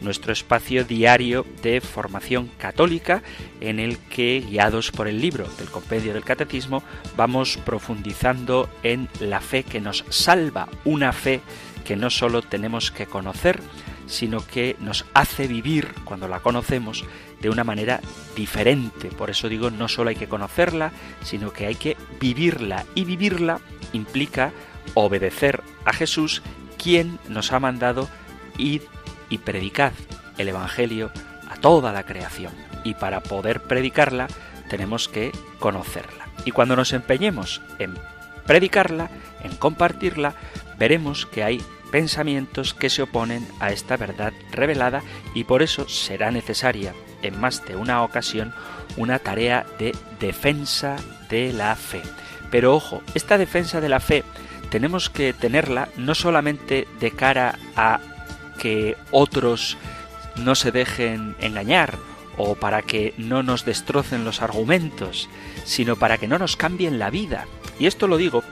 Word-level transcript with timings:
nuestro 0.00 0.32
espacio 0.32 0.84
diario 0.84 1.46
de 1.62 1.80
formación 1.80 2.50
católica 2.58 3.22
en 3.60 3.80
el 3.80 3.98
que, 3.98 4.44
guiados 4.48 4.90
por 4.90 5.08
el 5.08 5.20
libro 5.20 5.46
del 5.58 5.70
Compendio 5.70 6.12
del 6.12 6.24
Catecismo, 6.24 6.82
vamos 7.16 7.58
profundizando 7.64 8.68
en 8.82 9.08
la 9.20 9.40
fe 9.40 9.62
que 9.62 9.80
nos 9.80 10.04
salva, 10.08 10.68
una 10.84 11.12
fe 11.12 11.40
que 11.84 11.96
no 11.96 12.10
solo 12.10 12.42
tenemos 12.42 12.90
que 12.90 13.06
conocer, 13.06 13.60
sino 14.06 14.44
que 14.46 14.76
nos 14.80 15.04
hace 15.14 15.46
vivir, 15.46 15.92
cuando 16.04 16.28
la 16.28 16.40
conocemos, 16.40 17.04
de 17.40 17.50
una 17.50 17.64
manera 17.64 18.00
diferente. 18.34 19.08
Por 19.08 19.30
eso 19.30 19.48
digo, 19.48 19.70
no 19.70 19.88
solo 19.88 20.10
hay 20.10 20.16
que 20.16 20.28
conocerla, 20.28 20.92
sino 21.22 21.52
que 21.52 21.66
hay 21.66 21.74
que 21.74 21.96
vivirla. 22.20 22.86
Y 22.94 23.04
vivirla 23.04 23.60
implica 23.92 24.52
obedecer 24.94 25.62
a 25.84 25.92
Jesús, 25.92 26.42
quien 26.82 27.18
nos 27.28 27.52
ha 27.52 27.60
mandado 27.60 28.08
ir 28.58 28.82
y 29.28 29.38
predicad 29.38 29.92
el 30.38 30.48
Evangelio 30.48 31.10
a 31.48 31.56
toda 31.56 31.92
la 31.92 32.04
creación. 32.04 32.52
Y 32.84 32.94
para 32.94 33.20
poder 33.20 33.62
predicarla 33.62 34.28
tenemos 34.68 35.08
que 35.08 35.32
conocerla. 35.58 36.28
Y 36.44 36.52
cuando 36.52 36.76
nos 36.76 36.92
empeñemos 36.92 37.62
en 37.78 37.94
predicarla, 38.46 39.10
en 39.42 39.56
compartirla, 39.56 40.34
veremos 40.78 41.26
que 41.26 41.42
hay 41.42 41.62
pensamientos 41.90 42.74
que 42.74 42.90
se 42.90 43.02
oponen 43.02 43.46
a 43.60 43.70
esta 43.70 43.96
verdad 43.96 44.32
revelada 44.50 45.02
y 45.34 45.44
por 45.44 45.62
eso 45.62 45.88
será 45.88 46.30
necesaria 46.30 46.94
en 47.22 47.40
más 47.40 47.64
de 47.64 47.76
una 47.76 48.02
ocasión 48.02 48.52
una 48.96 49.18
tarea 49.18 49.66
de 49.78 49.94
defensa 50.20 50.96
de 51.28 51.52
la 51.52 51.74
fe. 51.74 52.02
Pero 52.50 52.74
ojo, 52.74 53.02
esta 53.14 53.38
defensa 53.38 53.80
de 53.80 53.88
la 53.88 54.00
fe 54.00 54.24
tenemos 54.70 55.10
que 55.10 55.32
tenerla 55.32 55.88
no 55.96 56.14
solamente 56.14 56.86
de 57.00 57.10
cara 57.10 57.58
a 57.76 58.00
que 58.58 58.96
otros 59.10 59.76
no 60.36 60.54
se 60.54 60.70
dejen 60.70 61.36
engañar 61.40 61.98
o 62.36 62.54
para 62.54 62.82
que 62.82 63.14
no 63.16 63.42
nos 63.42 63.64
destrocen 63.64 64.24
los 64.24 64.42
argumentos, 64.42 65.28
sino 65.64 65.96
para 65.96 66.18
que 66.18 66.28
no 66.28 66.38
nos 66.38 66.56
cambien 66.56 66.98
la 66.98 67.10
vida. 67.10 67.46
Y 67.78 67.86
esto 67.86 68.08
lo 68.08 68.16
digo 68.16 68.42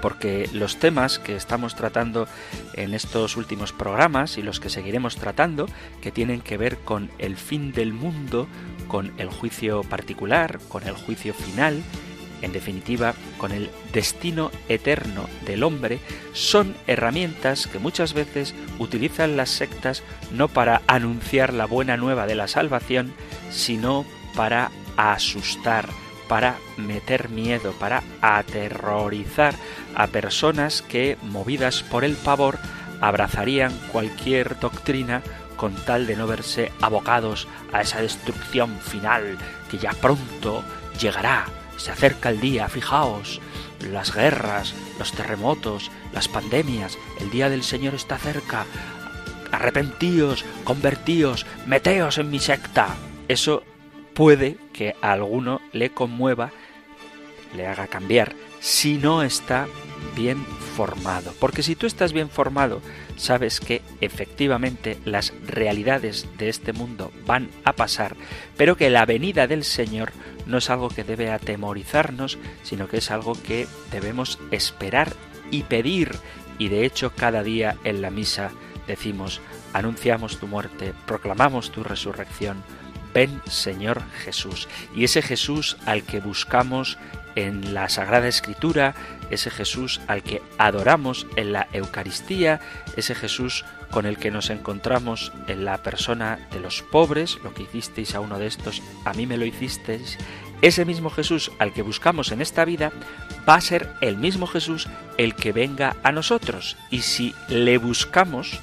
porque 0.00 0.48
los 0.52 0.78
temas 0.78 1.18
que 1.18 1.36
estamos 1.36 1.74
tratando 1.74 2.26
en 2.74 2.94
estos 2.94 3.36
últimos 3.36 3.72
programas 3.72 4.38
y 4.38 4.42
los 4.42 4.60
que 4.60 4.70
seguiremos 4.70 5.16
tratando, 5.16 5.66
que 6.00 6.10
tienen 6.10 6.40
que 6.40 6.56
ver 6.56 6.78
con 6.78 7.10
el 7.18 7.36
fin 7.36 7.72
del 7.72 7.92
mundo, 7.92 8.48
con 8.88 9.12
el 9.18 9.28
juicio 9.28 9.82
particular, 9.82 10.58
con 10.68 10.86
el 10.86 10.94
juicio 10.94 11.34
final, 11.34 11.82
en 12.42 12.52
definitiva, 12.52 13.14
con 13.38 13.52
el 13.52 13.70
destino 13.92 14.50
eterno 14.68 15.28
del 15.44 15.62
hombre, 15.62 15.98
son 16.32 16.74
herramientas 16.86 17.66
que 17.66 17.78
muchas 17.78 18.14
veces 18.14 18.54
utilizan 18.78 19.36
las 19.36 19.50
sectas 19.50 20.02
no 20.32 20.48
para 20.48 20.82
anunciar 20.86 21.52
la 21.52 21.66
buena 21.66 21.96
nueva 21.96 22.26
de 22.26 22.34
la 22.34 22.48
salvación, 22.48 23.12
sino 23.50 24.04
para 24.34 24.70
asustar, 24.96 25.88
para 26.28 26.56
meter 26.76 27.28
miedo, 27.28 27.72
para 27.72 28.02
aterrorizar 28.20 29.54
a 29.94 30.06
personas 30.06 30.82
que, 30.82 31.16
movidas 31.22 31.82
por 31.82 32.04
el 32.04 32.14
pavor, 32.14 32.58
abrazarían 33.00 33.72
cualquier 33.92 34.58
doctrina 34.60 35.22
con 35.56 35.74
tal 35.74 36.06
de 36.06 36.16
no 36.16 36.26
verse 36.26 36.72
abocados 36.80 37.48
a 37.72 37.82
esa 37.82 38.00
destrucción 38.00 38.78
final 38.80 39.36
que 39.70 39.78
ya 39.78 39.92
pronto 39.92 40.62
llegará 40.98 41.46
se 41.80 41.90
acerca 41.90 42.28
el 42.28 42.40
día, 42.40 42.68
fijaos, 42.68 43.40
las 43.90 44.14
guerras, 44.14 44.74
los 44.98 45.12
terremotos, 45.12 45.90
las 46.12 46.28
pandemias, 46.28 46.98
el 47.20 47.30
día 47.30 47.48
del 47.48 47.62
Señor 47.62 47.94
está 47.94 48.18
cerca. 48.18 48.66
Arrepentíos, 49.50 50.44
convertíos, 50.64 51.46
meteos 51.66 52.18
en 52.18 52.30
mi 52.30 52.38
secta. 52.38 52.96
Eso 53.28 53.62
puede 54.14 54.58
que 54.74 54.94
a 55.00 55.12
alguno 55.12 55.62
le 55.72 55.90
conmueva, 55.90 56.52
le 57.56 57.66
haga 57.66 57.86
cambiar, 57.86 58.34
si 58.60 58.98
no 58.98 59.22
está 59.22 59.66
bien 60.14 60.44
formado. 60.76 61.32
Porque 61.40 61.62
si 61.62 61.76
tú 61.76 61.86
estás 61.86 62.12
bien 62.12 62.28
formado, 62.28 62.82
sabes 63.20 63.60
que 63.60 63.82
efectivamente 64.00 64.98
las 65.04 65.32
realidades 65.46 66.26
de 66.38 66.48
este 66.48 66.72
mundo 66.72 67.12
van 67.26 67.50
a 67.64 67.74
pasar, 67.74 68.16
pero 68.56 68.76
que 68.76 68.90
la 68.90 69.04
venida 69.04 69.46
del 69.46 69.64
Señor 69.64 70.12
no 70.46 70.58
es 70.58 70.70
algo 70.70 70.88
que 70.88 71.04
debe 71.04 71.30
atemorizarnos, 71.30 72.38
sino 72.62 72.88
que 72.88 72.96
es 72.96 73.10
algo 73.10 73.34
que 73.34 73.66
debemos 73.92 74.38
esperar 74.50 75.12
y 75.50 75.64
pedir. 75.64 76.16
Y 76.58 76.68
de 76.68 76.84
hecho 76.84 77.12
cada 77.14 77.42
día 77.42 77.76
en 77.84 78.00
la 78.00 78.10
misa 78.10 78.50
decimos, 78.86 79.40
anunciamos 79.72 80.38
tu 80.38 80.46
muerte, 80.46 80.94
proclamamos 81.06 81.70
tu 81.70 81.84
resurrección, 81.84 82.62
ven 83.12 83.42
Señor 83.46 84.02
Jesús. 84.24 84.68
Y 84.94 85.04
ese 85.04 85.22
Jesús 85.22 85.76
al 85.84 86.04
que 86.04 86.20
buscamos 86.20 86.98
en 87.36 87.74
la 87.74 87.88
Sagrada 87.88 88.28
Escritura, 88.28 88.94
ese 89.30 89.50
Jesús 89.50 90.00
al 90.06 90.22
que 90.22 90.42
adoramos 90.58 91.26
en 91.36 91.52
la 91.52 91.68
Eucaristía, 91.72 92.60
ese 92.96 93.14
Jesús 93.14 93.64
con 93.90 94.06
el 94.06 94.18
que 94.18 94.30
nos 94.30 94.50
encontramos 94.50 95.32
en 95.48 95.64
la 95.64 95.78
persona 95.78 96.38
de 96.52 96.60
los 96.60 96.82
pobres, 96.82 97.38
lo 97.42 97.52
que 97.54 97.64
hicisteis 97.64 98.14
a 98.14 98.20
uno 98.20 98.38
de 98.38 98.46
estos, 98.46 98.82
a 99.04 99.12
mí 99.12 99.26
me 99.26 99.36
lo 99.36 99.44
hicisteis, 99.44 100.18
ese 100.62 100.84
mismo 100.84 101.10
Jesús 101.10 101.50
al 101.58 101.72
que 101.72 101.82
buscamos 101.82 102.32
en 102.32 102.42
esta 102.42 102.64
vida 102.64 102.92
va 103.48 103.54
a 103.54 103.60
ser 103.60 103.94
el 104.00 104.16
mismo 104.16 104.46
Jesús 104.46 104.88
el 105.16 105.34
que 105.34 105.52
venga 105.52 105.96
a 106.02 106.12
nosotros. 106.12 106.76
Y 106.90 107.00
si 107.00 107.34
le 107.48 107.78
buscamos, 107.78 108.60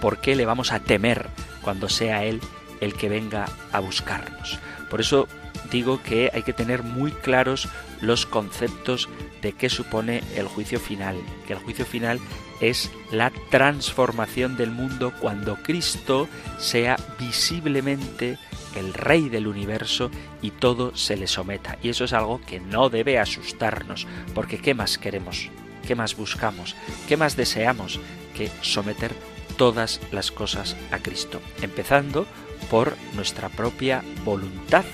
¿por 0.00 0.18
qué 0.20 0.34
le 0.34 0.46
vamos 0.46 0.72
a 0.72 0.80
temer 0.80 1.28
cuando 1.62 1.88
sea 1.88 2.24
Él 2.24 2.40
el 2.80 2.94
que 2.94 3.08
venga 3.08 3.46
a 3.72 3.78
buscarnos? 3.78 4.58
Por 4.90 5.00
eso 5.00 5.28
digo 5.70 6.02
que 6.02 6.30
hay 6.32 6.42
que 6.42 6.52
tener 6.52 6.82
muy 6.82 7.12
claros 7.12 7.68
los 8.00 8.26
conceptos 8.26 9.08
de 9.42 9.52
qué 9.52 9.68
supone 9.68 10.22
el 10.36 10.46
juicio 10.46 10.80
final, 10.80 11.16
que 11.46 11.52
el 11.52 11.58
juicio 11.58 11.84
final 11.84 12.20
es 12.60 12.90
la 13.12 13.30
transformación 13.50 14.56
del 14.56 14.70
mundo 14.70 15.12
cuando 15.20 15.56
Cristo 15.56 16.28
sea 16.58 16.96
visiblemente 17.18 18.38
el 18.76 18.94
rey 18.94 19.28
del 19.28 19.46
universo 19.46 20.10
y 20.42 20.50
todo 20.50 20.94
se 20.96 21.16
le 21.16 21.26
someta. 21.26 21.78
Y 21.82 21.88
eso 21.88 22.04
es 22.04 22.12
algo 22.12 22.40
que 22.40 22.60
no 22.60 22.90
debe 22.90 23.18
asustarnos, 23.18 24.06
porque 24.34 24.58
¿qué 24.58 24.74
más 24.74 24.98
queremos? 24.98 25.50
¿Qué 25.86 25.94
más 25.94 26.16
buscamos? 26.16 26.76
¿Qué 27.06 27.16
más 27.16 27.36
deseamos 27.36 28.00
que 28.36 28.50
someter 28.60 29.14
todas 29.56 30.00
las 30.12 30.30
cosas 30.30 30.76
a 30.90 30.98
Cristo? 30.98 31.40
Empezando 31.62 32.26
por 32.70 32.96
nuestra 33.14 33.48
propia 33.48 34.02
voluntad. 34.24 34.84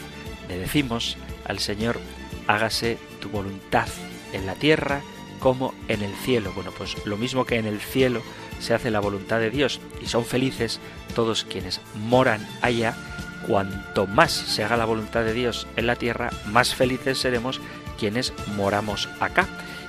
Le 0.49 0.59
decimos 0.59 1.17
al 1.45 1.59
Señor, 1.59 2.01
hágase 2.47 2.99
tu 3.21 3.29
voluntad 3.29 3.89
en 4.33 4.47
la 4.47 4.55
tierra 4.55 5.03
como 5.41 5.75
en 5.89 6.03
el 6.03 6.15
cielo. 6.15 6.53
Bueno, 6.55 6.73
pues 6.77 6.97
lo 7.05 7.17
mismo 7.17 7.45
que 7.45 7.57
en 7.57 7.67
el 7.67 7.81
cielo 7.81 8.23
se 8.61 8.75
hace 8.75 8.91
la 8.91 9.01
voluntad 9.01 9.41
de 9.41 9.51
Dios 9.51 9.81
y 10.03 10.07
son 10.07 10.25
felices 10.25 10.81
todos 11.15 11.45
quienes 11.45 11.81
moran 12.07 12.47
allá. 12.63 12.95
Cuanto 13.47 14.07
más 14.07 14.33
se 14.33 14.65
haga 14.65 14.79
la 14.79 14.87
voluntad 14.87 15.23
de 15.23 15.35
Dios 15.35 15.67
en 15.77 15.87
la 15.87 15.97
tierra, 15.97 16.31
más 16.47 16.75
felices 16.75 17.19
seremos 17.19 17.61
quienes 17.99 18.33
moramos 18.57 19.09
acá. 19.21 19.47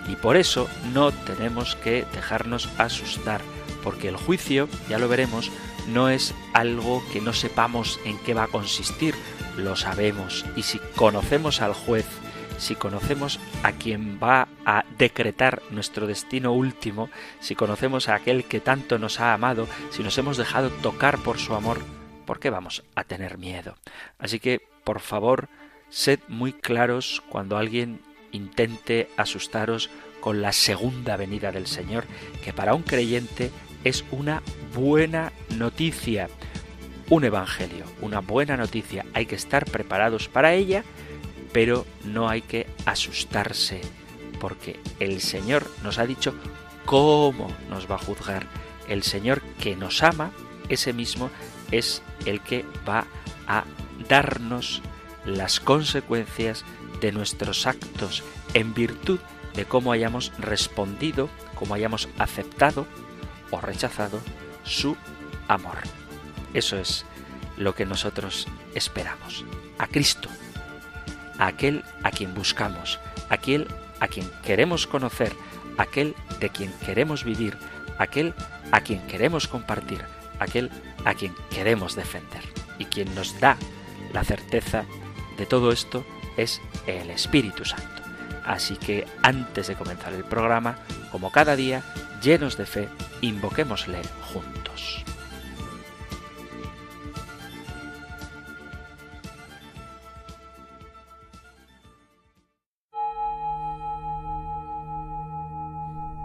Y 0.10 0.16
por 0.16 0.36
eso 0.38 0.68
no 0.94 1.12
tenemos 1.12 1.75
que 1.78 2.06
dejarnos 2.13 2.69
asustar, 2.78 3.42
porque 3.81 4.10
el 4.10 4.18
juicio, 4.18 4.68
ya 4.90 5.00
lo 5.00 5.08
veremos, 5.08 5.51
no 5.88 6.10
es 6.10 6.34
algo 6.54 7.04
que 7.12 7.22
no 7.22 7.34
sepamos 7.34 8.00
en 8.06 8.18
qué 8.19 8.34
va 8.34 8.44
a 8.44 8.48
consistir, 8.48 9.16
lo 9.57 9.75
sabemos. 9.75 10.46
Y 10.56 10.63
si 10.63 10.80
conocemos 10.96 11.62
al 11.62 11.74
juez, 11.74 12.06
si 12.57 12.75
conocemos 12.75 13.40
a 13.63 13.74
quien 13.74 14.19
va 14.22 14.48
a 14.66 14.86
decretar 14.98 15.62
nuestro 15.72 16.07
destino 16.07 16.54
último, 16.54 17.10
si 17.40 17.56
conocemos 17.56 18.10
a 18.10 18.16
aquel 18.16 18.46
que 18.46 18.60
tanto 18.60 18.98
nos 18.98 19.19
ha 19.19 19.34
amado, 19.34 19.68
si 19.92 20.04
nos 20.04 20.18
hemos 20.18 20.38
dejado 20.38 20.69
tocar 20.69 21.18
por 21.19 21.38
su 21.38 21.54
amor, 21.54 21.80
¿por 22.25 22.40
qué 22.40 22.50
vamos 22.50 22.84
a 22.96 23.04
tener 23.04 23.38
miedo? 23.38 23.75
Así 24.19 24.40
que, 24.40 24.62
por 24.84 25.00
favor, 25.00 25.50
sed 25.90 26.19
muy 26.28 26.54
claros 26.54 27.22
cuando 27.30 27.58
alguien 27.58 28.01
intente 28.31 29.10
asustaros 29.18 29.90
con 30.19 30.42
la 30.42 30.51
segunda 30.51 31.18
venida 31.18 31.51
del 31.51 31.68
Señor, 31.68 32.06
que 32.44 32.54
para 32.54 32.74
un 32.74 32.84
creyente 32.84 33.51
es 33.84 34.04
una 34.12 34.42
buena 34.74 35.31
noticia. 35.50 36.30
Un 37.10 37.24
evangelio, 37.24 37.86
una 38.02 38.19
buena 38.19 38.57
noticia. 38.57 39.06
Hay 39.13 39.25
que 39.25 39.36
estar 39.36 39.66
preparados 39.66 40.28
para 40.28 40.54
ella, 40.54 40.84
pero 41.54 41.86
no 42.04 42.30
hay 42.30 42.42
que 42.42 42.68
asustarse, 42.86 43.81
porque 44.40 44.80
el 45.00 45.22
Señor 45.22 45.69
nos 45.84 46.00
ha 46.00 46.06
dicho 46.06 46.34
cómo 46.86 47.50
nos 47.69 47.90
va 47.90 47.96
a 47.96 48.00
juzgar. 48.00 48.48
El 48.88 49.04
Señor 49.04 49.42
que 49.60 49.75
nos 49.75 50.04
ama, 50.04 50.31
ese 50.69 50.94
mismo 50.94 51.30
es 51.72 52.02
el 52.25 52.42
que 52.42 52.66
va 52.88 53.06
a 53.48 53.63
darnos 54.08 54.81
las 55.25 55.60
consecuencias 55.60 56.63
de 57.01 57.12
nuestros 57.12 57.68
actos 57.68 58.24
en 58.54 58.74
virtud 58.74 59.19
de 59.56 59.66
cómo 59.66 59.92
hayamos 59.92 60.31
respondido, 60.38 61.30
cómo 61.56 61.74
hayamos 61.74 62.10
aceptado 62.18 62.86
o 63.51 63.62
rechazado 63.62 64.19
su 64.63 64.96
amor. 65.48 65.78
Eso 66.56 66.78
es 66.78 67.06
lo 67.57 67.75
que 67.75 67.86
nosotros 67.86 68.48
esperamos. 68.75 69.44
A 69.78 69.88
Cristo, 69.88 70.30
a 71.38 71.48
aquel 71.48 71.84
a 72.02 72.12
quien 72.12 72.34
buscamos, 72.34 72.98
aquel 73.30 73.68
a 74.00 74.07
quien 74.07 74.31
queremos 74.42 74.88
conocer, 74.88 75.34
aquel 75.78 76.16
de 76.40 76.50
quien 76.50 76.72
queremos 76.86 77.25
vivir, 77.25 77.57
aquel 77.98 78.34
a 78.72 78.80
quien 78.80 79.06
queremos 79.06 79.50
compartir, 79.50 80.06
aquel 80.40 80.72
a 81.04 81.13
quien 81.13 81.36
queremos 81.50 81.94
defender. 81.94 82.44
Y 82.80 82.86
quien 82.86 83.13
nos 83.16 83.38
da 83.42 83.58
la 84.13 84.24
certeza 84.24 84.86
de 85.38 85.46
todo 85.46 85.74
esto 85.74 86.06
es 86.38 86.62
el 86.88 87.10
Espíritu 87.10 87.66
Santo. 87.66 88.01
Así 88.46 88.78
que 88.78 89.06
antes 89.24 89.68
de 89.68 89.75
comenzar 89.75 90.13
el 90.13 90.24
programa, 90.24 90.78
como 91.12 91.34
cada 91.34 91.58
día, 91.58 91.84
llenos 92.22 92.56
de 92.56 92.66
fe, 92.66 92.88
invoquémosle 93.19 94.01
juntos. 94.31 95.05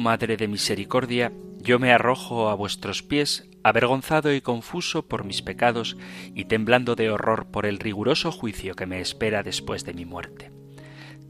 Madre 0.00 0.36
de 0.36 0.48
Misericordia, 0.48 1.32
yo 1.60 1.78
me 1.78 1.92
arrojo 1.92 2.48
a 2.48 2.54
vuestros 2.54 3.02
pies, 3.02 3.48
avergonzado 3.62 4.34
y 4.34 4.40
confuso 4.40 5.06
por 5.06 5.24
mis 5.24 5.42
pecados 5.42 5.96
y 6.34 6.46
temblando 6.46 6.96
de 6.96 7.10
horror 7.10 7.46
por 7.46 7.66
el 7.66 7.78
riguroso 7.78 8.32
juicio 8.32 8.74
que 8.74 8.86
me 8.86 9.00
espera 9.00 9.42
después 9.42 9.84
de 9.84 9.94
mi 9.94 10.06
muerte. 10.06 10.50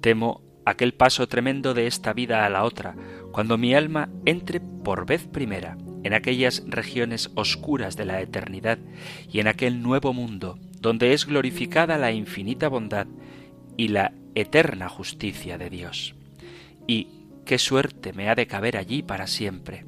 Temo 0.01 0.41
aquel 0.65 0.95
paso 0.95 1.27
tremendo 1.27 1.75
de 1.75 1.87
esta 1.87 2.13
vida 2.13 2.47
a 2.47 2.51
la 2.51 2.65
otra, 2.65 2.95
cuando 3.33 3.59
mi 3.59 3.75
alma 3.75 4.09
entre 4.25 4.61
por 4.61 5.05
vez 5.05 5.27
primera 5.27 5.77
en 6.03 6.15
aquellas 6.15 6.63
regiones 6.67 7.31
oscuras 7.35 7.97
de 7.97 8.05
la 8.05 8.21
eternidad 8.21 8.79
y 9.31 9.41
en 9.41 9.49
aquel 9.49 9.83
nuevo 9.83 10.13
mundo 10.13 10.59
donde 10.81 11.13
es 11.13 11.27
glorificada 11.27 11.99
la 11.99 12.13
infinita 12.13 12.69
bondad 12.69 13.07
y 13.77 13.89
la 13.89 14.13
eterna 14.35 14.89
justicia 14.89 15.59
de 15.59 15.71
Dios. 15.71 16.15
Y 16.87 17.20
qué 17.51 17.59
suerte 17.59 18.13
me 18.13 18.29
ha 18.29 18.37
de 18.37 18.47
caber 18.47 18.77
allí 18.77 19.03
para 19.03 19.27
siempre. 19.27 19.85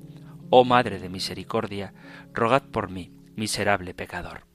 Oh 0.51 0.65
Madre 0.65 0.99
de 0.99 1.09
Misericordia, 1.09 1.95
rogad 2.35 2.65
por 2.65 2.91
mí, 2.91 3.13
miserable 3.37 3.95
pecador. 3.95 4.47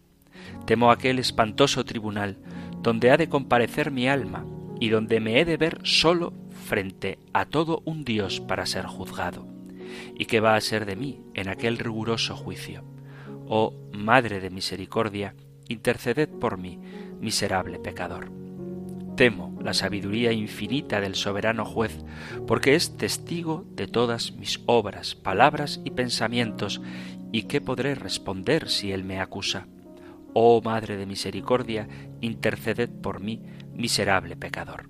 Temo 0.65 0.91
aquel 0.91 1.17
espantoso 1.17 1.85
tribunal 1.85 2.37
donde 2.81 3.09
ha 3.11 3.15
de 3.15 3.29
comparecer 3.29 3.91
mi 3.91 4.09
alma 4.09 4.45
y 4.81 4.89
donde 4.89 5.21
me 5.21 5.39
he 5.39 5.45
de 5.45 5.55
ver 5.55 5.79
solo 5.83 6.33
frente 6.65 7.17
a 7.31 7.45
todo 7.45 7.81
un 7.85 8.03
Dios 8.03 8.41
para 8.41 8.65
ser 8.65 8.85
juzgado. 8.85 9.47
¿Y 10.19 10.25
qué 10.25 10.41
va 10.41 10.55
a 10.55 10.61
ser 10.61 10.85
de 10.85 10.97
mí 10.97 11.21
en 11.33 11.47
aquel 11.47 11.77
riguroso 11.77 12.35
juicio? 12.35 12.83
Oh 13.47 13.73
Madre 13.93 14.41
de 14.41 14.49
Misericordia, 14.49 15.33
interceded 15.69 16.27
por 16.27 16.57
mí, 16.57 16.77
miserable 17.21 17.79
pecador. 17.79 18.46
Temo 19.17 19.57
la 19.63 19.73
sabiduría 19.73 20.31
infinita 20.31 21.01
del 21.01 21.15
soberano 21.15 21.65
juez, 21.65 22.05
porque 22.45 22.75
es 22.75 22.97
testigo 22.97 23.65
de 23.71 23.87
todas 23.87 24.33
mis 24.33 24.61
obras, 24.67 25.15
palabras 25.15 25.81
y 25.83 25.89
pensamientos, 25.89 26.81
y 27.31 27.43
qué 27.43 27.59
podré 27.59 27.95
responder 27.95 28.69
si 28.69 28.91
él 28.91 29.03
me 29.03 29.19
acusa. 29.19 29.65
Oh 30.35 30.61
Madre 30.61 30.97
de 30.97 31.07
Misericordia, 31.07 31.87
interceded 32.21 32.91
por 32.91 33.19
mí, 33.19 33.41
miserable 33.73 34.35
pecador. 34.35 34.87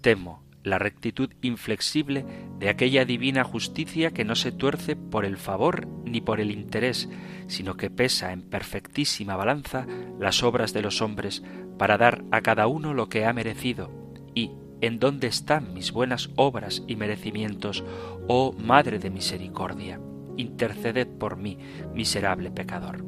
Temo 0.00 0.42
la 0.64 0.78
rectitud 0.78 1.30
inflexible 1.42 2.24
de 2.58 2.68
aquella 2.68 3.04
divina 3.04 3.44
justicia 3.44 4.12
que 4.12 4.24
no 4.24 4.34
se 4.34 4.52
tuerce 4.52 4.96
por 4.96 5.24
el 5.24 5.36
favor 5.36 5.86
ni 6.04 6.20
por 6.20 6.40
el 6.40 6.50
interés, 6.50 7.08
sino 7.46 7.76
que 7.76 7.90
pesa 7.90 8.32
en 8.32 8.42
perfectísima 8.42 9.36
balanza 9.36 9.86
las 10.18 10.42
obras 10.42 10.72
de 10.72 10.82
los 10.82 11.02
hombres 11.02 11.42
para 11.78 11.98
dar 11.98 12.24
a 12.30 12.40
cada 12.42 12.66
uno 12.66 12.94
lo 12.94 13.08
que 13.08 13.24
ha 13.24 13.32
merecido. 13.32 13.90
Y 14.34 14.52
¿en 14.80 14.98
dónde 14.98 15.26
están 15.26 15.74
mis 15.74 15.92
buenas 15.92 16.30
obras 16.36 16.82
y 16.86 16.96
merecimientos, 16.96 17.84
oh 18.28 18.52
Madre 18.52 18.98
de 18.98 19.10
Misericordia? 19.10 20.00
Interceded 20.36 21.08
por 21.08 21.36
mí, 21.36 21.58
miserable 21.94 22.50
pecador. 22.50 23.04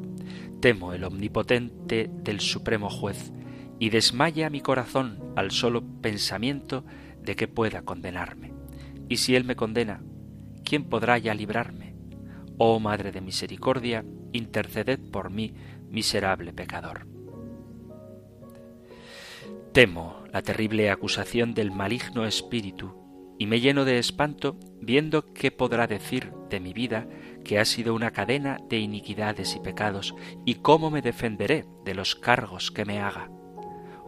Temo 0.59 0.93
el 0.93 1.03
omnipotente 1.03 2.09
del 2.23 2.39
Supremo 2.39 2.89
Juez, 2.89 3.31
y 3.79 3.89
desmaya 3.89 4.49
mi 4.49 4.61
corazón 4.61 5.19
al 5.35 5.51
solo 5.51 5.83
pensamiento 6.01 6.85
de 7.25 7.35
que 7.35 7.47
pueda 7.47 7.81
condenarme. 7.81 8.53
Y 9.09 9.17
si 9.17 9.35
Él 9.35 9.43
me 9.43 9.55
condena, 9.55 10.01
¿quién 10.63 10.85
podrá 10.85 11.17
ya 11.17 11.33
librarme? 11.33 11.95
Oh 12.57 12.79
Madre 12.79 13.11
de 13.11 13.21
Misericordia, 13.21 14.05
interceded 14.31 14.99
por 15.11 15.29
mí, 15.29 15.53
miserable 15.89 16.53
pecador. 16.53 17.07
Temo 19.73 20.23
la 20.31 20.41
terrible 20.41 20.89
acusación 20.89 21.53
del 21.53 21.71
maligno 21.71 22.25
espíritu 22.25 23.05
y 23.37 23.45
me 23.45 23.59
lleno 23.59 23.83
de 23.83 23.99
espanto 23.99 24.57
viendo 24.81 25.33
qué 25.33 25.51
podrá 25.51 25.87
decir 25.87 26.31
de 26.49 26.59
mi 26.59 26.71
vida 26.71 27.07
que 27.43 27.59
ha 27.59 27.65
sido 27.65 27.93
una 27.93 28.11
cadena 28.11 28.57
de 28.69 28.79
iniquidades 28.79 29.55
y 29.55 29.59
pecados 29.59 30.15
y 30.45 30.55
cómo 30.55 30.89
me 30.89 31.01
defenderé 31.01 31.65
de 31.83 31.93
los 31.93 32.15
cargos 32.15 32.71
que 32.71 32.85
me 32.85 32.99
haga. 32.99 33.29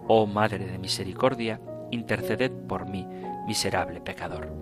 Oh 0.07 0.25
Madre 0.25 0.65
de 0.65 0.77
Misericordia, 0.77 1.59
interceded 1.91 2.51
por 2.51 2.89
mí, 2.89 3.05
miserable 3.47 4.01
pecador. 4.01 4.53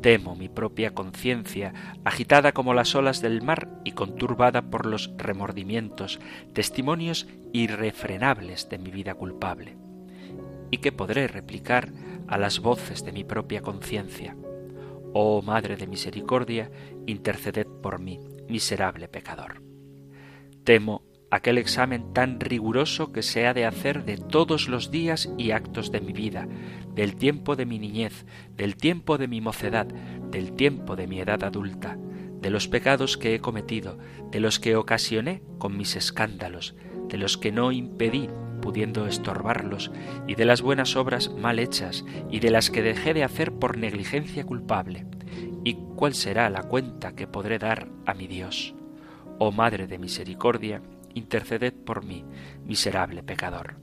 Temo 0.00 0.36
mi 0.36 0.48
propia 0.48 0.94
conciencia, 0.94 1.72
agitada 2.04 2.52
como 2.52 2.74
las 2.74 2.94
olas 2.94 3.20
del 3.20 3.42
mar 3.42 3.68
y 3.84 3.92
conturbada 3.92 4.62
por 4.62 4.86
los 4.86 5.10
remordimientos, 5.16 6.20
testimonios 6.52 7.26
irrefrenables 7.52 8.68
de 8.68 8.78
mi 8.78 8.90
vida 8.90 9.14
culpable 9.14 9.76
y 10.70 10.78
que 10.78 10.92
podré 10.92 11.28
replicar 11.28 11.92
a 12.28 12.38
las 12.38 12.60
voces 12.60 13.04
de 13.04 13.12
mi 13.12 13.24
propia 13.24 13.62
conciencia. 13.62 14.36
Oh 15.12 15.42
Madre 15.42 15.76
de 15.76 15.86
Misericordia, 15.86 16.70
interceded 17.06 17.66
por 17.66 18.00
mí, 18.00 18.20
miserable 18.48 19.08
pecador. 19.08 19.62
Temo 20.64 21.02
aquel 21.36 21.58
examen 21.58 22.12
tan 22.12 22.40
riguroso 22.40 23.12
que 23.12 23.22
se 23.22 23.46
ha 23.46 23.54
de 23.54 23.64
hacer 23.64 24.04
de 24.04 24.16
todos 24.16 24.68
los 24.68 24.90
días 24.90 25.30
y 25.38 25.52
actos 25.52 25.92
de 25.92 26.00
mi 26.00 26.12
vida, 26.12 26.48
del 26.94 27.16
tiempo 27.16 27.56
de 27.56 27.66
mi 27.66 27.78
niñez, 27.78 28.26
del 28.56 28.76
tiempo 28.76 29.18
de 29.18 29.28
mi 29.28 29.40
mocedad, 29.40 29.86
del 29.86 30.52
tiempo 30.52 30.96
de 30.96 31.06
mi 31.06 31.20
edad 31.20 31.44
adulta, 31.44 31.98
de 32.40 32.50
los 32.50 32.68
pecados 32.68 33.16
que 33.16 33.34
he 33.34 33.40
cometido, 33.40 33.98
de 34.30 34.40
los 34.40 34.58
que 34.58 34.76
ocasioné 34.76 35.42
con 35.58 35.76
mis 35.76 35.96
escándalos, 35.96 36.74
de 37.08 37.18
los 37.18 37.36
que 37.36 37.52
no 37.52 37.72
impedí 37.72 38.28
pudiendo 38.60 39.06
estorbarlos, 39.06 39.92
y 40.26 40.34
de 40.34 40.44
las 40.44 40.62
buenas 40.62 40.96
obras 40.96 41.30
mal 41.30 41.58
hechas, 41.58 42.04
y 42.30 42.40
de 42.40 42.50
las 42.50 42.70
que 42.70 42.82
dejé 42.82 43.14
de 43.14 43.24
hacer 43.24 43.52
por 43.52 43.76
negligencia 43.76 44.44
culpable. 44.44 45.06
¿Y 45.64 45.74
cuál 45.96 46.14
será 46.14 46.50
la 46.50 46.62
cuenta 46.62 47.14
que 47.14 47.26
podré 47.26 47.58
dar 47.58 47.88
a 48.06 48.14
mi 48.14 48.26
Dios? 48.26 48.74
Oh 49.38 49.52
Madre 49.52 49.86
de 49.86 49.98
Misericordia, 49.98 50.80
interceded 51.16 51.72
por 51.72 52.04
mí, 52.04 52.24
miserable 52.64 53.22
pecador. 53.22 53.76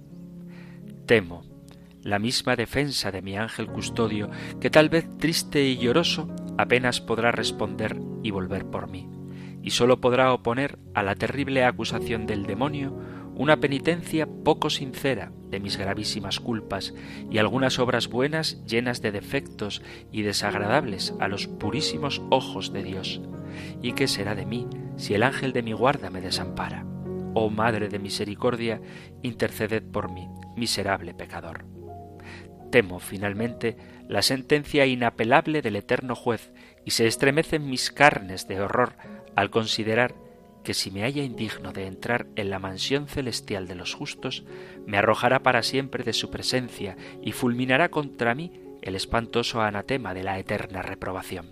Temo 1.06 1.44
la 2.04 2.20
misma 2.20 2.56
defensa 2.56 3.12
de 3.12 3.22
mi 3.22 3.38
ángel 3.38 3.68
custodio, 3.68 4.30
que 4.60 4.70
tal 4.70 4.90
vez 4.90 5.08
triste 5.18 5.64
y 5.64 5.78
lloroso 5.78 6.30
apenas 6.58 7.02
podrá 7.02 7.32
responder 7.32 7.98
y 8.22 8.32
volver 8.32 8.66
por 8.66 8.90
mí, 8.90 9.08
y 9.62 9.72
sólo 9.72 10.02
podrá 10.02 10.34
oponer 10.34 10.78
a 10.94 11.04
la 11.04 11.16
terrible 11.16 11.64
acusación 11.64 12.26
del 12.26 12.46
demonio 12.46 12.98
una 13.36 13.60
penitencia 13.60 14.28
poco 14.28 14.70
sincera 14.70 15.32
de 15.50 15.60
mis 15.60 15.78
gravísimas 15.78 16.40
culpas 16.40 16.94
y 17.32 17.40
algunas 17.40 17.80
obras 17.80 18.08
buenas 18.08 18.64
llenas 18.66 19.02
de 19.02 19.12
defectos 19.12 19.82
y 20.12 20.22
desagradables 20.22 21.16
a 21.20 21.28
los 21.28 21.48
purísimos 21.48 22.22
ojos 22.30 22.74
de 22.74 22.84
Dios. 22.84 23.22
¿Y 23.82 23.94
qué 23.94 24.08
será 24.08 24.36
de 24.36 24.46
mí 24.46 24.68
si 24.98 25.16
el 25.16 25.24
ángel 25.24 25.54
de 25.54 25.64
mi 25.64 25.74
guarda 25.74 26.10
me 26.10 26.22
desampara? 26.22 26.93
Oh 27.34 27.50
Madre 27.50 27.90
de 27.90 28.00
Misericordia, 28.00 28.82
interceded 29.22 29.84
por 29.84 30.12
mí, 30.12 30.28
miserable 30.56 31.14
pecador. 31.14 31.66
Temo, 32.72 33.00
finalmente, 33.00 33.78
la 34.08 34.22
sentencia 34.22 34.86
inapelable 34.86 35.62
del 35.62 35.76
eterno 35.76 36.16
juez, 36.16 36.52
y 36.86 36.92
se 36.92 37.08
estremecen 37.08 37.70
mis 37.70 37.92
carnes 37.92 38.48
de 38.48 38.60
horror 38.60 38.94
al 39.36 39.50
considerar 39.50 40.16
que 40.64 40.74
si 40.74 40.92
me 40.92 41.02
halla 41.02 41.24
indigno 41.24 41.74
de 41.74 41.88
entrar 41.88 42.28
en 42.36 42.50
la 42.50 42.60
mansión 42.60 43.08
celestial 43.08 43.68
de 43.68 43.76
los 43.76 43.94
justos, 43.94 44.44
me 44.86 44.98
arrojará 44.98 45.44
para 45.44 45.62
siempre 45.62 46.04
de 46.04 46.14
su 46.14 46.30
presencia 46.30 46.96
y 47.22 47.34
fulminará 47.34 47.90
contra 47.90 48.34
mí 48.34 48.52
el 48.82 48.96
espantoso 48.96 49.62
anatema 49.62 50.14
de 50.14 50.24
la 50.24 50.40
eterna 50.40 50.82
reprobación. 50.82 51.52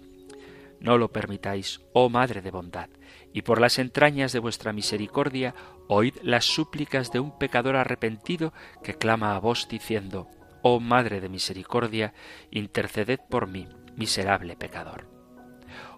No 0.79 0.97
lo 0.97 1.11
permitáis, 1.11 1.81
oh 1.93 2.09
Madre 2.09 2.41
de 2.41 2.51
bondad, 2.51 2.89
y 3.33 3.43
por 3.43 3.61
las 3.61 3.79
entrañas 3.79 4.33
de 4.33 4.39
vuestra 4.39 4.73
misericordia 4.73 5.55
oíd 5.87 6.15
las 6.21 6.45
súplicas 6.45 7.11
de 7.11 7.19
un 7.19 7.37
pecador 7.37 7.75
arrepentido 7.75 8.53
que 8.83 8.95
clama 8.95 9.35
a 9.35 9.39
vos 9.39 9.67
diciendo, 9.69 10.27
Oh 10.61 10.79
Madre 10.79 11.21
de 11.21 11.29
misericordia, 11.29 12.13
interceded 12.51 13.19
por 13.29 13.47
mí, 13.47 13.67
miserable 13.95 14.55
pecador. 14.55 15.07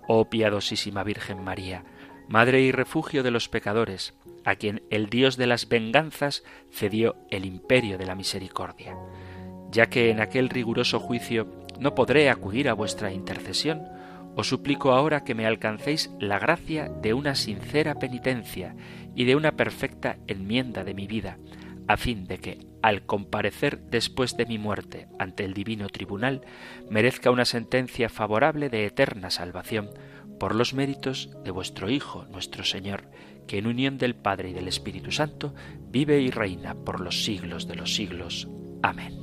Oh 0.07 0.29
piadosísima 0.29 1.03
Virgen 1.03 1.43
María, 1.43 1.83
Madre 2.27 2.61
y 2.61 2.71
refugio 2.71 3.23
de 3.23 3.31
los 3.31 3.49
pecadores, 3.49 4.13
a 4.45 4.55
quien 4.55 4.83
el 4.89 5.09
Dios 5.09 5.37
de 5.37 5.47
las 5.47 5.67
venganzas 5.67 6.43
cedió 6.71 7.15
el 7.29 7.45
imperio 7.45 7.97
de 7.97 8.05
la 8.05 8.15
misericordia. 8.15 8.95
Ya 9.69 9.87
que 9.87 10.09
en 10.09 10.21
aquel 10.21 10.49
riguroso 10.49 10.99
juicio 10.99 11.47
no 11.79 11.95
podré 11.95 12.29
acudir 12.29 12.69
a 12.69 12.73
vuestra 12.73 13.11
intercesión, 13.11 13.83
os 14.35 14.47
suplico 14.47 14.91
ahora 14.91 15.23
que 15.23 15.35
me 15.35 15.45
alcancéis 15.45 16.11
la 16.19 16.39
gracia 16.39 16.89
de 16.89 17.13
una 17.13 17.35
sincera 17.35 17.95
penitencia 17.95 18.75
y 19.15 19.25
de 19.25 19.35
una 19.35 19.53
perfecta 19.53 20.17
enmienda 20.27 20.83
de 20.83 20.93
mi 20.93 21.07
vida, 21.07 21.37
a 21.87 21.97
fin 21.97 22.25
de 22.25 22.37
que, 22.39 22.65
al 22.81 23.05
comparecer 23.05 23.79
después 23.89 24.35
de 24.37 24.45
mi 24.45 24.57
muerte 24.57 25.07
ante 25.19 25.45
el 25.45 25.53
divino 25.53 25.87
tribunal, 25.89 26.41
merezca 26.89 27.31
una 27.31 27.45
sentencia 27.45 28.09
favorable 28.09 28.69
de 28.69 28.85
eterna 28.85 29.29
salvación 29.29 29.89
por 30.39 30.55
los 30.55 30.73
méritos 30.73 31.29
de 31.43 31.51
vuestro 31.51 31.89
Hijo, 31.89 32.25
nuestro 32.25 32.63
Señor, 32.63 33.09
que 33.47 33.57
en 33.57 33.67
unión 33.67 33.97
del 33.97 34.15
Padre 34.15 34.49
y 34.49 34.53
del 34.53 34.67
Espíritu 34.67 35.11
Santo 35.11 35.53
vive 35.89 36.19
y 36.21 36.31
reina 36.31 36.75
por 36.75 36.99
los 36.99 37.23
siglos 37.23 37.67
de 37.67 37.75
los 37.75 37.95
siglos. 37.95 38.47
Amén. 38.81 39.22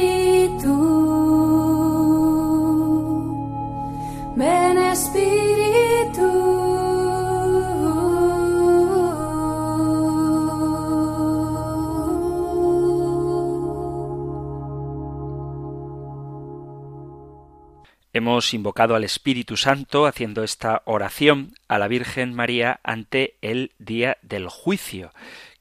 Hemos 18.31 18.53
invocado 18.53 18.95
al 18.95 19.03
Espíritu 19.03 19.57
Santo 19.57 20.05
haciendo 20.05 20.41
esta 20.41 20.83
oración 20.85 21.53
a 21.67 21.77
la 21.77 21.89
Virgen 21.89 22.33
María 22.33 22.79
ante 22.81 23.35
el 23.41 23.73
día 23.77 24.19
del 24.21 24.47
juicio. 24.47 25.11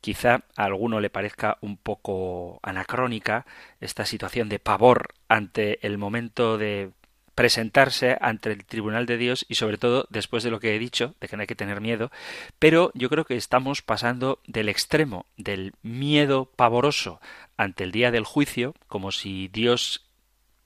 Quizá 0.00 0.44
a 0.54 0.66
alguno 0.66 1.00
le 1.00 1.10
parezca 1.10 1.58
un 1.62 1.76
poco 1.76 2.60
anacrónica 2.62 3.44
esta 3.80 4.04
situación 4.04 4.48
de 4.48 4.60
pavor 4.60 5.14
ante 5.26 5.84
el 5.84 5.98
momento 5.98 6.58
de 6.58 6.92
presentarse 7.34 8.16
ante 8.20 8.52
el 8.52 8.64
tribunal 8.64 9.04
de 9.04 9.16
Dios 9.16 9.46
y 9.48 9.56
sobre 9.56 9.76
todo 9.76 10.06
después 10.08 10.44
de 10.44 10.52
lo 10.52 10.60
que 10.60 10.76
he 10.76 10.78
dicho, 10.78 11.16
de 11.20 11.26
que 11.26 11.36
no 11.36 11.40
hay 11.40 11.48
que 11.48 11.56
tener 11.56 11.80
miedo, 11.80 12.12
pero 12.60 12.92
yo 12.94 13.08
creo 13.08 13.24
que 13.24 13.36
estamos 13.36 13.82
pasando 13.82 14.38
del 14.46 14.68
extremo 14.68 15.26
del 15.36 15.72
miedo 15.82 16.52
pavoroso 16.54 17.20
ante 17.56 17.82
el 17.82 17.90
día 17.90 18.12
del 18.12 18.24
juicio, 18.24 18.76
como 18.86 19.10
si 19.10 19.48
Dios 19.48 20.06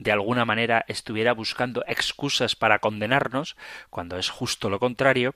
de 0.04 0.12
alguna 0.12 0.44
manera 0.44 0.84
estuviera 0.86 1.32
buscando 1.32 1.82
excusas 1.88 2.54
para 2.54 2.78
condenarnos, 2.78 3.56
cuando 3.88 4.18
es 4.18 4.28
justo 4.28 4.68
lo 4.68 4.78
contrario, 4.78 5.34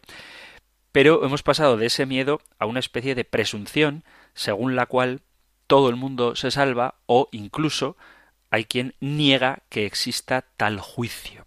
pero 0.92 1.24
hemos 1.24 1.42
pasado 1.42 1.78
de 1.78 1.86
ese 1.86 2.04
miedo 2.04 2.40
a 2.58 2.66
una 2.66 2.80
especie 2.80 3.14
de 3.14 3.24
presunción 3.24 4.04
según 4.34 4.76
la 4.76 4.86
cual 4.86 5.22
todo 5.66 5.88
el 5.88 5.96
mundo 5.96 6.36
se 6.36 6.50
salva 6.50 6.96
o 7.06 7.28
incluso 7.32 7.96
hay 8.50 8.66
quien 8.66 8.94
niega 9.00 9.60
que 9.70 9.86
exista 9.86 10.44
tal 10.56 10.80
juicio. 10.80 11.46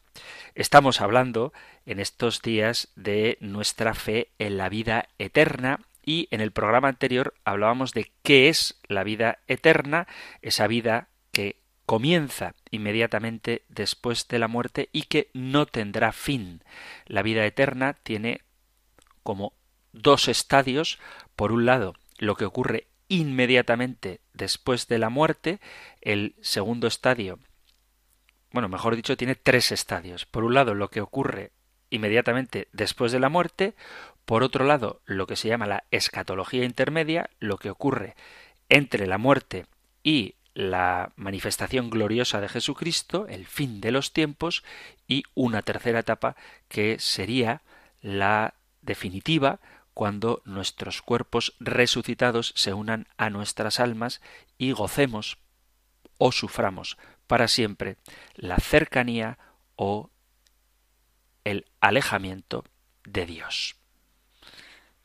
Estamos 0.55 0.99
hablando 0.99 1.53
en 1.85 1.99
estos 1.99 2.41
días 2.41 2.89
de 2.95 3.37
nuestra 3.39 3.93
fe 3.93 4.29
en 4.39 4.57
la 4.57 4.67
vida 4.67 5.09
eterna 5.19 5.79
y 6.03 6.27
en 6.31 6.41
el 6.41 6.51
programa 6.51 6.87
anterior 6.87 7.35
hablábamos 7.45 7.93
de 7.93 8.11
qué 8.23 8.49
es 8.49 8.79
la 8.87 9.03
vida 9.03 9.39
eterna, 9.47 10.07
esa 10.41 10.65
vida 10.65 11.10
comienza 11.91 12.55
inmediatamente 12.69 13.65
después 13.67 14.25
de 14.29 14.39
la 14.39 14.47
muerte 14.47 14.87
y 14.93 15.01
que 15.01 15.29
no 15.33 15.65
tendrá 15.65 16.13
fin. 16.13 16.63
La 17.05 17.21
vida 17.21 17.45
eterna 17.45 17.95
tiene 18.01 18.43
como 19.23 19.51
dos 19.91 20.29
estadios. 20.29 20.99
Por 21.35 21.51
un 21.51 21.65
lado, 21.65 21.95
lo 22.17 22.35
que 22.35 22.45
ocurre 22.45 22.87
inmediatamente 23.09 24.21
después 24.31 24.87
de 24.87 24.99
la 24.99 25.09
muerte. 25.09 25.59
El 25.99 26.35
segundo 26.39 26.87
estadio, 26.87 27.39
bueno, 28.53 28.69
mejor 28.69 28.95
dicho, 28.95 29.17
tiene 29.17 29.35
tres 29.35 29.73
estadios. 29.73 30.25
Por 30.25 30.45
un 30.45 30.53
lado, 30.53 30.73
lo 30.75 30.89
que 30.89 31.01
ocurre 31.01 31.51
inmediatamente 31.89 32.69
después 32.71 33.11
de 33.11 33.19
la 33.19 33.27
muerte. 33.27 33.75
Por 34.23 34.43
otro 34.43 34.63
lado, 34.63 35.01
lo 35.03 35.27
que 35.27 35.35
se 35.35 35.49
llama 35.49 35.67
la 35.67 35.83
escatología 35.91 36.63
intermedia, 36.63 37.29
lo 37.41 37.57
que 37.57 37.69
ocurre 37.69 38.15
entre 38.69 39.07
la 39.07 39.17
muerte 39.17 39.65
y 40.03 40.35
la 40.53 41.11
manifestación 41.15 41.89
gloriosa 41.89 42.41
de 42.41 42.49
Jesucristo, 42.49 43.27
el 43.27 43.45
fin 43.45 43.81
de 43.81 43.91
los 43.91 44.13
tiempos, 44.13 44.63
y 45.07 45.23
una 45.33 45.61
tercera 45.61 45.99
etapa 45.99 46.35
que 46.67 46.97
sería 46.99 47.61
la 48.01 48.53
definitiva, 48.81 49.59
cuando 49.93 50.41
nuestros 50.45 51.01
cuerpos 51.01 51.53
resucitados 51.59 52.53
se 52.55 52.73
unan 52.73 53.07
a 53.17 53.29
nuestras 53.29 53.79
almas 53.79 54.21
y 54.57 54.71
gocemos 54.71 55.37
o 56.17 56.31
suframos 56.31 56.97
para 57.27 57.47
siempre 57.47 57.97
la 58.35 58.57
cercanía 58.57 59.37
o 59.75 60.09
el 61.43 61.65
alejamiento 61.79 62.63
de 63.03 63.25
Dios. 63.25 63.75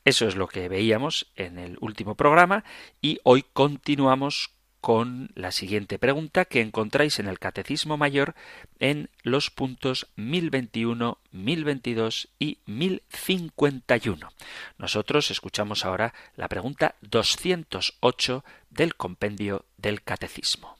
Eso 0.05 0.27
es 0.27 0.35
lo 0.35 0.47
que 0.47 0.69
veíamos 0.69 1.31
en 1.35 1.59
el 1.59 1.77
último 1.81 2.15
programa 2.15 2.63
y 3.01 3.19
hoy 3.23 3.43
continuamos 3.53 4.56
con 4.81 5.31
la 5.35 5.51
siguiente 5.51 5.99
pregunta 5.99 6.45
que 6.45 6.61
encontráis 6.61 7.19
en 7.19 7.27
el 7.27 7.39
Catecismo 7.39 7.97
Mayor 7.97 8.35
en 8.79 9.09
los 9.23 9.49
puntos 9.49 10.07
1021, 10.15 11.17
1022 11.31 12.29
y 12.39 12.59
1051. 12.65 14.29
Nosotros 14.77 15.31
escuchamos 15.31 15.85
ahora 15.85 16.13
la 16.35 16.47
pregunta 16.47 16.95
208 17.01 18.43
del 18.69 18.95
compendio 18.95 19.65
del 19.77 20.03
Catecismo. 20.03 20.77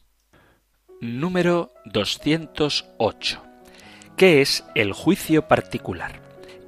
Número 1.01 1.71
208. 1.85 3.43
¿Qué 4.15 4.41
es 4.41 4.63
el 4.73 4.93
juicio 4.93 5.47
particular? 5.47 6.21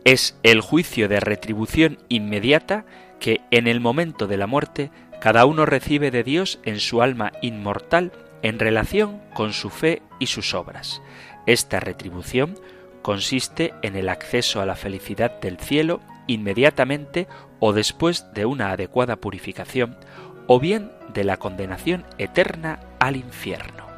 Es 0.05 0.37
el 0.43 0.61
juicio 0.61 1.07
de 1.07 1.19
retribución 1.19 1.97
inmediata 2.09 2.85
que 3.19 3.41
en 3.51 3.67
el 3.67 3.79
momento 3.79 4.27
de 4.27 4.37
la 4.37 4.47
muerte 4.47 4.91
cada 5.19 5.45
uno 5.45 5.65
recibe 5.65 6.11
de 6.11 6.23
Dios 6.23 6.59
en 6.63 6.79
su 6.79 7.01
alma 7.01 7.31
inmortal 7.41 8.11
en 8.41 8.59
relación 8.59 9.21
con 9.33 9.53
su 9.53 9.69
fe 9.69 10.01
y 10.19 10.27
sus 10.27 10.53
obras. 10.53 11.01
Esta 11.45 11.79
retribución 11.79 12.55
consiste 13.01 13.73
en 13.81 13.95
el 13.95 14.09
acceso 14.09 14.61
a 14.61 14.65
la 14.65 14.75
felicidad 14.75 15.39
del 15.41 15.57
cielo 15.57 16.01
inmediatamente 16.27 17.27
o 17.59 17.73
después 17.73 18.31
de 18.33 18.45
una 18.45 18.71
adecuada 18.71 19.15
purificación, 19.15 19.97
o 20.47 20.59
bien 20.59 20.91
de 21.13 21.23
la 21.23 21.37
condenación 21.37 22.05
eterna 22.17 22.79
al 22.99 23.15
infierno. 23.15 23.88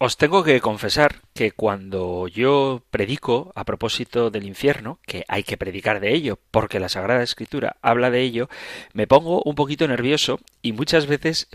Os 0.00 0.16
tengo 0.16 0.44
que 0.44 0.60
confesar 0.60 1.22
que 1.34 1.50
cuando 1.50 2.28
yo 2.28 2.84
predico 2.88 3.50
a 3.56 3.64
propósito 3.64 4.30
del 4.30 4.46
infierno, 4.46 5.00
que 5.04 5.24
hay 5.26 5.42
que 5.42 5.56
predicar 5.56 5.98
de 5.98 6.14
ello, 6.14 6.38
porque 6.52 6.78
la 6.78 6.88
Sagrada 6.88 7.24
Escritura 7.24 7.78
habla 7.82 8.08
de 8.12 8.20
ello, 8.20 8.48
me 8.92 9.08
pongo 9.08 9.42
un 9.42 9.56
poquito 9.56 9.88
nervioso 9.88 10.38
y 10.62 10.72
muchas 10.72 11.06
veces 11.06 11.48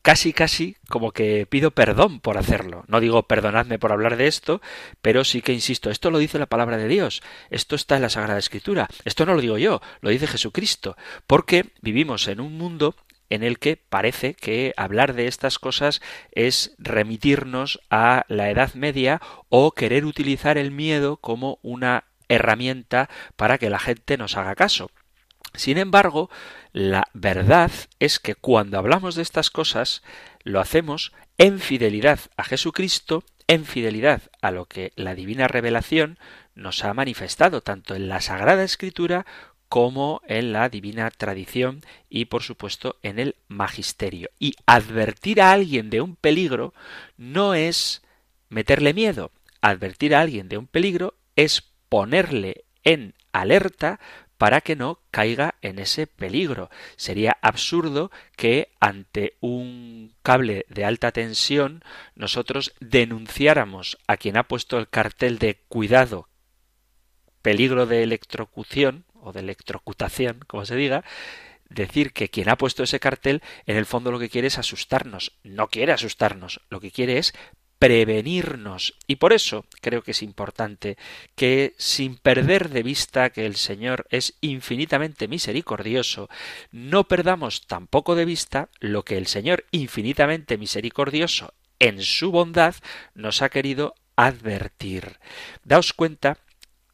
casi 0.00 0.32
casi 0.32 0.76
como 0.88 1.10
que 1.10 1.44
pido 1.46 1.72
perdón 1.72 2.20
por 2.20 2.38
hacerlo. 2.38 2.84
No 2.86 3.00
digo 3.00 3.24
perdonadme 3.24 3.80
por 3.80 3.90
hablar 3.90 4.16
de 4.16 4.28
esto, 4.28 4.62
pero 5.00 5.24
sí 5.24 5.42
que 5.42 5.52
insisto, 5.52 5.90
esto 5.90 6.12
lo 6.12 6.18
dice 6.18 6.38
la 6.38 6.46
palabra 6.46 6.76
de 6.76 6.86
Dios, 6.86 7.20
esto 7.50 7.74
está 7.74 7.96
en 7.96 8.02
la 8.02 8.10
Sagrada 8.10 8.38
Escritura, 8.38 8.86
esto 9.04 9.26
no 9.26 9.34
lo 9.34 9.40
digo 9.40 9.58
yo, 9.58 9.82
lo 10.02 10.10
dice 10.10 10.28
Jesucristo, 10.28 10.96
porque 11.26 11.70
vivimos 11.80 12.28
en 12.28 12.40
un 12.40 12.56
mundo 12.56 12.94
en 13.32 13.42
el 13.42 13.58
que 13.58 13.78
parece 13.78 14.34
que 14.34 14.74
hablar 14.76 15.14
de 15.14 15.26
estas 15.26 15.58
cosas 15.58 16.02
es 16.32 16.74
remitirnos 16.76 17.80
a 17.88 18.26
la 18.28 18.50
Edad 18.50 18.74
Media 18.74 19.22
o 19.48 19.72
querer 19.72 20.04
utilizar 20.04 20.58
el 20.58 20.70
miedo 20.70 21.16
como 21.16 21.58
una 21.62 22.04
herramienta 22.28 23.08
para 23.36 23.56
que 23.56 23.70
la 23.70 23.78
gente 23.78 24.18
nos 24.18 24.36
haga 24.36 24.54
caso. 24.54 24.90
Sin 25.54 25.78
embargo, 25.78 26.28
la 26.72 27.08
verdad 27.14 27.70
es 28.00 28.18
que 28.18 28.34
cuando 28.34 28.76
hablamos 28.76 29.14
de 29.14 29.22
estas 29.22 29.50
cosas 29.50 30.02
lo 30.42 30.60
hacemos 30.60 31.12
en 31.38 31.58
fidelidad 31.58 32.20
a 32.36 32.44
Jesucristo, 32.44 33.24
en 33.46 33.64
fidelidad 33.64 34.20
a 34.42 34.50
lo 34.50 34.66
que 34.66 34.92
la 34.94 35.14
divina 35.14 35.48
revelación 35.48 36.18
nos 36.54 36.84
ha 36.84 36.92
manifestado 36.92 37.62
tanto 37.62 37.94
en 37.94 38.10
la 38.10 38.20
Sagrada 38.20 38.62
Escritura 38.62 39.24
como 39.72 40.20
en 40.26 40.52
la 40.52 40.68
divina 40.68 41.10
tradición 41.10 41.80
y 42.10 42.26
por 42.26 42.42
supuesto 42.42 42.98
en 43.02 43.18
el 43.18 43.36
magisterio. 43.48 44.28
Y 44.38 44.54
advertir 44.66 45.40
a 45.40 45.50
alguien 45.50 45.88
de 45.88 46.02
un 46.02 46.14
peligro 46.14 46.74
no 47.16 47.54
es 47.54 48.02
meterle 48.50 48.92
miedo. 48.92 49.30
Advertir 49.62 50.14
a 50.14 50.20
alguien 50.20 50.50
de 50.50 50.58
un 50.58 50.66
peligro 50.66 51.14
es 51.36 51.72
ponerle 51.88 52.66
en 52.84 53.14
alerta 53.32 53.98
para 54.36 54.60
que 54.60 54.76
no 54.76 55.00
caiga 55.10 55.54
en 55.62 55.78
ese 55.78 56.06
peligro. 56.06 56.68
Sería 56.96 57.38
absurdo 57.40 58.10
que 58.36 58.72
ante 58.78 59.38
un 59.40 60.14
cable 60.22 60.66
de 60.68 60.84
alta 60.84 61.12
tensión 61.12 61.82
nosotros 62.14 62.74
denunciáramos 62.80 63.96
a 64.06 64.18
quien 64.18 64.36
ha 64.36 64.48
puesto 64.48 64.78
el 64.78 64.90
cartel 64.90 65.38
de 65.38 65.62
cuidado, 65.68 66.28
peligro 67.40 67.86
de 67.86 68.02
electrocución, 68.02 69.06
o 69.22 69.32
de 69.32 69.40
electrocutación, 69.40 70.40
como 70.46 70.66
se 70.66 70.76
diga, 70.76 71.04
decir 71.68 72.12
que 72.12 72.28
quien 72.28 72.48
ha 72.48 72.58
puesto 72.58 72.82
ese 72.82 73.00
cartel 73.00 73.42
en 73.66 73.76
el 73.76 73.86
fondo 73.86 74.10
lo 74.10 74.18
que 74.18 74.28
quiere 74.28 74.48
es 74.48 74.58
asustarnos. 74.58 75.32
No 75.42 75.68
quiere 75.68 75.92
asustarnos, 75.92 76.60
lo 76.68 76.80
que 76.80 76.90
quiere 76.90 77.18
es 77.18 77.32
prevenirnos. 77.82 78.94
Y 79.08 79.16
por 79.16 79.32
eso 79.32 79.64
creo 79.80 80.02
que 80.02 80.12
es 80.12 80.22
importante 80.22 80.96
que, 81.34 81.74
sin 81.78 82.16
perder 82.16 82.68
de 82.68 82.84
vista 82.84 83.30
que 83.30 83.44
el 83.44 83.56
Señor 83.56 84.06
es 84.10 84.34
infinitamente 84.40 85.26
misericordioso, 85.26 86.28
no 86.70 87.08
perdamos 87.08 87.66
tampoco 87.66 88.14
de 88.14 88.24
vista 88.24 88.68
lo 88.78 89.04
que 89.04 89.18
el 89.18 89.26
Señor 89.26 89.64
infinitamente 89.72 90.58
misericordioso 90.58 91.54
en 91.80 92.02
su 92.02 92.30
bondad 92.30 92.76
nos 93.14 93.42
ha 93.42 93.48
querido 93.48 93.94
advertir. 94.14 95.18
Daos 95.64 95.92
cuenta 95.92 96.38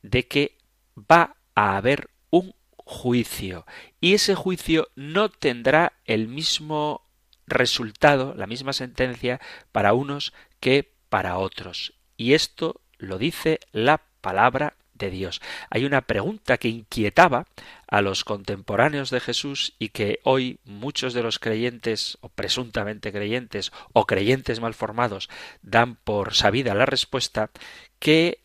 de 0.00 0.26
que 0.26 0.56
va 0.96 1.36
a 1.54 1.76
haber 1.76 2.08
un 2.30 2.54
juicio 2.76 3.66
y 4.00 4.14
ese 4.14 4.34
juicio 4.34 4.88
no 4.94 5.28
tendrá 5.28 5.92
el 6.06 6.28
mismo 6.28 7.02
resultado, 7.46 8.34
la 8.34 8.46
misma 8.46 8.72
sentencia 8.72 9.40
para 9.72 9.92
unos 9.92 10.32
que 10.60 10.92
para 11.08 11.38
otros. 11.38 11.94
Y 12.16 12.34
esto 12.34 12.80
lo 12.98 13.18
dice 13.18 13.60
la 13.72 14.02
palabra 14.20 14.74
de 14.94 15.10
Dios. 15.10 15.40
Hay 15.70 15.84
una 15.84 16.02
pregunta 16.02 16.58
que 16.58 16.68
inquietaba 16.68 17.46
a 17.86 18.02
los 18.02 18.24
contemporáneos 18.24 19.10
de 19.10 19.20
Jesús 19.20 19.74
y 19.78 19.90
que 19.90 20.20
hoy 20.24 20.58
muchos 20.64 21.14
de 21.14 21.22
los 21.22 21.38
creyentes 21.38 22.18
o 22.20 22.28
presuntamente 22.28 23.12
creyentes 23.12 23.72
o 23.92 24.06
creyentes 24.06 24.60
mal 24.60 24.74
formados 24.74 25.30
dan 25.62 25.96
por 25.96 26.34
sabida 26.34 26.74
la 26.74 26.86
respuesta 26.86 27.50
que 27.98 28.40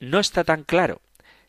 no 0.00 0.18
está 0.18 0.44
tan 0.44 0.64
claro. 0.64 1.00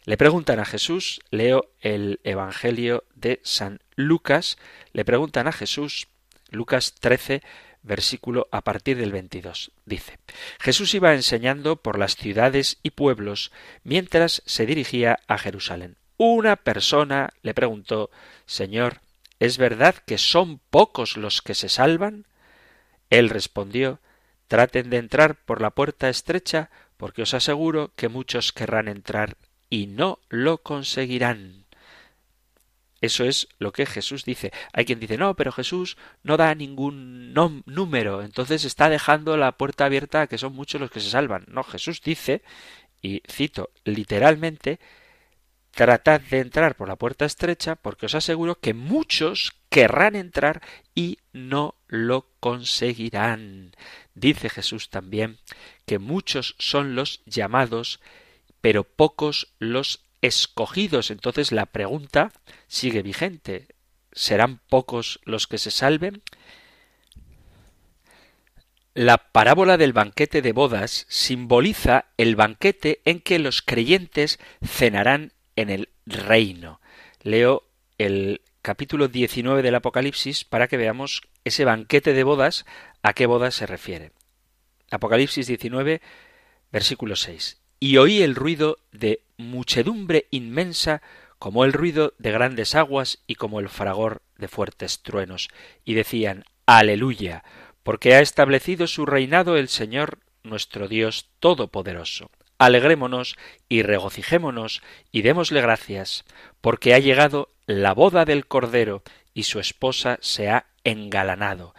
Le 0.07 0.15
preguntan 0.15 0.61
a 0.61 0.65
Jesús, 0.65 1.19
leo 1.31 1.69
el 1.81 2.21
Evangelio 2.23 3.03
de 3.15 3.41
San 3.43 3.81
Lucas, 3.97 4.57
le 4.93 5.03
preguntan 5.03 5.47
a 5.47 5.51
Jesús, 5.51 6.07
Lucas 6.49 6.95
13, 7.01 7.41
versículo 7.83 8.47
a 8.53 8.61
partir 8.61 8.95
del 8.95 9.11
22. 9.11 9.73
Dice, 9.83 10.17
Jesús 10.61 10.93
iba 10.93 11.13
enseñando 11.13 11.75
por 11.75 11.99
las 11.99 12.15
ciudades 12.15 12.79
y 12.83 12.91
pueblos 12.91 13.51
mientras 13.83 14.43
se 14.45 14.65
dirigía 14.65 15.19
a 15.27 15.37
Jerusalén. 15.37 15.97
Una 16.15 16.55
persona 16.55 17.33
le 17.41 17.53
preguntó, 17.53 18.09
Señor, 18.45 19.01
¿es 19.39 19.57
verdad 19.57 19.93
que 19.93 20.17
son 20.17 20.61
pocos 20.69 21.17
los 21.17 21.41
que 21.41 21.53
se 21.53 21.67
salvan? 21.67 22.27
Él 23.09 23.29
respondió, 23.29 23.99
Traten 24.47 24.89
de 24.89 24.99
entrar 24.99 25.35
por 25.35 25.59
la 25.59 25.71
puerta 25.71 26.07
estrecha, 26.07 26.69
porque 26.95 27.23
os 27.23 27.33
aseguro 27.33 27.91
que 27.97 28.07
muchos 28.07 28.53
querrán 28.53 28.87
entrar 28.87 29.35
y 29.69 29.87
no 29.87 30.19
lo 30.29 30.59
conseguirán. 30.59 31.65
Eso 32.99 33.25
es 33.25 33.47
lo 33.59 33.71
que 33.71 33.85
Jesús 33.85 34.25
dice. 34.25 34.51
Hay 34.73 34.85
quien 34.85 34.99
dice, 34.99 35.17
no, 35.17 35.35
pero 35.35 35.51
Jesús 35.51 35.97
no 36.23 36.35
da 36.35 36.55
ningún 36.55 37.33
número, 37.33 38.23
entonces 38.23 38.65
está 38.65 38.89
dejando 38.89 39.37
la 39.37 39.51
puerta 39.51 39.85
abierta 39.85 40.21
a 40.21 40.27
que 40.27 40.39
son 40.39 40.53
muchos 40.53 40.81
los 40.81 40.89
que 40.89 40.99
se 40.99 41.11
salvan. 41.11 41.45
No, 41.47 41.63
Jesús 41.63 42.01
dice, 42.01 42.41
y 43.01 43.21
cito 43.29 43.69
literalmente, 43.83 44.79
tratad 45.71 46.21
de 46.21 46.39
entrar 46.39 46.75
por 46.75 46.87
la 46.87 46.95
puerta 46.95 47.25
estrecha 47.25 47.75
porque 47.75 48.07
os 48.07 48.15
aseguro 48.15 48.59
que 48.59 48.73
muchos 48.73 49.53
querrán 49.69 50.15
entrar 50.15 50.63
y 50.95 51.19
no 51.33 51.75
lo 51.87 52.27
conseguirán. 52.39 53.75
Dice 54.15 54.49
Jesús 54.49 54.89
también 54.89 55.37
que 55.85 55.99
muchos 55.99 56.55
son 56.57 56.95
los 56.95 57.21
llamados 57.25 57.99
pero 58.67 58.83
pocos 58.83 59.53
los 59.59 60.03
escogidos. 60.21 61.09
Entonces 61.09 61.53
la 61.53 61.67
pregunta 61.67 62.33
sigue 62.67 63.01
vigente. 63.01 63.69
¿Serán 64.11 64.59
pocos 64.67 65.21
los 65.23 65.47
que 65.47 65.57
se 65.57 65.71
salven? 65.71 66.21
La 68.93 69.19
parábola 69.19 69.77
del 69.77 69.93
banquete 69.93 70.41
de 70.41 70.51
bodas 70.51 71.05
simboliza 71.07 72.07
el 72.17 72.35
banquete 72.35 72.99
en 73.05 73.21
que 73.21 73.39
los 73.39 73.61
creyentes 73.61 74.37
cenarán 74.61 75.31
en 75.55 75.69
el 75.69 75.87
reino. 76.05 76.81
Leo 77.21 77.63
el 77.97 78.41
capítulo 78.61 79.07
19 79.07 79.61
del 79.61 79.75
Apocalipsis 79.75 80.43
para 80.43 80.67
que 80.67 80.75
veamos 80.75 81.21
ese 81.45 81.63
banquete 81.63 82.11
de 82.11 82.25
bodas 82.25 82.65
a 83.01 83.13
qué 83.13 83.27
bodas 83.27 83.55
se 83.55 83.65
refiere. 83.65 84.11
Apocalipsis 84.91 85.47
19, 85.47 86.01
versículo 86.69 87.15
6 87.15 87.61
y 87.79 87.97
oí 87.97 88.21
el 88.21 88.35
ruido 88.35 88.77
de 88.91 89.21
muchedumbre 89.37 90.27
inmensa 90.31 91.01
como 91.39 91.65
el 91.65 91.73
ruido 91.73 92.13
de 92.17 92.31
grandes 92.31 92.75
aguas 92.75 93.19
y 93.27 93.35
como 93.35 93.59
el 93.59 93.69
fragor 93.69 94.21
de 94.37 94.47
fuertes 94.47 95.01
truenos, 95.03 95.49
y 95.85 95.93
decían 95.93 96.45
Aleluya, 96.65 97.43
porque 97.83 98.15
ha 98.15 98.19
establecido 98.19 98.87
su 98.87 99.05
reinado 99.05 99.57
el 99.57 99.69
Señor 99.69 100.19
nuestro 100.43 100.87
Dios 100.87 101.29
Todopoderoso. 101.39 102.31
Alegrémonos 102.57 103.37
y 103.69 103.83
regocijémonos 103.83 104.81
y 105.11 105.21
démosle 105.21 105.61
gracias, 105.61 106.25
porque 106.59 106.95
ha 106.95 106.99
llegado 106.99 107.49
la 107.67 107.93
boda 107.93 108.25
del 108.25 108.47
Cordero 108.47 109.03
y 109.33 109.43
su 109.43 109.59
esposa 109.59 110.17
se 110.21 110.49
ha 110.49 110.65
engalanado, 110.83 111.75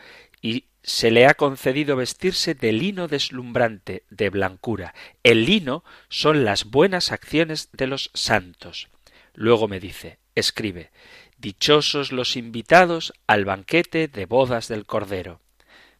se 0.88 1.10
le 1.10 1.26
ha 1.26 1.34
concedido 1.34 1.96
vestirse 1.96 2.54
de 2.54 2.72
lino 2.72 3.08
deslumbrante, 3.08 4.04
de 4.08 4.30
blancura. 4.30 4.94
El 5.22 5.44
lino 5.44 5.84
son 6.08 6.46
las 6.46 6.64
buenas 6.64 7.12
acciones 7.12 7.68
de 7.72 7.86
los 7.86 8.10
santos. 8.14 8.88
Luego 9.34 9.68
me 9.68 9.80
dice, 9.80 10.18
escribe, 10.34 10.90
Dichosos 11.36 12.10
los 12.10 12.36
invitados 12.36 13.12
al 13.26 13.44
banquete 13.44 14.08
de 14.08 14.24
bodas 14.24 14.66
del 14.68 14.86
Cordero. 14.86 15.42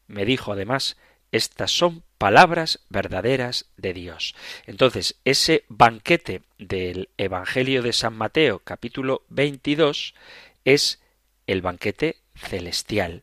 Me 0.07 0.25
dijo 0.25 0.53
además, 0.53 0.97
estas 1.33 1.71
son 1.71 2.03
palabras 2.17 2.81
verdaderas 2.89 3.67
de 3.77 3.93
Dios. 3.93 4.35
Entonces, 4.67 5.17
ese 5.27 5.65
banquete 5.69 6.45
del 6.59 7.11
Evangelio 7.19 7.83
de 7.83 7.93
San 7.93 8.17
Mateo, 8.17 8.61
capítulo 8.61 9.23
22, 9.29 10.15
es 10.65 11.03
el 11.47 11.61
banquete 11.61 12.17
celestial. 12.35 13.23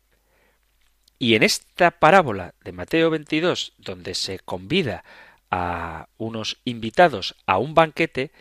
Y 1.18 1.36
en 1.36 1.44
esta 1.44 1.92
parábola 1.92 2.54
de 2.64 2.72
Mateo 2.72 3.10
22, 3.10 3.74
donde 3.78 4.16
se 4.16 4.40
convida 4.40 5.04
a 5.50 6.08
unos 6.18 6.58
invitados 6.66 7.36
a 7.46 7.58
un 7.58 7.74
banquete, 7.74 8.32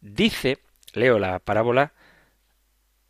dice, 0.00 0.58
leo 0.94 1.18
la 1.18 1.38
parábola, 1.38 1.92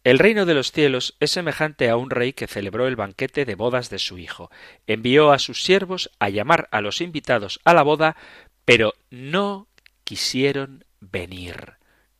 El 0.04 0.18
reino 0.18 0.46
de 0.46 0.54
los 0.54 0.72
cielos 0.72 1.14
es 1.20 1.30
semejante 1.30 1.88
a 1.88 1.96
un 1.96 2.10
rey 2.10 2.32
que 2.32 2.48
celebró 2.48 2.88
el 2.88 2.96
banquete 2.96 3.44
de 3.44 3.54
bodas 3.54 3.88
de 3.88 4.00
su 4.00 4.18
hijo. 4.18 4.50
Envió 4.88 5.30
a 5.30 5.38
sus 5.38 5.62
siervos 5.62 6.10
a 6.18 6.28
llamar 6.28 6.68
a 6.72 6.80
los 6.80 7.00
invitados 7.00 7.60
a 7.64 7.72
la 7.72 7.84
boda, 7.84 8.16
pero 8.64 8.94
no 9.10 9.68
quisieron 10.02 10.84
venir. 11.00 11.74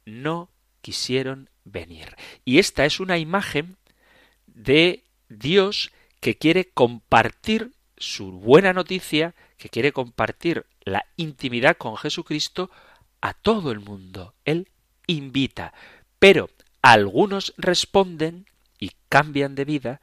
No 0.05 0.49
quisieron 0.81 1.51
venir. 1.65 2.15
Y 2.45 2.61
esta 2.61 2.85
es 2.85 3.01
una 3.01 3.19
imagen 3.19 3.77
de 4.47 5.03
Dios 5.29 5.91
que 6.23 6.39
quiere 6.39 6.71
compartir 6.71 7.73
su 7.97 8.31
buena 8.31 8.73
noticia, 8.73 9.35
que 9.59 9.69
quiere 9.69 9.93
compartir 9.93 10.67
la 10.85 11.05
intimidad 11.17 11.77
con 11.77 11.97
Jesucristo 11.97 12.71
a 13.21 13.35
todo 13.35 13.73
el 13.73 13.81
mundo. 13.81 14.33
Él 14.45 14.69
invita, 15.09 15.75
pero 16.21 16.49
algunos 16.81 17.55
responden 17.59 18.47
y 18.79 18.93
cambian 19.09 19.57
de 19.57 19.65
vida 19.65 20.01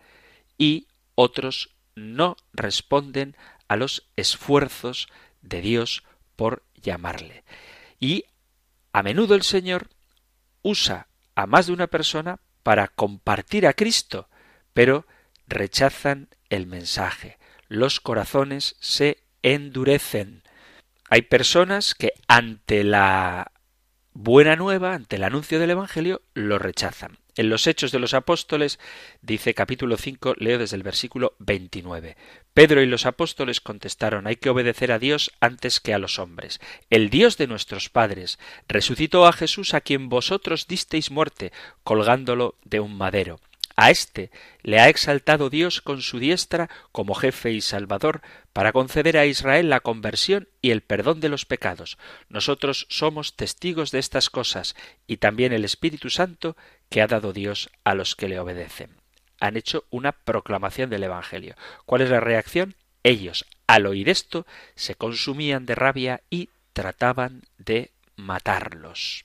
y 0.57 0.87
otros 1.15 1.69
no 1.95 2.35
responden 2.51 3.37
a 3.69 3.77
los 3.77 4.09
esfuerzos 4.17 5.07
de 5.41 5.61
Dios 5.61 6.03
por 6.35 6.63
llamarle. 6.75 7.45
Y 7.97 8.25
a 8.91 9.03
menudo 9.03 9.35
el 9.35 9.43
Señor 9.43 9.87
usa 10.63 11.07
a 11.35 11.45
más 11.45 11.67
de 11.67 11.73
una 11.73 11.87
persona 11.87 12.41
para 12.61 12.89
compartir 12.89 13.65
a 13.65 13.73
Cristo, 13.73 14.27
pero 14.73 15.05
rechazan 15.49 16.29
el 16.49 16.67
mensaje. 16.67 17.37
Los 17.67 17.99
corazones 17.99 18.75
se 18.79 19.23
endurecen. 19.41 20.43
Hay 21.09 21.23
personas 21.23 21.95
que 21.95 22.13
ante 22.27 22.83
la 22.83 23.51
buena 24.13 24.55
nueva, 24.55 24.93
ante 24.93 25.15
el 25.17 25.23
anuncio 25.23 25.59
del 25.59 25.71
Evangelio, 25.71 26.21
lo 26.33 26.59
rechazan. 26.59 27.17
En 27.35 27.49
los 27.49 27.67
Hechos 27.67 27.91
de 27.91 27.99
los 27.99 28.13
Apóstoles, 28.13 28.79
dice 29.21 29.53
capítulo 29.53 29.95
5, 29.95 30.35
leo 30.37 30.57
desde 30.57 30.75
el 30.75 30.83
versículo 30.83 31.35
29. 31.39 32.17
Pedro 32.53 32.81
y 32.81 32.85
los 32.85 33.05
apóstoles 33.05 33.61
contestaron, 33.61 34.27
hay 34.27 34.35
que 34.35 34.49
obedecer 34.49 34.91
a 34.91 34.99
Dios 34.99 35.31
antes 35.39 35.79
que 35.79 35.93
a 35.93 35.99
los 35.99 36.19
hombres. 36.19 36.59
El 36.89 37.09
Dios 37.09 37.37
de 37.37 37.47
nuestros 37.47 37.89
padres 37.89 38.39
resucitó 38.67 39.25
a 39.25 39.31
Jesús 39.31 39.73
a 39.73 39.79
quien 39.79 40.09
vosotros 40.09 40.67
disteis 40.67 41.11
muerte, 41.11 41.53
colgándolo 41.83 42.55
de 42.65 42.81
un 42.81 42.97
madero. 42.97 43.39
A 43.81 43.91
éste 43.91 44.29
le 44.61 44.81
ha 44.81 44.89
exaltado 44.89 45.49
Dios 45.49 45.79
con 45.79 46.01
su 46.01 46.19
diestra 46.19 46.69
como 46.91 47.15
jefe 47.15 47.53
y 47.53 47.61
salvador 47.61 48.21
para 48.51 48.73
conceder 48.73 49.17
a 49.17 49.25
Israel 49.25 49.69
la 49.69 49.79
conversión 49.79 50.49
y 50.61 50.71
el 50.71 50.81
perdón 50.81 51.21
de 51.21 51.29
los 51.29 51.45
pecados. 51.45 51.97
Nosotros 52.27 52.87
somos 52.89 53.37
testigos 53.37 53.91
de 53.91 53.99
estas 53.99 54.29
cosas 54.29 54.75
y 55.07 55.15
también 55.15 55.53
el 55.53 55.63
Espíritu 55.63 56.09
Santo 56.09 56.57
que 56.89 57.01
ha 57.01 57.07
dado 57.07 57.31
Dios 57.31 57.69
a 57.85 57.95
los 57.95 58.17
que 58.17 58.27
le 58.27 58.37
obedecen. 58.37 58.97
Han 59.39 59.55
hecho 59.55 59.85
una 59.91 60.11
proclamación 60.11 60.89
del 60.89 61.03
Evangelio. 61.03 61.55
¿Cuál 61.85 62.01
es 62.01 62.09
la 62.09 62.19
reacción? 62.19 62.75
Ellos, 63.03 63.45
al 63.65 63.85
oír 63.85 64.09
esto, 64.09 64.45
se 64.75 64.95
consumían 64.95 65.65
de 65.65 65.75
rabia 65.75 66.21
y 66.29 66.49
trataban 66.73 67.43
de 67.57 67.91
matarlos. 68.17 69.23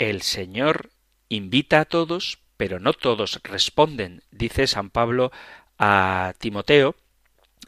El 0.00 0.22
Señor 0.22 0.90
invita 1.28 1.78
a 1.78 1.84
todos 1.84 2.40
pero 2.56 2.78
no 2.80 2.92
todos 2.92 3.40
responden, 3.42 4.22
dice 4.30 4.66
San 4.66 4.90
Pablo 4.90 5.32
a 5.78 6.34
Timoteo 6.38 6.94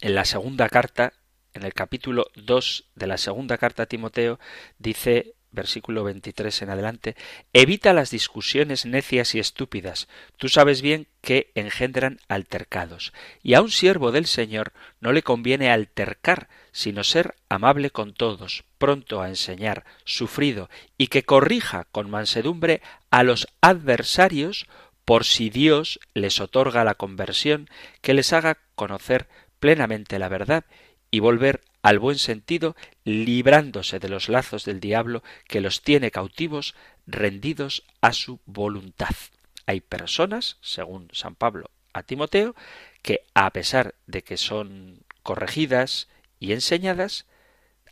en 0.01 0.15
la 0.15 0.25
segunda 0.25 0.69
carta, 0.69 1.13
en 1.55 1.65
el 1.65 1.73
capítulo 1.73 2.27
2 2.35 2.85
de 2.95 3.07
la 3.07 3.17
segunda 3.19 3.59
carta 3.59 3.85
a 3.85 3.87
Timoteo, 3.87 4.39
dice 4.79 5.37
versículo 5.51 6.05
23 6.05 6.63
en 6.63 6.71
adelante, 6.71 7.17
evita 7.53 7.93
las 7.93 8.11
discusiones 8.11 8.85
necias 8.87 9.35
y 9.35 9.41
estúpidas. 9.41 10.07
Tú 10.37 10.49
sabes 10.49 10.83
bien 10.83 11.09
que 11.23 11.51
engendran 11.55 12.21
altercados. 12.29 13.13
Y 13.43 13.55
a 13.55 13.63
un 13.63 13.71
siervo 13.71 14.13
del 14.13 14.27
Señor 14.27 14.73
no 15.01 15.13
le 15.13 15.23
conviene 15.23 15.71
altercar, 15.71 16.49
sino 16.77 17.05
ser 17.05 17.37
amable 17.49 17.89
con 17.89 18.13
todos, 18.13 18.65
pronto 18.77 19.23
a 19.23 19.31
enseñar, 19.31 19.87
sufrido, 20.05 20.69
y 20.99 21.07
que 21.07 21.23
corrija 21.23 21.85
con 21.91 22.11
mansedumbre 22.11 22.83
a 23.11 23.23
los 23.23 23.49
adversarios, 23.63 24.67
por 25.07 25.25
si 25.25 25.49
Dios 25.49 25.99
les 26.13 26.39
otorga 26.39 26.85
la 26.85 26.95
conversión, 26.95 27.71
que 28.03 28.13
les 28.13 28.35
haga 28.35 28.59
conocer 28.75 29.27
plenamente 29.59 30.19
la 30.19 30.29
verdad 30.29 30.67
y 31.11 31.21
volver 31.21 31.63
al 31.81 31.99
buen 31.99 32.19
sentido, 32.19 32.77
librándose 33.05 33.99
de 33.99 34.11
los 34.11 34.29
lazos 34.29 34.67
del 34.67 34.79
diablo 34.79 35.23
que 35.49 35.63
los 35.63 35.81
tiene 35.81 36.11
cautivos, 36.11 36.75
rendidos 37.07 37.85
a 38.03 38.13
su 38.13 38.39
voluntad. 38.45 39.17
Hay 39.65 39.81
personas, 39.81 40.59
según 40.61 41.09
San 41.13 41.37
Pablo 41.37 41.71
a 41.95 42.03
Timoteo, 42.03 42.55
que 43.01 43.25
a 43.33 43.51
pesar 43.51 43.95
de 44.07 44.23
que 44.23 44.37
son 44.37 45.07
corregidas 45.23 46.09
y 46.39 46.53
enseñadas, 46.53 47.27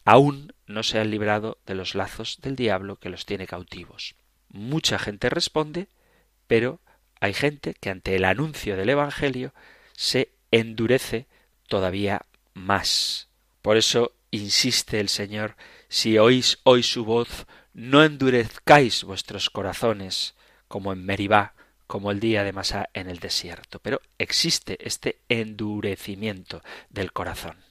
aún 0.05 0.55
no 0.67 0.83
se 0.83 0.99
han 0.99 1.11
librado 1.11 1.59
de 1.67 1.75
los 1.75 1.95
lazos 1.95 2.39
del 2.43 2.57
diablo 2.57 2.97
que 2.97 3.11
los 3.11 3.27
tiene 3.27 3.47
cautivos. 3.47 4.15
Mucha 4.49 4.99
gente 4.99 5.31
responde, 5.31 5.89
pero 6.47 6.81
hay 7.21 7.35
gente 7.35 7.75
que 7.75 7.91
ante 7.91 8.17
el 8.17 8.25
anuncio 8.25 8.77
del 8.77 8.91
Evangelio 8.91 9.55
se 9.97 10.33
endurece 10.51 11.27
todavía 11.69 12.27
más. 12.53 13.29
Por 13.63 13.77
eso 13.77 14.13
insiste 14.31 15.01
el 15.01 15.09
Señor, 15.09 15.57
si 15.89 16.19
oís 16.19 16.59
hoy 16.65 16.83
su 16.83 17.05
voz, 17.05 17.47
no 17.73 18.05
endurezcáis 18.05 19.05
vuestros 19.05 19.51
corazones, 19.51 20.35
como 20.69 20.93
en 20.93 21.05
Meribá, 21.05 21.55
como 21.87 22.11
el 22.11 22.21
día 22.21 22.45
de 22.45 22.53
Masá 22.53 22.89
en 22.95 23.09
el 23.09 23.19
desierto. 23.19 23.79
Pero 23.81 24.01
existe 24.19 24.79
este 24.87 25.21
endurecimiento 25.29 26.63
del 26.91 27.13
corazón. 27.13 27.64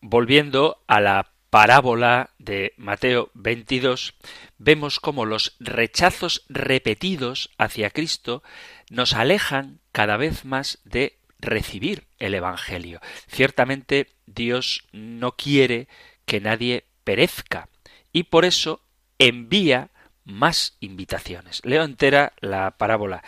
Volviendo 0.00 0.82
a 0.86 1.00
la 1.00 1.32
parábola 1.50 2.30
de 2.38 2.74
Mateo 2.76 3.30
22, 3.34 4.14
vemos 4.58 5.00
cómo 5.00 5.24
los 5.24 5.56
rechazos 5.58 6.44
repetidos 6.48 7.50
hacia 7.58 7.90
Cristo 7.90 8.42
nos 8.90 9.14
alejan 9.14 9.80
cada 9.92 10.16
vez 10.16 10.44
más 10.44 10.78
de 10.84 11.18
recibir 11.38 12.06
el 12.18 12.34
Evangelio. 12.34 13.00
Ciertamente 13.28 14.08
Dios 14.26 14.84
no 14.92 15.32
quiere 15.32 15.88
que 16.24 16.40
nadie 16.40 16.84
perezca 17.04 17.68
y 18.12 18.24
por 18.24 18.44
eso 18.44 18.82
envía 19.18 19.90
más 20.24 20.76
invitaciones. 20.80 21.62
Leo 21.64 21.84
entera 21.84 22.32
la 22.40 22.72
parábola 22.72 23.22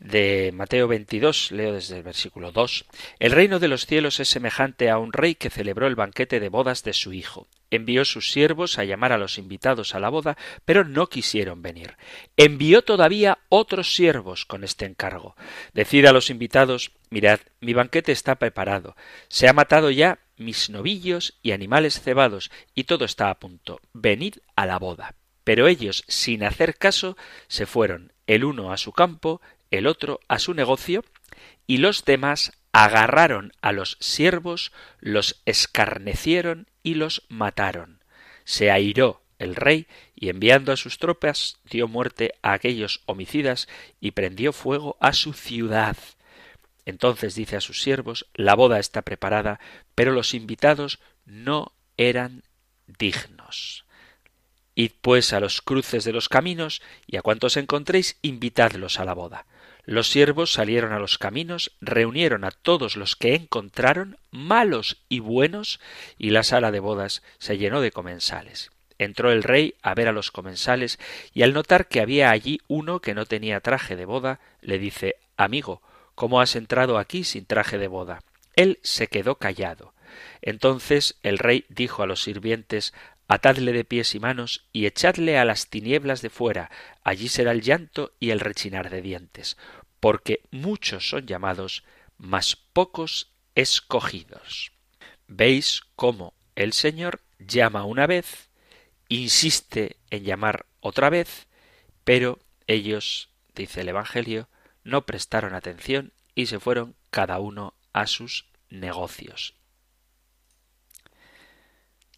de 0.00 0.50
Mateo 0.54 0.88
22, 0.88 1.52
leo 1.52 1.74
desde 1.74 1.98
el 1.98 2.02
versículo 2.02 2.52
2. 2.52 2.86
El 3.18 3.32
reino 3.32 3.58
de 3.58 3.68
los 3.68 3.84
cielos 3.84 4.18
es 4.18 4.28
semejante 4.28 4.88
a 4.88 4.98
un 4.98 5.12
rey 5.12 5.34
que 5.34 5.50
celebró 5.50 5.86
el 5.86 5.94
banquete 5.94 6.40
de 6.40 6.48
bodas 6.48 6.82
de 6.82 6.94
su 6.94 7.12
hijo. 7.12 7.48
Envió 7.70 8.04
sus 8.06 8.32
siervos 8.32 8.78
a 8.78 8.84
llamar 8.84 9.12
a 9.12 9.18
los 9.18 9.36
invitados 9.36 9.94
a 9.94 10.00
la 10.00 10.08
boda, 10.08 10.38
pero 10.64 10.84
no 10.84 11.08
quisieron 11.08 11.60
venir. 11.60 11.96
Envió 12.36 12.82
todavía 12.82 13.38
otros 13.50 13.94
siervos 13.94 14.46
con 14.46 14.64
este 14.64 14.86
encargo. 14.86 15.36
Decid 15.74 16.06
a 16.06 16.12
los 16.12 16.30
invitados, 16.30 16.92
mirad, 17.10 17.40
mi 17.60 17.74
banquete 17.74 18.10
está 18.10 18.36
preparado. 18.36 18.96
Se 19.28 19.48
ha 19.48 19.52
matado 19.52 19.90
ya 19.90 20.18
mis 20.38 20.70
novillos 20.70 21.38
y 21.42 21.52
animales 21.52 22.00
cebados, 22.00 22.50
y 22.74 22.84
todo 22.84 23.04
está 23.04 23.28
a 23.28 23.38
punto. 23.38 23.80
Venid 23.92 24.36
a 24.56 24.64
la 24.64 24.78
boda. 24.78 25.14
Pero 25.44 25.68
ellos, 25.68 26.04
sin 26.08 26.42
hacer 26.42 26.76
caso, 26.76 27.16
se 27.48 27.66
fueron, 27.66 28.12
el 28.26 28.44
uno 28.44 28.72
a 28.72 28.76
su 28.76 28.92
campo, 28.92 29.40
el 29.70 29.86
otro 29.86 30.20
a 30.28 30.38
su 30.38 30.54
negocio, 30.54 31.04
y 31.66 31.78
los 31.78 32.04
demás 32.04 32.52
agarraron 32.72 33.52
a 33.62 33.72
los 33.72 33.96
siervos, 34.00 34.72
los 35.00 35.40
escarnecieron 35.44 36.68
y 36.82 36.94
los 36.94 37.22
mataron. 37.28 38.02
Se 38.44 38.70
airó 38.70 39.22
el 39.38 39.56
rey 39.56 39.86
y 40.14 40.28
enviando 40.28 40.72
a 40.72 40.76
sus 40.76 40.98
tropas 40.98 41.58
dio 41.64 41.88
muerte 41.88 42.34
a 42.42 42.52
aquellos 42.52 43.02
homicidas 43.06 43.68
y 44.00 44.12
prendió 44.12 44.52
fuego 44.52 44.96
a 45.00 45.12
su 45.12 45.32
ciudad. 45.32 45.96
Entonces 46.84 47.34
dice 47.34 47.56
a 47.56 47.60
sus 47.60 47.82
siervos 47.82 48.26
La 48.34 48.54
boda 48.54 48.78
está 48.78 49.02
preparada, 49.02 49.60
pero 49.94 50.12
los 50.12 50.34
invitados 50.34 51.00
no 51.24 51.72
eran 51.96 52.42
dignos. 52.86 53.84
Id 54.74 54.92
pues 55.00 55.32
a 55.32 55.40
los 55.40 55.62
cruces 55.62 56.04
de 56.04 56.12
los 56.12 56.28
caminos, 56.28 56.80
y 57.06 57.16
a 57.16 57.22
cuantos 57.22 57.56
encontréis, 57.56 58.18
invitadlos 58.22 58.98
a 58.98 59.04
la 59.04 59.14
boda. 59.14 59.46
Los 59.90 60.08
siervos 60.08 60.52
salieron 60.52 60.92
a 60.92 61.00
los 61.00 61.18
caminos, 61.18 61.72
reunieron 61.80 62.44
a 62.44 62.52
todos 62.52 62.94
los 62.94 63.16
que 63.16 63.34
encontraron, 63.34 64.18
malos 64.30 64.98
y 65.08 65.18
buenos, 65.18 65.80
y 66.16 66.30
la 66.30 66.44
sala 66.44 66.70
de 66.70 66.78
bodas 66.78 67.24
se 67.38 67.58
llenó 67.58 67.80
de 67.80 67.90
comensales. 67.90 68.70
Entró 68.98 69.32
el 69.32 69.42
rey 69.42 69.74
a 69.82 69.96
ver 69.96 70.06
a 70.06 70.12
los 70.12 70.30
comensales, 70.30 71.00
y 71.34 71.42
al 71.42 71.52
notar 71.52 71.88
que 71.88 72.00
había 72.00 72.30
allí 72.30 72.60
uno 72.68 73.00
que 73.00 73.14
no 73.14 73.26
tenía 73.26 73.58
traje 73.58 73.96
de 73.96 74.04
boda, 74.04 74.38
le 74.60 74.78
dice 74.78 75.16
Amigo, 75.36 75.82
¿cómo 76.14 76.40
has 76.40 76.54
entrado 76.54 76.96
aquí 76.96 77.24
sin 77.24 77.44
traje 77.44 77.76
de 77.76 77.88
boda? 77.88 78.22
Él 78.54 78.78
se 78.84 79.08
quedó 79.08 79.38
callado. 79.38 79.92
Entonces 80.40 81.16
el 81.24 81.38
rey 81.38 81.64
dijo 81.68 82.04
a 82.04 82.06
los 82.06 82.22
sirvientes 82.22 82.94
atadle 83.30 83.72
de 83.72 83.84
pies 83.84 84.16
y 84.16 84.18
manos 84.18 84.64
y 84.72 84.86
echadle 84.86 85.38
a 85.38 85.44
las 85.44 85.68
tinieblas 85.68 86.20
de 86.20 86.30
fuera, 86.30 86.68
allí 87.04 87.28
será 87.28 87.52
el 87.52 87.62
llanto 87.62 88.10
y 88.18 88.30
el 88.30 88.40
rechinar 88.40 88.90
de 88.90 89.02
dientes, 89.02 89.56
porque 90.00 90.42
muchos 90.50 91.08
son 91.08 91.26
llamados, 91.26 91.84
mas 92.16 92.56
pocos 92.56 93.32
escogidos. 93.54 94.72
Veis 95.28 95.82
cómo 95.94 96.34
el 96.56 96.72
Señor 96.72 97.20
llama 97.38 97.84
una 97.84 98.06
vez, 98.06 98.50
insiste 99.08 99.96
en 100.10 100.24
llamar 100.24 100.66
otra 100.80 101.10
vez, 101.10 101.46
pero 102.04 102.38
ellos, 102.66 103.30
dice 103.54 103.82
el 103.82 103.90
Evangelio, 103.90 104.48
no 104.82 105.06
prestaron 105.06 105.54
atención 105.54 106.12
y 106.34 106.46
se 106.46 106.58
fueron 106.58 106.96
cada 107.10 107.38
uno 107.38 107.74
a 107.92 108.06
sus 108.06 108.46
negocios. 108.70 109.54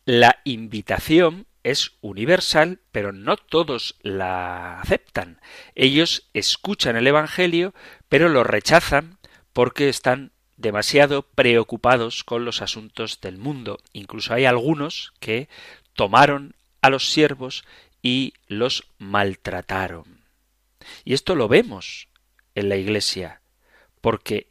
La 0.05 0.41
invitación 0.45 1.47
es 1.65 1.93
universal, 2.01 2.81
pero 2.91 3.13
no 3.13 3.37
todos 3.37 3.97
la 4.03 4.81
aceptan. 4.81 5.41
Ellos 5.75 6.29
escuchan 6.35 6.97
el 6.97 7.07
Evangelio, 7.07 7.75
pero 8.09 8.29
lo 8.29 8.45
rechazan 8.45 9.19
porque 9.53 9.89
están 9.89 10.33
demasiado 10.57 11.23
preocupados 11.23 12.25
con 12.25 12.45
los 12.45 12.63
asuntos 12.63 13.21
del 13.21 13.39
mundo. 13.39 13.79
Incluso 13.93 14.35
hay 14.35 14.45
algunos 14.45 15.13
que 15.21 15.49
tomaron 15.95 16.55
a 16.81 16.91
los 16.91 17.11
siervos 17.11 17.65
y 18.03 18.35
los 18.47 18.85
maltrataron. 18.99 20.25
Y 21.05 21.15
esto 21.15 21.35
lo 21.35 21.49
vemos 21.49 22.09
en 22.55 22.69
la 22.69 22.77
Iglesia, 22.77 23.41
porque 24.01 24.49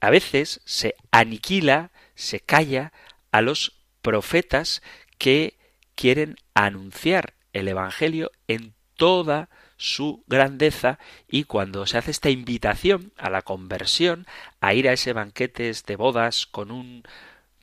a 0.00 0.10
veces 0.10 0.60
se 0.64 0.96
aniquila, 1.12 1.92
se 2.14 2.40
calla 2.40 2.92
a 3.30 3.40
los 3.40 3.76
profetas 4.02 4.82
que 5.18 5.56
quieren 6.02 6.34
anunciar 6.54 7.34
el 7.52 7.68
Evangelio 7.68 8.32
en 8.48 8.74
toda 8.96 9.48
su 9.76 10.24
grandeza 10.26 10.98
y 11.28 11.44
cuando 11.44 11.86
se 11.86 11.96
hace 11.96 12.10
esta 12.10 12.28
invitación 12.28 13.12
a 13.16 13.30
la 13.30 13.42
conversión, 13.42 14.26
a 14.60 14.74
ir 14.74 14.88
a 14.88 14.94
ese 14.94 15.12
banquete 15.12 15.70
de 15.86 15.94
bodas 15.94 16.46
con 16.46 16.72
un 16.72 17.04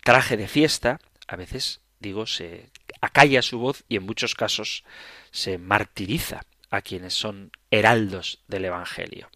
traje 0.05 0.37
de 0.37 0.47
fiesta, 0.47 1.01
a 1.27 1.35
veces, 1.35 1.81
digo, 1.99 2.25
se 2.27 2.69
acalla 3.01 3.41
su 3.41 3.59
voz 3.59 3.83
y 3.89 3.97
en 3.97 4.03
muchos 4.03 4.35
casos 4.35 4.85
se 5.31 5.57
martiriza 5.57 6.45
a 6.69 6.81
quienes 6.81 7.15
son 7.15 7.51
heraldos 7.71 8.39
del 8.47 8.63
Evangelio. 8.63 9.29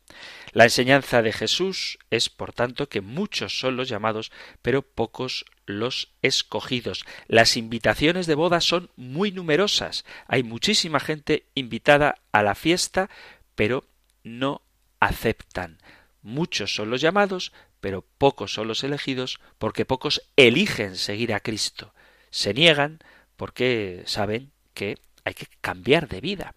La 0.54 0.64
enseñanza 0.64 1.22
de 1.22 1.34
Jesús 1.34 2.00
es, 2.10 2.30
por 2.30 2.54
tanto, 2.54 2.88
que 2.88 3.02
muchos 3.02 3.60
son 3.60 3.76
los 3.76 3.90
llamados, 3.90 4.32
pero 4.62 4.82
pocos 4.82 5.44
los 5.66 6.14
escogidos. 6.22 7.06
Las 7.28 7.58
invitaciones 7.58 8.28
de 8.28 8.36
boda 8.36 8.62
son 8.62 8.90
muy 8.96 9.32
numerosas. 9.32 10.06
Hay 10.28 10.44
muchísima 10.44 11.00
gente 11.00 11.46
invitada 11.56 12.16
a 12.32 12.44
la 12.44 12.56
fiesta, 12.56 13.10
pero 13.56 13.86
no 14.24 14.62
aceptan. 15.00 15.78
Muchos 16.22 16.74
son 16.76 16.90
los 16.90 17.02
llamados, 17.02 17.52
pero 17.82 18.06
pocos 18.18 18.54
son 18.54 18.68
los 18.68 18.84
elegidos, 18.84 19.40
porque 19.58 19.86
pocos 19.86 20.22
eligen 20.36 20.96
seguir 20.96 21.34
a 21.34 21.40
Cristo. 21.40 21.94
Se 22.30 22.54
niegan 22.54 23.00
porque 23.36 24.04
saben 24.06 24.52
que 24.74 24.98
hay 25.26 25.34
que 25.34 25.48
cambiar 25.62 26.08
de 26.08 26.22
vida 26.22 26.56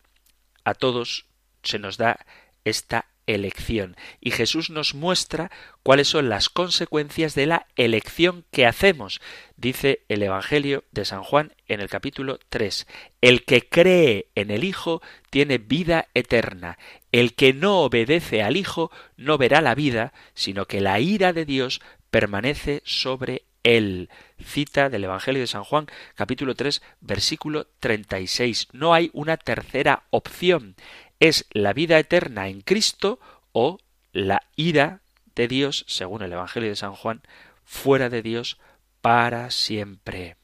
a 0.66 0.74
todos 0.74 1.26
se 1.62 1.78
nos 1.78 1.96
da 1.96 2.26
esta 2.64 3.06
elección. 3.26 3.96
Y 4.20 4.30
Jesús 4.30 4.70
nos 4.70 4.94
muestra 4.94 5.50
cuáles 5.82 6.08
son 6.08 6.28
las 6.28 6.48
consecuencias 6.48 7.34
de 7.34 7.46
la 7.46 7.66
elección 7.76 8.44
que 8.50 8.66
hacemos. 8.66 9.20
Dice 9.56 10.02
el 10.08 10.22
Evangelio 10.22 10.84
de 10.92 11.04
San 11.04 11.22
Juan 11.22 11.52
en 11.68 11.80
el 11.80 11.88
capítulo 11.88 12.38
3. 12.48 12.86
El 13.20 13.44
que 13.44 13.68
cree 13.68 14.28
en 14.34 14.50
el 14.50 14.64
Hijo 14.64 15.02
tiene 15.30 15.58
vida 15.58 16.08
eterna. 16.14 16.78
El 17.12 17.34
que 17.34 17.52
no 17.52 17.80
obedece 17.80 18.42
al 18.42 18.56
Hijo 18.56 18.90
no 19.16 19.38
verá 19.38 19.60
la 19.60 19.74
vida, 19.74 20.12
sino 20.34 20.66
que 20.66 20.80
la 20.80 21.00
ira 21.00 21.32
de 21.32 21.44
Dios 21.44 21.80
permanece 22.10 22.82
sobre 22.84 23.44
él. 23.66 24.08
Cita 24.42 24.88
del 24.88 25.04
Evangelio 25.04 25.40
de 25.40 25.46
San 25.48 25.64
Juan, 25.64 25.86
capítulo 26.14 26.54
3, 26.54 26.82
versículo 27.00 27.66
36. 27.80 28.68
No 28.72 28.94
hay 28.94 29.10
una 29.12 29.36
tercera 29.36 30.04
opción. 30.10 30.76
Es 31.20 31.46
la 31.50 31.72
vida 31.72 31.98
eterna 31.98 32.48
en 32.48 32.61
Cristo 32.61 33.18
o 33.52 33.79
la 34.12 34.42
ira 34.57 35.00
de 35.35 35.48
Dios, 35.48 35.85
según 35.88 36.22
el 36.22 36.33
Evangelio 36.33 36.68
de 36.68 36.76
San 36.76 36.94
Juan, 36.94 37.22
fuera 37.64 38.09
de 38.09 38.22
Dios 38.22 38.59
para 39.00 39.50
siempre. 39.50 40.37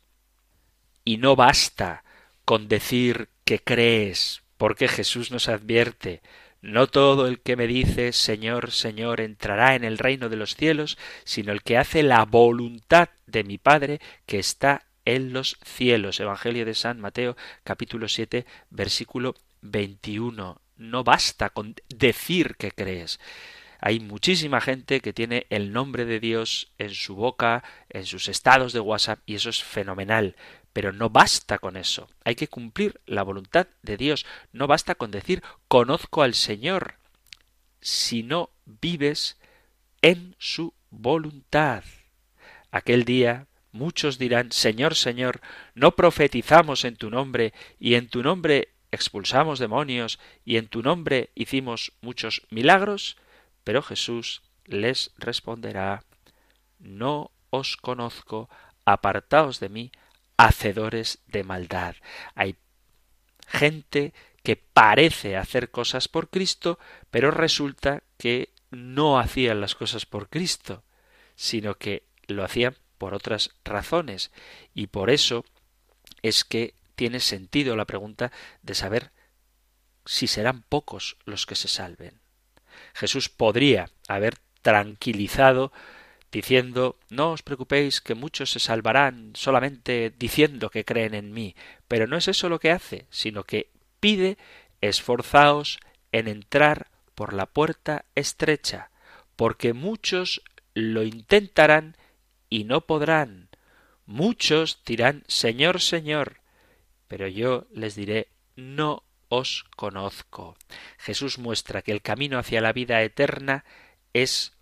Y 1.05 1.17
no 1.17 1.37
basta 1.37 2.05
con 2.45 2.69
decir 2.69 3.29
que 3.45 3.59
crees, 3.59 4.43
porque 4.57 4.89
Jesús 4.89 5.31
nos 5.31 5.49
advierte 5.49 6.23
no 6.63 6.87
todo 6.87 7.27
el 7.27 7.41
que 7.41 7.57
me 7.57 7.67
dice 7.67 8.13
Señor, 8.13 8.71
Señor 8.71 9.21
entrará 9.21 9.75
en 9.75 9.83
el 9.83 9.99
reino 9.99 10.29
de 10.29 10.37
los 10.37 10.55
cielos, 10.55 10.97
sino 11.25 11.51
el 11.51 11.63
que 11.63 11.77
hace 11.77 12.05
la 12.05 12.25
voluntad 12.25 13.09
de 13.27 13.43
mi 13.43 13.59
Padre 13.59 14.01
que 14.27 14.39
está 14.39 14.87
en 15.05 15.33
los 15.33 15.59
cielos. 15.65 16.21
Evangelio 16.21 16.65
de 16.65 16.75
San 16.75 17.01
Mateo 17.01 17.37
capítulo 17.65 18.09
7 18.09 18.47
versículo 18.71 19.35
21. 19.62 20.61
No 20.77 21.05
basta 21.05 21.51
con 21.51 21.75
decir 21.88 22.57
que 22.57 22.72
crees. 22.72 23.18
Hay 23.81 23.98
muchísima 23.98 24.61
gente 24.61 25.01
que 25.01 25.12
tiene 25.12 25.46
el 25.51 25.72
nombre 25.72 26.05
de 26.05 26.20
Dios 26.20 26.72
en 26.79 26.90
su 26.90 27.16
boca, 27.16 27.64
en 27.88 28.07
sus 28.07 28.29
estados 28.29 28.72
de 28.72 28.81
WhatsApp, 28.81 29.20
y 29.27 29.35
eso 29.35 29.51
es 29.51 29.62
fenomenal. 29.62 30.37
Pero 30.72 30.92
no 30.92 31.11
basta 31.11 31.59
con 31.59 31.77
eso. 31.77 32.09
Hay 32.25 32.35
que 32.35 32.48
cumplir 32.48 33.01
la 33.07 33.22
voluntad 33.22 33.66
de 33.83 33.96
Dios. 33.96 34.25
No 34.53 34.66
basta 34.66 34.94
con 34.94 35.11
decir 35.11 35.42
conozco 35.68 36.22
al 36.22 36.35
Señor. 36.35 36.94
Si 37.81 38.22
no 38.22 38.51
vives 38.64 39.37
en 40.01 40.37
su 40.38 40.75
voluntad. 40.90 41.83
Aquel 42.70 43.05
día 43.05 43.48
muchos 43.72 44.18
dirán 44.18 44.53
Señor, 44.53 44.94
Señor, 44.94 45.40
no 45.75 45.96
profetizamos 45.96 46.85
en 46.85 46.96
tu 46.96 47.11
nombre, 47.11 47.53
y 47.81 47.94
en 47.94 48.09
tu 48.09 48.22
nombre 48.22 48.68
expulsamos 48.93 49.59
demonios, 49.59 50.21
y 50.45 50.57
en 50.57 50.69
tu 50.69 50.83
nombre 50.83 51.31
hicimos 51.35 51.93
muchos 52.01 52.43
milagros. 52.51 53.17
Pero 53.65 53.83
Jesús 53.83 54.43
les 54.65 55.11
responderá 55.17 56.05
No 56.79 57.33
os 57.51 57.77
conozco, 57.77 58.49
apartaos 58.85 59.59
de 59.61 59.69
mí, 59.69 59.93
hacedores 60.37 61.19
de 61.27 61.45
maldad. 61.45 61.97
Hay 62.35 62.57
gente 63.47 64.13
que 64.43 64.57
parece 64.57 65.37
hacer 65.37 65.71
cosas 65.71 66.09
por 66.09 66.29
Cristo, 66.31 66.79
pero 67.11 67.31
resulta 67.31 68.03
que 68.19 68.51
no 68.71 69.19
hacían 69.19 69.61
las 69.61 69.75
cosas 69.75 70.07
por 70.07 70.29
Cristo, 70.29 70.83
sino 71.37 71.77
que 71.77 72.05
lo 72.27 72.45
hacían 72.45 72.77
por 72.99 73.15
otras 73.15 73.51
razones. 73.65 74.33
Y 74.75 74.89
por 74.89 75.11
eso 75.11 75.45
es 76.23 76.45
que 76.45 76.75
tiene 76.95 77.21
sentido 77.21 77.77
la 77.77 77.85
pregunta 77.85 78.33
de 78.63 78.75
saber 78.75 79.11
si 80.05 80.27
serán 80.27 80.63
pocos 80.63 81.17
los 81.25 81.47
que 81.47 81.55
se 81.55 81.69
salven. 81.69 82.21
Jesús 82.95 83.29
podría 83.29 83.91
haber 84.09 84.39
tranquilizado 84.63 85.73
diciendo 86.31 86.99
No 87.11 87.33
os 87.33 87.43
preocupéis 87.43 88.01
que 88.01 88.15
muchos 88.15 88.51
se 88.51 88.59
salvarán 88.59 89.33
solamente 89.35 90.13
diciendo 90.17 90.71
que 90.71 90.85
creen 90.85 91.15
en 91.15 91.33
mí. 91.33 91.55
Pero 91.87 92.07
no 92.07 92.17
es 92.17 92.27
eso 92.29 92.49
lo 92.49 92.59
que 92.59 92.73
hace, 92.73 93.07
sino 93.11 93.45
que 93.45 93.71
pide 94.01 94.39
esforzaos 94.81 95.79
en 96.11 96.27
entrar 96.27 96.89
por 97.15 97.35
la 97.35 97.47
puerta 97.47 98.05
estrecha, 98.15 98.91
porque 99.37 99.75
muchos 99.75 100.43
lo 100.75 101.03
intentarán 101.03 101.97
y 102.49 102.65
no 102.65 102.81
podrán. 102.83 103.49
Muchos 104.07 104.83
dirán 104.85 105.23
Señor, 105.29 105.81
Señor, 105.81 106.42
pero 107.12 107.29
yo 107.29 107.66
les 107.75 107.94
diré 107.94 108.29
no 108.57 109.03
os 109.29 109.66
conozco. 109.77 110.57
Jesús 110.96 111.37
muestra 111.37 111.83
que 111.83 111.92
el 111.92 112.01
camino 112.01 112.38
hacia 112.38 112.62
la 112.62 112.72
vida 112.72 113.03
eterna 113.03 113.66
es 114.14 114.55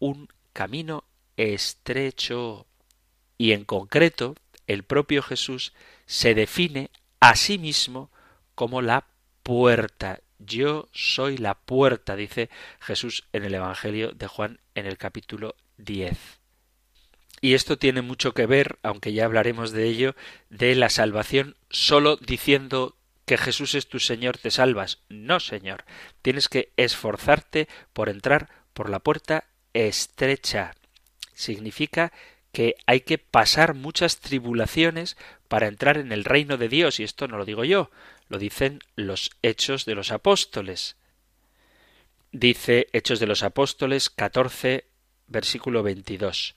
un 0.00 0.26
camino 0.52 1.04
estrecho. 1.36 2.66
Y 3.38 3.52
en 3.52 3.64
concreto, 3.64 4.34
el 4.66 4.82
propio 4.82 5.22
Jesús 5.22 5.72
se 6.04 6.34
define 6.34 6.90
a 7.20 7.36
sí 7.36 7.58
mismo 7.58 8.10
como 8.56 8.82
la 8.82 9.06
puerta. 9.44 10.18
Yo 10.40 10.88
soy 10.92 11.36
la 11.36 11.54
puerta, 11.54 12.16
dice 12.16 12.50
Jesús 12.80 13.22
en 13.32 13.44
el 13.44 13.54
Evangelio 13.54 14.10
de 14.10 14.26
Juan 14.26 14.58
en 14.74 14.86
el 14.86 14.98
capítulo 14.98 15.54
10. 15.76 16.43
Y 17.44 17.52
esto 17.52 17.76
tiene 17.76 18.00
mucho 18.00 18.32
que 18.32 18.46
ver, 18.46 18.78
aunque 18.82 19.12
ya 19.12 19.26
hablaremos 19.26 19.70
de 19.70 19.84
ello, 19.84 20.16
de 20.48 20.74
la 20.74 20.88
salvación 20.88 21.56
solo 21.68 22.16
diciendo 22.16 22.96
que 23.26 23.36
Jesús 23.36 23.74
es 23.74 23.86
tu 23.86 23.98
Señor 23.98 24.38
te 24.38 24.50
salvas. 24.50 25.00
No, 25.10 25.40
Señor. 25.40 25.84
Tienes 26.22 26.48
que 26.48 26.72
esforzarte 26.78 27.68
por 27.92 28.08
entrar 28.08 28.48
por 28.72 28.88
la 28.88 28.98
puerta 28.98 29.44
estrecha. 29.74 30.74
Significa 31.34 32.14
que 32.50 32.76
hay 32.86 33.02
que 33.02 33.18
pasar 33.18 33.74
muchas 33.74 34.20
tribulaciones 34.20 35.18
para 35.46 35.68
entrar 35.68 35.98
en 35.98 36.12
el 36.12 36.24
reino 36.24 36.56
de 36.56 36.70
Dios, 36.70 36.98
y 36.98 37.04
esto 37.04 37.28
no 37.28 37.36
lo 37.36 37.44
digo 37.44 37.64
yo, 37.64 37.90
lo 38.30 38.38
dicen 38.38 38.78
los 38.96 39.32
hechos 39.42 39.84
de 39.84 39.94
los 39.94 40.12
apóstoles. 40.12 40.96
Dice 42.32 42.88
Hechos 42.94 43.20
de 43.20 43.26
los 43.26 43.42
Apóstoles 43.42 44.08
14, 44.08 44.86
versículo 45.26 45.82
22, 45.82 46.54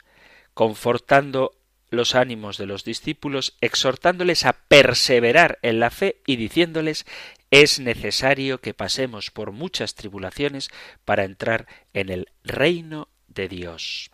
confortando 0.58 1.52
los 1.88 2.16
ánimos 2.16 2.58
de 2.58 2.66
los 2.66 2.82
discípulos, 2.82 3.56
exhortándoles 3.60 4.44
a 4.44 4.54
perseverar 4.54 5.60
en 5.62 5.78
la 5.78 5.90
fe 5.90 6.20
y 6.26 6.34
diciéndoles 6.34 7.06
es 7.52 7.78
necesario 7.78 8.60
que 8.60 8.74
pasemos 8.74 9.30
por 9.30 9.52
muchas 9.52 9.94
tribulaciones 9.94 10.68
para 11.04 11.22
entrar 11.22 11.68
en 11.92 12.08
el 12.08 12.32
reino 12.42 13.06
de 13.28 13.46
Dios. 13.46 14.10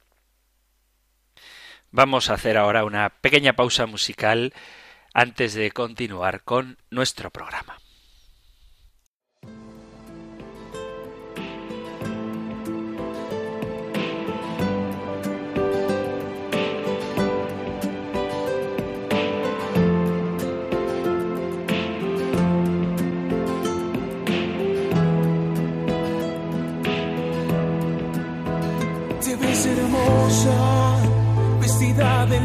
Vamos 1.91 2.29
a 2.29 2.35
hacer 2.35 2.59
ahora 2.59 2.85
una 2.85 3.09
pequeña 3.09 3.55
pausa 3.55 3.87
musical 3.87 4.53
antes 5.15 5.55
de 5.55 5.71
continuar 5.71 6.45
con 6.45 6.77
nuestro 6.91 7.31
programa. 7.31 7.79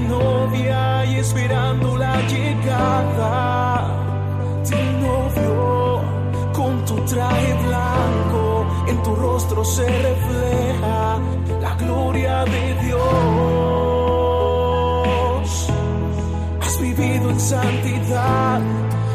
Novia 0.10 1.06
y 1.06 1.16
esperando 1.18 1.98
la 1.98 2.20
llegada 2.28 3.88
del 4.70 5.02
novio. 5.02 6.02
Con 6.54 6.84
tu 6.86 6.96
traje 7.06 7.54
blanco, 7.68 8.66
en 8.88 9.04
tu 9.04 9.16
rostro 9.16 9.64
se 9.64 9.86
refleja 9.88 11.20
la 11.62 11.76
gloria 11.76 12.46
de 12.46 12.74
Dios. 12.86 13.00
Has 16.62 16.82
vivido 16.82 17.30
en 17.30 17.40
santidad, 17.40 18.62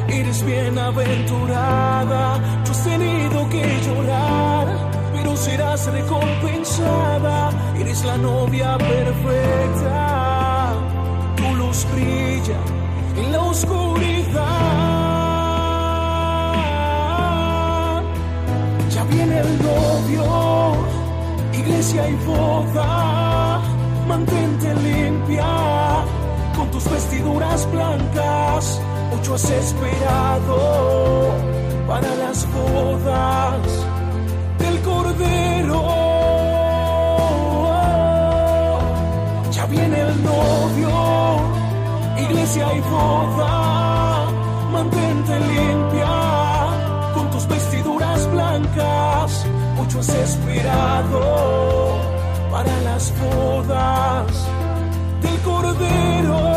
eres 0.08 0.44
bienaventurada. 0.44 2.40
Tú 2.64 2.70
has 2.70 2.84
tenido 2.84 3.48
que 3.50 3.64
llorar 3.86 4.66
pero 5.14 5.36
serás 5.36 5.86
recompensada. 5.86 7.50
Eres 7.78 8.04
la 8.04 8.16
novia 8.16 8.76
perfecta. 8.78 10.23
Brilla 11.94 12.60
en 13.16 13.32
la 13.32 13.40
oscuridad. 13.40 14.42
Ya 18.90 19.04
viene 19.04 19.38
el 19.40 19.62
novio, 19.62 20.76
iglesia 21.52 22.08
y 22.08 22.14
boda. 22.26 23.60
Mantente 24.08 24.74
limpia 24.74 26.04
con 26.56 26.70
tus 26.70 26.84
vestiduras 26.90 27.70
blancas. 27.72 28.80
Mucho 29.10 29.34
has 29.34 29.50
esperado 29.50 31.32
para 31.86 32.14
las 32.16 32.46
bodas 32.52 33.86
del 34.58 34.80
Cordero. 34.82 35.82
Ya 39.52 39.66
viene 39.66 40.00
el 40.00 40.22
novio, 40.24 40.90
iglesia 42.18 42.74
y 42.74 42.80
boda. 42.80 44.26
Mantente 44.72 45.40
limpia 45.40 47.12
con 47.14 47.30
tus 47.30 47.46
vestiduras 47.46 48.30
blancas. 48.30 49.46
Mucho 49.76 50.00
has 50.00 50.08
esperado 50.08 51.20
para 52.50 52.80
las 52.82 53.12
bodas 53.20 54.48
del 55.22 55.40
Cordero. 55.42 56.53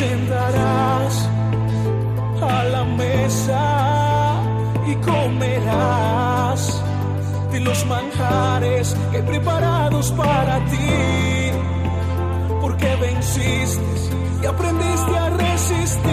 Sentarás 0.00 1.14
a 2.40 2.64
la 2.74 2.84
mesa 2.84 3.64
y 4.90 4.94
comerás 5.10 6.60
de 7.52 7.60
los 7.60 7.78
manjares 7.86 8.96
que 9.12 9.20
preparados 9.30 10.10
para 10.12 10.54
ti 10.72 10.90
porque 12.62 12.90
venciste 13.06 13.94
y 14.42 14.46
aprendiste 14.46 15.14
a 15.24 15.28
resistir. 15.44 16.10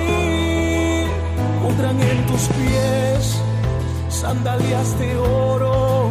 Y 0.00 1.62
pondrán 1.62 2.00
en 2.12 2.18
tus 2.26 2.44
pies 2.56 3.22
sandalias 4.08 4.98
de 4.98 5.16
oro 5.18 6.10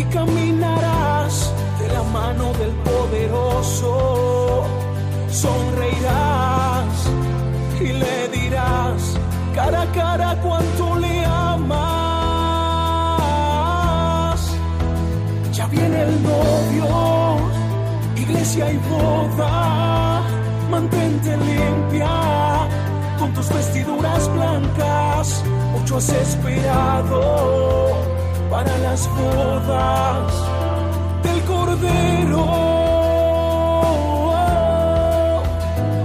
y 0.00 0.02
caminarás 0.04 1.15
la 1.96 2.02
mano 2.18 2.46
del 2.60 2.72
poderoso. 2.88 3.92
Sonreirás 5.42 6.94
y 7.80 7.88
le 8.02 8.28
dirás 8.38 9.00
cara 9.54 9.82
a 9.82 9.92
cara 10.00 10.28
cuánto 10.46 10.84
le 11.04 11.24
amas. 11.24 11.76
Ya 15.56 15.66
viene 15.66 15.98
el 16.08 16.22
novio 16.22 16.88
iglesia 18.24 18.64
y 18.76 18.78
boda, 18.90 20.22
mantente 20.70 21.30
limpia 21.36 22.14
con 23.18 23.28
tus 23.34 23.48
vestiduras 23.56 24.22
blancas. 24.34 25.26
Mucho 25.72 25.96
has 25.96 26.08
esperado 26.08 27.20
para 28.50 28.72
las 28.78 29.08
bodas 29.18 30.55
Cordero. 31.76 32.46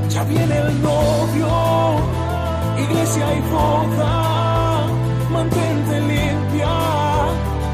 Ya 0.09 0.23
viene 0.25 0.57
el 0.57 0.81
novio, 0.81 1.49
iglesia 2.77 3.33
y 3.33 3.41
boda, 3.51 4.87
mantente 5.31 6.01
limpia 6.01 6.77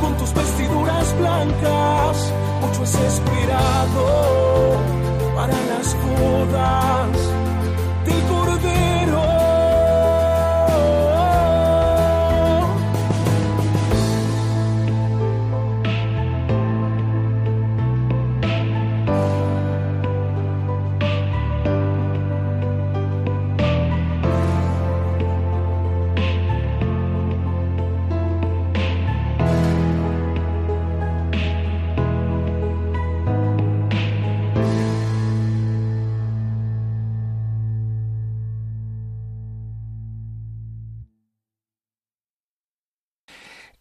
con 0.02 0.18
tus 0.18 0.34
vestiduras 0.34 1.18
blancas. 1.18 2.34
Mucho 2.62 2.84
es 2.84 2.96
esperado 2.96 4.06
para 5.36 5.54
las 5.54 5.96
bodas 6.04 7.47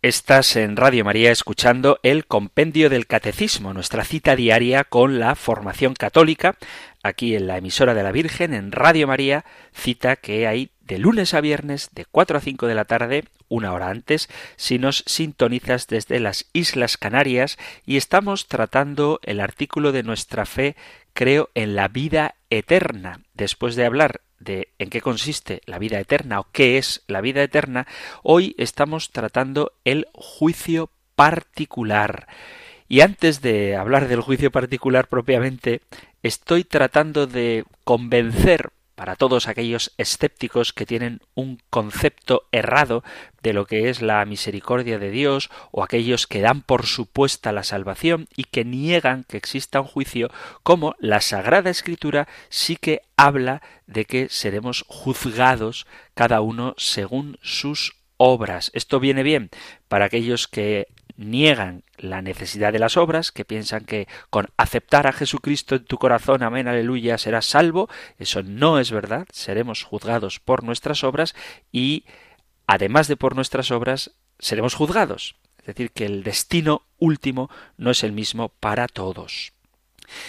Estás 0.06 0.54
en 0.54 0.76
Radio 0.76 1.04
María 1.04 1.32
escuchando 1.32 1.98
el 2.04 2.26
Compendio 2.26 2.88
del 2.88 3.08
Catecismo, 3.08 3.74
nuestra 3.74 4.04
cita 4.04 4.36
diaria 4.36 4.84
con 4.84 5.18
la 5.18 5.34
formación 5.34 5.94
católica, 5.94 6.56
aquí 7.02 7.34
en 7.34 7.48
la 7.48 7.58
emisora 7.58 7.92
de 7.92 8.04
la 8.04 8.12
Virgen, 8.12 8.54
en 8.54 8.70
Radio 8.70 9.08
María, 9.08 9.44
cita 9.74 10.14
que 10.14 10.46
hay 10.46 10.70
de 10.82 10.98
lunes 11.00 11.34
a 11.34 11.40
viernes 11.40 11.90
de 11.92 12.04
4 12.04 12.38
a 12.38 12.40
5 12.40 12.68
de 12.68 12.74
la 12.76 12.84
tarde, 12.84 13.24
una 13.48 13.72
hora 13.72 13.88
antes, 13.88 14.28
si 14.54 14.78
nos 14.78 15.02
sintonizas 15.08 15.88
desde 15.88 16.20
las 16.20 16.46
Islas 16.52 16.98
Canarias 16.98 17.58
y 17.84 17.96
estamos 17.96 18.46
tratando 18.46 19.18
el 19.24 19.40
artículo 19.40 19.90
de 19.90 20.04
nuestra 20.04 20.46
fe, 20.46 20.76
creo 21.14 21.50
en 21.56 21.74
la 21.74 21.88
vida 21.88 22.36
eterna. 22.48 23.22
Después 23.34 23.74
de 23.74 23.86
hablar 23.86 24.20
de 24.38 24.68
en 24.78 24.90
qué 24.90 25.00
consiste 25.00 25.62
la 25.66 25.78
vida 25.78 25.98
eterna 26.00 26.40
o 26.40 26.46
qué 26.52 26.78
es 26.78 27.02
la 27.06 27.20
vida 27.20 27.42
eterna, 27.42 27.86
hoy 28.22 28.54
estamos 28.58 29.10
tratando 29.10 29.72
el 29.84 30.06
juicio 30.12 30.90
particular. 31.14 32.26
Y 32.88 33.00
antes 33.00 33.40
de 33.42 33.76
hablar 33.76 34.08
del 34.08 34.20
juicio 34.20 34.50
particular 34.50 35.08
propiamente, 35.08 35.80
estoy 36.22 36.64
tratando 36.64 37.26
de 37.26 37.64
convencer 37.84 38.70
para 38.96 39.14
todos 39.14 39.46
aquellos 39.46 39.92
escépticos 39.98 40.72
que 40.72 40.86
tienen 40.86 41.20
un 41.34 41.60
concepto 41.70 42.48
errado 42.50 43.04
de 43.42 43.52
lo 43.52 43.66
que 43.66 43.88
es 43.88 44.02
la 44.02 44.24
misericordia 44.24 44.98
de 44.98 45.10
Dios 45.10 45.50
o 45.70 45.84
aquellos 45.84 46.26
que 46.26 46.40
dan 46.40 46.62
por 46.62 46.86
supuesta 46.86 47.52
la 47.52 47.62
salvación 47.62 48.26
y 48.34 48.44
que 48.44 48.64
niegan 48.64 49.24
que 49.24 49.36
exista 49.36 49.80
un 49.80 49.86
juicio, 49.86 50.30
como 50.64 50.96
la 50.98 51.20
Sagrada 51.20 51.70
Escritura 51.70 52.26
sí 52.48 52.76
que 52.76 53.02
habla 53.16 53.62
de 53.86 54.06
que 54.06 54.28
seremos 54.28 54.84
juzgados 54.88 55.86
cada 56.14 56.40
uno 56.40 56.74
según 56.76 57.38
sus 57.42 57.96
obras. 58.16 58.70
Esto 58.74 58.98
viene 58.98 59.22
bien 59.22 59.50
para 59.88 60.06
aquellos 60.06 60.48
que 60.48 60.88
niegan 61.16 61.82
la 61.96 62.22
necesidad 62.22 62.72
de 62.72 62.78
las 62.78 62.96
obras, 62.96 63.32
que 63.32 63.44
piensan 63.44 63.84
que 63.84 64.06
con 64.30 64.48
aceptar 64.56 65.06
a 65.06 65.12
Jesucristo 65.12 65.76
en 65.76 65.84
tu 65.84 65.98
corazón, 65.98 66.42
amén, 66.42 66.68
aleluya, 66.68 67.18
serás 67.18 67.46
salvo. 67.46 67.88
Eso 68.18 68.42
no 68.42 68.78
es 68.78 68.90
verdad. 68.90 69.26
Seremos 69.32 69.82
juzgados 69.82 70.40
por 70.40 70.64
nuestras 70.64 71.04
obras 71.04 71.34
y, 71.72 72.04
además 72.66 73.08
de 73.08 73.16
por 73.16 73.34
nuestras 73.34 73.70
obras, 73.70 74.12
seremos 74.38 74.74
juzgados. 74.74 75.36
Es 75.58 75.66
decir, 75.66 75.90
que 75.90 76.06
el 76.06 76.22
destino 76.22 76.82
último 76.98 77.50
no 77.76 77.90
es 77.90 78.04
el 78.04 78.12
mismo 78.12 78.50
para 78.50 78.86
todos. 78.86 79.52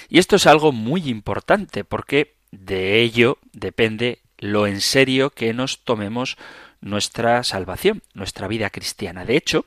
Y 0.09 0.17
esto 0.17 0.37
es 0.37 0.47
algo 0.47 0.71
muy 0.71 1.09
importante 1.09 1.83
porque 1.83 2.35
de 2.51 3.01
ello 3.01 3.37
depende 3.53 4.21
lo 4.39 4.67
en 4.67 4.81
serio 4.81 5.29
que 5.29 5.53
nos 5.53 5.83
tomemos 5.83 6.37
nuestra 6.81 7.43
salvación, 7.43 8.03
nuestra 8.13 8.47
vida 8.47 8.69
cristiana. 8.69 9.25
De 9.25 9.35
hecho, 9.35 9.65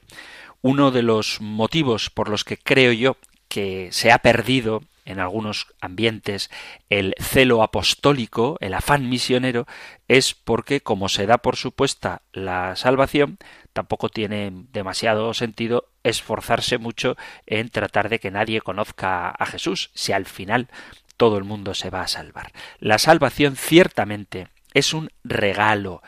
uno 0.62 0.90
de 0.90 1.02
los 1.02 1.40
motivos 1.40 2.10
por 2.10 2.28
los 2.28 2.44
que 2.44 2.56
creo 2.56 2.92
yo 2.92 3.16
que 3.48 3.88
se 3.92 4.12
ha 4.12 4.18
perdido 4.18 4.82
en 5.04 5.18
algunos 5.18 5.66
ambientes 5.80 6.50
el 6.88 7.14
celo 7.18 7.62
apostólico, 7.62 8.56
el 8.60 8.74
afán 8.74 9.08
misionero, 9.08 9.66
es 10.08 10.34
porque 10.34 10.82
como 10.82 11.08
se 11.08 11.26
da 11.26 11.38
por 11.38 11.56
supuesta 11.56 12.22
la 12.32 12.76
salvación, 12.76 13.38
tampoco 13.72 14.08
tiene 14.08 14.52
demasiado 14.72 15.34
sentido 15.34 15.88
esforzarse 16.04 16.78
mucho 16.78 17.16
en 17.46 17.70
tratar 17.70 18.08
de 18.08 18.20
que 18.20 18.30
nadie 18.30 18.60
conozca 18.60 19.30
a 19.30 19.46
Jesús, 19.46 19.90
si 19.94 20.12
al 20.12 20.26
final 20.26 20.68
todo 21.16 21.38
el 21.38 21.44
mundo 21.44 21.74
se 21.74 21.90
va 21.90 22.02
a 22.02 22.08
salvar. 22.08 22.52
La 22.78 22.98
salvación 22.98 23.56
ciertamente 23.56 24.48
es 24.74 24.94
un 24.94 25.10
regalo, 25.24 26.02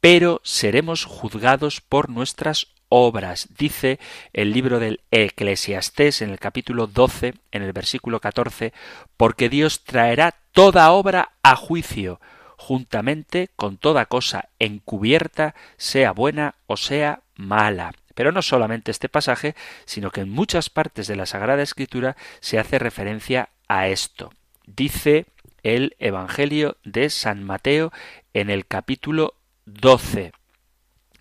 pero 0.00 0.40
seremos 0.44 1.04
juzgados 1.04 1.80
por 1.80 2.10
nuestras 2.10 2.68
obras. 2.92 3.48
Dice 3.56 3.98
el 4.34 4.52
libro 4.52 4.78
del 4.78 5.00
Eclesiastés 5.10 6.20
en 6.20 6.28
el 6.28 6.38
capítulo 6.38 6.86
12, 6.86 7.34
en 7.50 7.62
el 7.62 7.72
versículo 7.72 8.20
14, 8.20 8.74
porque 9.16 9.48
Dios 9.48 9.82
traerá 9.82 10.34
toda 10.52 10.92
obra 10.92 11.32
a 11.42 11.56
juicio, 11.56 12.20
juntamente 12.58 13.48
con 13.56 13.78
toda 13.78 14.04
cosa 14.04 14.50
encubierta, 14.58 15.54
sea 15.78 16.12
buena 16.12 16.56
o 16.66 16.76
sea 16.76 17.22
mala. 17.34 17.94
Pero 18.14 18.30
no 18.30 18.42
solamente 18.42 18.90
este 18.90 19.08
pasaje, 19.08 19.56
sino 19.86 20.10
que 20.10 20.20
en 20.20 20.28
muchas 20.28 20.68
partes 20.68 21.06
de 21.06 21.16
la 21.16 21.24
Sagrada 21.24 21.62
Escritura 21.62 22.14
se 22.40 22.58
hace 22.58 22.78
referencia 22.78 23.48
a 23.68 23.88
esto. 23.88 24.34
Dice 24.66 25.24
el 25.62 25.96
Evangelio 25.98 26.76
de 26.84 27.08
San 27.08 27.42
Mateo 27.42 27.90
en 28.34 28.50
el 28.50 28.66
capítulo 28.66 29.32
12, 29.64 30.32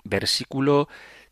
versículo 0.03 0.89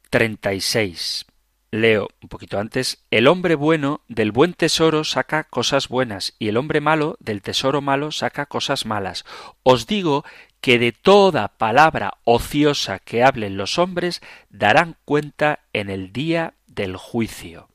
36. 0.10 1.26
Leo 1.72 2.10
un 2.22 2.30
poquito 2.30 2.60
antes, 2.60 3.05
el 3.12 3.28
hombre 3.28 3.53
bueno 3.53 4.01
del 4.07 4.32
buen 4.32 4.53
tesoro 4.53 5.03
saca 5.03 5.43
cosas 5.43 5.88
buenas 5.88 6.34
y 6.39 6.47
el 6.47 6.57
hombre 6.57 6.82
malo 6.82 7.16
del 7.20 7.43
tesoro 7.43 7.82
malo 7.82 8.12
saca 8.12 8.47
cosas 8.47 8.88
malas. 8.88 9.24
Os 9.62 9.86
digo 9.86 10.26
que 10.62 10.80
de 10.80 10.91
toda 10.91 11.47
palabra 11.60 12.16
ociosa 12.24 12.97
que 12.97 13.24
hablen 13.24 13.55
los 13.55 13.78
hombres 13.78 14.22
darán 14.49 14.97
cuenta 15.05 15.60
en 15.74 15.91
el 15.91 16.12
día 16.12 16.55
del 16.66 16.97
juicio. 16.97 17.70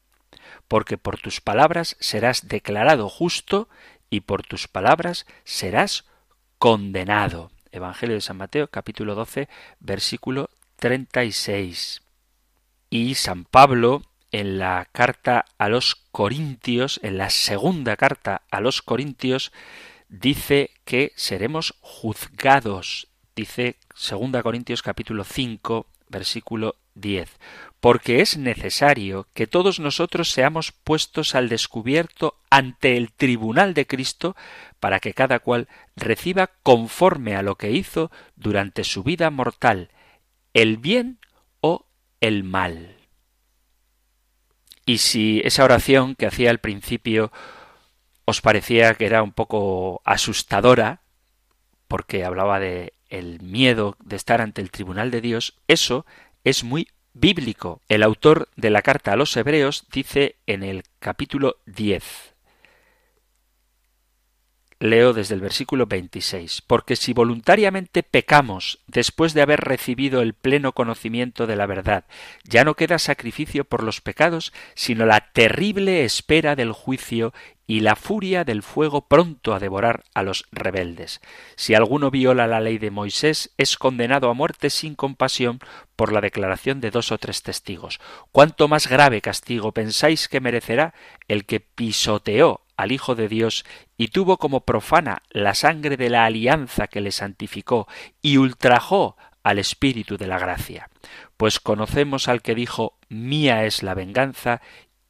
Porque 0.66 0.99
por 0.99 1.18
tus 1.18 1.41
palabras 1.41 1.97
serás 2.01 2.49
declarado 2.49 3.09
justo 3.09 3.68
y 4.11 4.22
por 4.22 4.43
tus 4.43 4.66
palabras 4.66 5.24
serás 5.45 6.05
condenado. 6.59 7.53
Evangelio 7.70 8.16
de 8.16 8.20
San 8.20 8.39
Mateo 8.39 8.68
capítulo 8.68 9.14
12 9.14 9.49
versículo 9.78 10.51
36. 10.76 12.03
Y 12.95 13.16
San 13.16 13.45
Pablo 13.45 14.05
en 14.30 14.59
la 14.61 14.86
carta 14.92 15.47
a 15.59 15.68
los 15.68 15.97
Corintios, 16.12 17.01
en 17.03 17.18
la 17.18 17.28
segunda 17.28 17.97
carta 17.97 18.42
a 18.53 18.61
los 18.61 18.82
Corintios, 18.82 19.51
dice 20.09 20.70
que 20.84 21.11
seremos 21.16 21.74
juzgados. 21.80 23.09
Dice 23.34 23.78
segunda 23.97 24.45
Corintios 24.45 24.80
capítulo 24.80 25.24
5, 25.24 25.88
versículo 26.09 26.76
10. 26.95 27.36
Porque 27.80 28.20
es 28.20 28.36
necesario 28.38 29.26
que 29.34 29.49
todos 29.49 29.80
nosotros 29.80 30.30
seamos 30.30 30.70
puestos 30.70 31.34
al 31.34 31.49
descubierto 31.49 32.36
ante 32.49 32.97
el 32.97 33.11
tribunal 33.11 33.74
de 33.74 33.88
Cristo 33.88 34.36
para 34.78 35.01
que 35.01 35.14
cada 35.14 35.40
cual 35.40 35.66
reciba 35.97 36.53
conforme 36.62 37.34
a 37.34 37.42
lo 37.42 37.57
que 37.57 37.72
hizo 37.72 38.12
durante 38.36 38.84
su 38.84 39.03
vida 39.03 39.30
mortal, 39.30 39.90
el 40.53 40.76
bien 40.76 41.18
el 42.24 42.42
mal. 42.42 42.96
Y 44.86 44.98
si 44.98 45.42
esa 45.44 45.64
oración 45.64 46.14
que 46.14 46.26
hacía 46.26 46.48
al 46.48 46.58
principio 46.58 47.30
os 48.24 48.40
parecía 48.40 48.94
que 48.94 49.04
era 49.04 49.22
un 49.22 49.32
poco 49.32 50.00
asustadora, 50.06 51.02
porque 51.86 52.24
hablaba 52.24 52.60
de 52.60 52.94
el 53.10 53.42
miedo 53.42 53.96
de 54.02 54.16
estar 54.16 54.40
ante 54.40 54.62
el 54.62 54.70
tribunal 54.70 55.10
de 55.10 55.20
Dios, 55.20 55.58
eso 55.68 56.06
es 56.44 56.64
muy 56.64 56.88
bíblico. 57.12 57.82
El 57.90 58.02
autor 58.02 58.48
de 58.56 58.70
la 58.70 58.80
carta 58.80 59.12
a 59.12 59.16
los 59.16 59.36
hebreos 59.36 59.86
dice 59.92 60.36
en 60.46 60.62
el 60.62 60.84
capítulo 61.00 61.58
10, 61.66 62.34
Leo 64.85 65.14
desde 65.14 65.35
el 65.35 65.41
versículo 65.41 65.87
26. 65.87 66.61
Porque 66.61 66.95
si 66.95 67.14
voluntariamente 67.14 68.03
pecamos 68.03 68.80
después 68.87 69.32
de 69.32 69.41
haber 69.41 69.61
recibido 69.61 70.20
el 70.20 70.35
pleno 70.35 70.72
conocimiento 70.72 71.47
de 71.47 71.57
la 71.57 71.64
verdad, 71.64 72.05
ya 72.45 72.64
no 72.64 72.74
queda 72.74 72.99
sacrificio 72.99 73.64
por 73.64 73.82
los 73.82 74.03
pecados, 74.03 74.53
sino 74.74 75.07
la 75.07 75.32
terrible 75.32 76.05
espera 76.05 76.55
del 76.55 76.72
juicio 76.72 77.32
y 77.66 77.80
la 77.80 77.97
furia 77.97 78.45
del 78.45 78.62
fuego 78.62 79.09
pronto 79.09 79.55
a 79.55 79.59
devorar 79.59 80.05
a 80.12 80.22
los 80.22 80.45
rebeldes. 80.53 81.22
Si 81.57 81.74
alguno 81.74 82.11
viola 82.11 82.47
la 82.47 82.61
ley 82.61 82.76
de 82.76 82.91
Moisés, 82.91 83.55
es 83.57 83.78
condenado 83.78 84.28
a 84.28 84.35
muerte 84.35 84.68
sin 84.68 84.95
compasión 84.95 85.61
por 85.97 86.12
la 86.12 86.20
declaración 86.20 86.82
de 86.82 86.91
dos 86.91 87.11
o 87.11 87.16
tres 87.16 87.43
testigos. 87.43 88.01
¿Cuánto 88.32 88.68
más 88.68 88.87
grave 88.87 89.22
castigo 89.22 89.72
pensáis 89.72 90.28
que 90.28 90.41
merecerá 90.41 90.93
el 91.26 91.47
que 91.47 91.61
pisoteó 91.61 92.63
al 92.76 92.92
Hijo 92.92 93.14
de 93.14 93.28
Dios 93.28 93.64
y 93.96 94.08
tuvo 94.08 94.38
como 94.38 94.60
profana 94.60 95.22
la 95.30 95.54
sangre 95.54 95.96
de 95.96 96.10
la 96.10 96.24
alianza 96.24 96.86
que 96.86 97.00
le 97.00 97.12
santificó 97.12 97.88
y 98.22 98.36
ultrajó 98.36 99.16
al 99.42 99.58
Espíritu 99.58 100.16
de 100.16 100.26
la 100.26 100.38
gracia. 100.38 100.90
Pues 101.36 101.60
conocemos 101.60 102.28
al 102.28 102.42
que 102.42 102.54
dijo 102.54 102.98
Mía 103.08 103.64
es 103.64 103.82
la 103.82 103.94
venganza, 103.94 104.60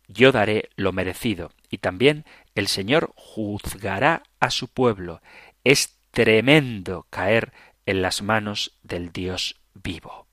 yo 0.09 0.33
daré 0.33 0.71
lo 0.77 0.93
merecido. 0.93 1.53
Y 1.71 1.79
también 1.79 2.25
el 2.55 2.69
Señor 2.69 3.13
juzgará 3.17 4.23
a 4.41 4.51
su 4.51 4.69
pueblo. 4.69 5.23
Es 5.65 5.99
tremendo 6.11 7.07
caer 7.11 7.53
en 7.87 8.03
las 8.03 8.23
manos 8.23 8.79
del 8.83 9.13
Dios 9.13 9.57
vivo. 9.75 10.27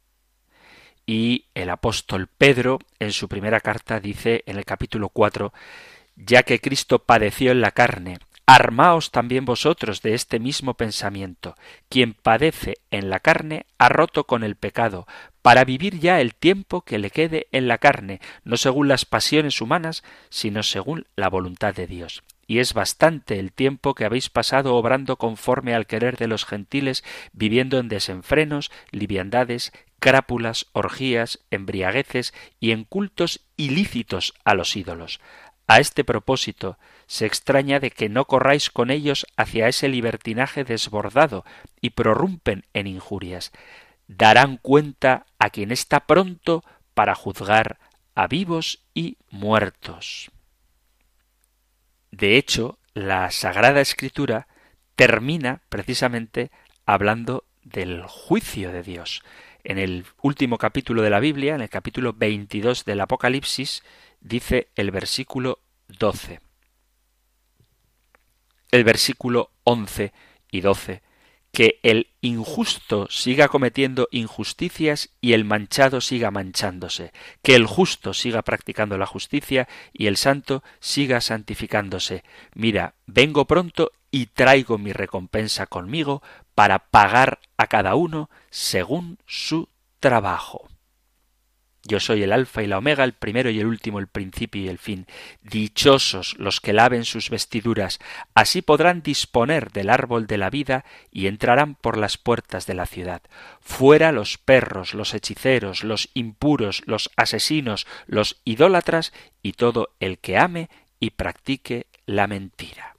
Y 1.05 1.45
el 1.55 1.69
apóstol 1.69 2.27
Pedro, 2.27 2.79
en 2.99 3.11
su 3.11 3.27
primera 3.27 3.59
carta, 3.59 3.99
dice 3.99 4.43
en 4.45 4.57
el 4.57 4.65
capítulo 4.65 5.09
cuatro 5.09 5.51
ya 6.26 6.43
que 6.43 6.59
Cristo 6.59 6.99
padeció 6.99 7.51
en 7.51 7.61
la 7.61 7.72
carne, 7.72 8.19
armaos 8.45 9.11
también 9.11 9.45
vosotros 9.45 10.01
de 10.01 10.13
este 10.13 10.39
mismo 10.39 10.74
pensamiento. 10.76 11.55
Quien 11.89 12.13
padece 12.13 12.76
en 12.91 13.09
la 13.09 13.19
carne 13.19 13.65
ha 13.78 13.89
roto 13.89 14.26
con 14.26 14.43
el 14.43 14.55
pecado, 14.55 15.07
para 15.41 15.63
vivir 15.63 15.99
ya 15.99 16.22
el 16.22 16.36
tiempo 16.36 16.82
que 16.82 16.99
le 16.99 17.09
quede 17.09 17.47
en 17.51 17.67
la 17.67 17.78
carne, 17.78 18.19
no 18.43 18.57
según 18.57 18.88
las 18.88 19.05
pasiones 19.05 19.61
humanas, 19.61 20.03
sino 20.30 20.63
según 20.63 21.07
la 21.15 21.30
voluntad 21.30 21.74
de 21.74 21.88
Dios. 21.88 22.24
Y 22.45 22.59
es 22.59 22.74
bastante 22.74 23.39
el 23.39 23.53
tiempo 23.53 23.95
que 23.95 24.03
habéis 24.03 24.30
pasado 24.30 24.76
obrando 24.76 25.15
conforme 25.15 25.74
al 25.74 25.88
querer 25.88 26.17
de 26.17 26.28
los 26.28 26.45
gentiles, 26.45 27.03
viviendo 27.32 27.80
en 27.80 27.88
desenfrenos, 27.88 28.69
liviandades, 28.91 29.72
crápulas, 29.99 30.67
orgías, 30.74 31.39
embriagueces 31.49 32.34
y 32.59 32.72
en 32.72 32.84
cultos 32.84 33.39
ilícitos 33.55 34.34
a 34.43 34.53
los 34.53 34.76
ídolos 34.76 35.22
A 35.72 35.80
este 35.80 36.03
propósito 36.03 36.78
se 37.07 37.26
extraña 37.26 37.80
de 37.80 37.91
que 37.91 38.09
no 38.09 38.26
corráis 38.26 38.69
con 38.69 38.91
ellos 38.91 39.26
hacia 39.38 39.69
ese 39.69 39.88
libertinaje 39.88 40.65
desbordado 40.65 41.45
y 41.80 41.91
prorrumpen 41.91 42.65
en 42.74 42.88
injurias. 42.88 43.53
Darán 44.09 44.57
cuenta 44.57 45.26
a 45.39 45.49
quien 45.49 45.72
está 45.72 46.01
pronto 46.01 46.65
para 46.93 47.15
juzgar 47.15 47.80
a 48.15 48.28
vivos 48.28 48.84
y 48.93 49.15
muertos. 49.30 50.30
De 52.11 52.36
hecho, 52.36 52.78
la 52.93 53.32
Sagrada 53.32 53.80
Escritura 53.80 54.49
termina 54.97 55.61
precisamente 55.69 56.51
hablando 56.86 57.45
del 57.63 58.03
juicio 58.07 58.74
de 58.74 58.84
Dios. 58.84 59.24
En 59.63 59.78
el 59.78 60.05
último 60.22 60.57
capítulo 60.57 61.01
de 61.01 61.11
la 61.11 61.22
Biblia, 61.22 61.55
en 61.55 61.61
el 61.61 61.69
capítulo 61.69 62.11
22 62.11 62.84
del 62.84 62.99
Apocalipsis, 62.99 63.84
dice 64.22 64.69
el 64.76 64.91
versículo 64.91 65.59
12. 65.98 66.39
El 68.72 68.84
versículo 68.84 69.52
11 69.64 70.14
y 70.52 70.62
12 70.62 71.02
que 71.52 71.80
el 71.84 72.08
injusto 72.22 73.08
siga 73.10 73.50
cometiendo 73.50 74.08
injusticias 74.12 75.10
y 75.20 75.34
el 75.34 75.44
manchado 75.44 76.00
siga 76.00 76.32
manchándose, 76.32 77.12
que 77.42 77.56
el 77.56 77.66
justo 77.66 78.14
siga 78.14 78.42
practicando 78.42 78.98
la 78.98 79.06
justicia 79.06 79.68
y 79.92 80.08
el 80.08 80.18
santo 80.18 80.64
siga 80.80 81.20
santificándose. 81.20 82.24
Mira, 82.54 82.96
vengo 83.06 83.46
pronto 83.46 83.92
y 84.12 84.28
traigo 84.28 84.78
mi 84.78 84.94
recompensa 84.94 85.68
conmigo 85.68 86.24
para 86.56 86.80
pagar 86.80 87.39
a 87.58 87.68
cada 87.68 87.96
uno 87.96 88.30
según 88.50 89.18
su 89.26 89.68
trabajo. 90.00 90.70
Yo 91.84 91.99
soy 91.99 92.21
el 92.21 92.32
alfa 92.32 92.61
y 92.61 92.67
la 92.67 92.77
omega, 92.77 93.03
el 93.03 93.13
primero 93.13 93.49
y 93.49 93.59
el 93.59 93.65
último, 93.65 93.99
el 93.99 94.07
principio 94.07 94.61
y 94.61 94.67
el 94.67 94.77
fin. 94.77 95.07
Dichosos 95.41 96.36
los 96.38 96.61
que 96.61 96.73
laven 96.73 97.05
sus 97.05 97.29
vestiduras, 97.29 97.99
así 98.36 98.61
podrán 98.61 99.01
disponer 99.01 99.71
del 99.71 99.89
árbol 99.89 100.27
de 100.27 100.38
la 100.38 100.51
vida 100.51 100.86
y 101.11 101.27
entrarán 101.27 101.73
por 101.75 101.97
las 101.97 102.17
puertas 102.17 102.67
de 102.67 102.75
la 102.75 102.86
ciudad. 102.86 103.21
Fuera 103.61 104.11
los 104.11 104.38
perros, 104.38 104.93
los 104.93 105.13
hechiceros, 105.15 105.84
los 105.84 106.09
impuros, 106.13 106.84
los 106.86 107.09
asesinos, 107.15 107.88
los 108.05 108.41
idólatras 108.45 109.11
y 109.41 109.53
todo 109.53 109.89
el 109.99 110.19
que 110.19 110.38
ame 110.38 110.69
y 110.99 111.11
practique 111.11 111.88
la 112.05 112.27
mentira. 112.27 112.95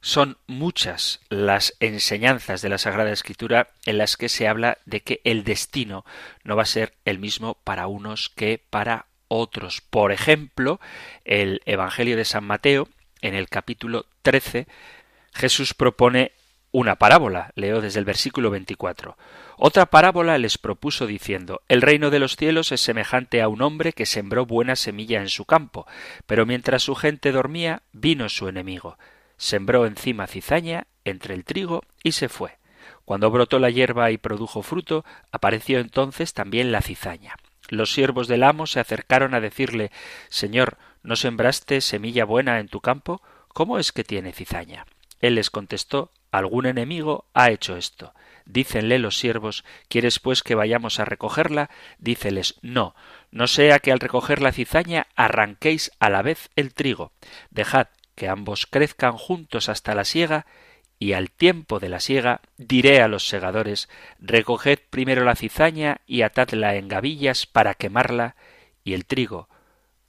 Son 0.00 0.38
muchas 0.46 1.20
las 1.28 1.74
enseñanzas 1.80 2.62
de 2.62 2.68
la 2.68 2.78
Sagrada 2.78 3.10
Escritura 3.10 3.70
en 3.84 3.98
las 3.98 4.16
que 4.16 4.28
se 4.28 4.46
habla 4.46 4.78
de 4.86 5.00
que 5.00 5.20
el 5.24 5.42
destino 5.42 6.04
no 6.44 6.54
va 6.54 6.62
a 6.62 6.66
ser 6.66 6.94
el 7.04 7.18
mismo 7.18 7.54
para 7.64 7.88
unos 7.88 8.28
que 8.28 8.62
para 8.70 9.06
otros. 9.26 9.80
Por 9.80 10.12
ejemplo, 10.12 10.80
el 11.24 11.62
Evangelio 11.66 12.16
de 12.16 12.24
San 12.24 12.44
Mateo, 12.44 12.88
en 13.22 13.34
el 13.34 13.48
capítulo 13.48 14.06
13, 14.22 14.68
Jesús 15.34 15.74
propone 15.74 16.30
una 16.70 16.94
parábola. 16.94 17.50
Leo 17.56 17.80
desde 17.80 17.98
el 17.98 18.04
versículo 18.04 18.50
24. 18.50 19.16
Otra 19.56 19.86
parábola 19.86 20.38
les 20.38 20.58
propuso 20.58 21.08
diciendo 21.08 21.62
El 21.68 21.82
reino 21.82 22.10
de 22.10 22.20
los 22.20 22.36
cielos 22.36 22.70
es 22.70 22.80
semejante 22.80 23.42
a 23.42 23.48
un 23.48 23.62
hombre 23.62 23.92
que 23.92 24.06
sembró 24.06 24.46
buena 24.46 24.76
semilla 24.76 25.20
en 25.20 25.28
su 25.28 25.44
campo, 25.44 25.88
pero 26.26 26.46
mientras 26.46 26.84
su 26.84 26.94
gente 26.94 27.32
dormía, 27.32 27.82
vino 27.92 28.28
su 28.28 28.48
enemigo 28.48 28.96
sembró 29.38 29.86
encima 29.86 30.26
cizaña 30.26 30.86
entre 31.04 31.34
el 31.34 31.44
trigo 31.44 31.82
y 32.02 32.12
se 32.12 32.28
fue. 32.28 32.58
Cuando 33.04 33.30
brotó 33.30 33.58
la 33.58 33.70
hierba 33.70 34.10
y 34.10 34.18
produjo 34.18 34.62
fruto, 34.62 35.04
apareció 35.32 35.78
entonces 35.78 36.34
también 36.34 36.72
la 36.72 36.82
cizaña. 36.82 37.36
Los 37.68 37.92
siervos 37.92 38.28
del 38.28 38.42
amo 38.42 38.66
se 38.66 38.80
acercaron 38.80 39.34
a 39.34 39.40
decirle 39.40 39.90
Señor, 40.28 40.76
¿no 41.02 41.16
sembraste 41.16 41.80
semilla 41.80 42.24
buena 42.24 42.60
en 42.60 42.68
tu 42.68 42.80
campo? 42.80 43.22
¿Cómo 43.48 43.78
es 43.78 43.92
que 43.92 44.04
tiene 44.04 44.32
cizaña? 44.32 44.84
Él 45.20 45.36
les 45.36 45.50
contestó 45.50 46.12
Algún 46.30 46.66
enemigo 46.66 47.24
ha 47.32 47.50
hecho 47.50 47.76
esto. 47.76 48.12
Dícenle 48.44 48.98
los 48.98 49.18
siervos 49.18 49.64
¿Quieres 49.88 50.18
pues 50.18 50.42
que 50.42 50.54
vayamos 50.54 51.00
a 51.00 51.04
recogerla? 51.04 51.70
Díceles 51.98 52.56
No, 52.62 52.94
no 53.30 53.46
sea 53.46 53.78
que 53.78 53.92
al 53.92 54.00
recoger 54.00 54.42
la 54.42 54.52
cizaña 54.52 55.06
arranquéis 55.16 55.92
a 55.98 56.10
la 56.10 56.22
vez 56.22 56.50
el 56.56 56.74
trigo. 56.74 57.12
Dejad 57.50 57.88
que 58.18 58.28
ambos 58.28 58.66
crezcan 58.66 59.12
juntos 59.12 59.68
hasta 59.68 59.94
la 59.94 60.04
siega, 60.04 60.44
y 60.98 61.12
al 61.12 61.30
tiempo 61.30 61.78
de 61.78 61.88
la 61.88 62.00
siega 62.00 62.40
diré 62.56 63.00
a 63.00 63.06
los 63.06 63.28
segadores 63.28 63.88
recoged 64.18 64.80
primero 64.90 65.24
la 65.24 65.36
cizaña 65.36 66.00
y 66.04 66.22
atadla 66.22 66.74
en 66.74 66.88
gavillas 66.88 67.46
para 67.46 67.74
quemarla, 67.74 68.34
y 68.82 68.94
el 68.94 69.06
trigo 69.06 69.48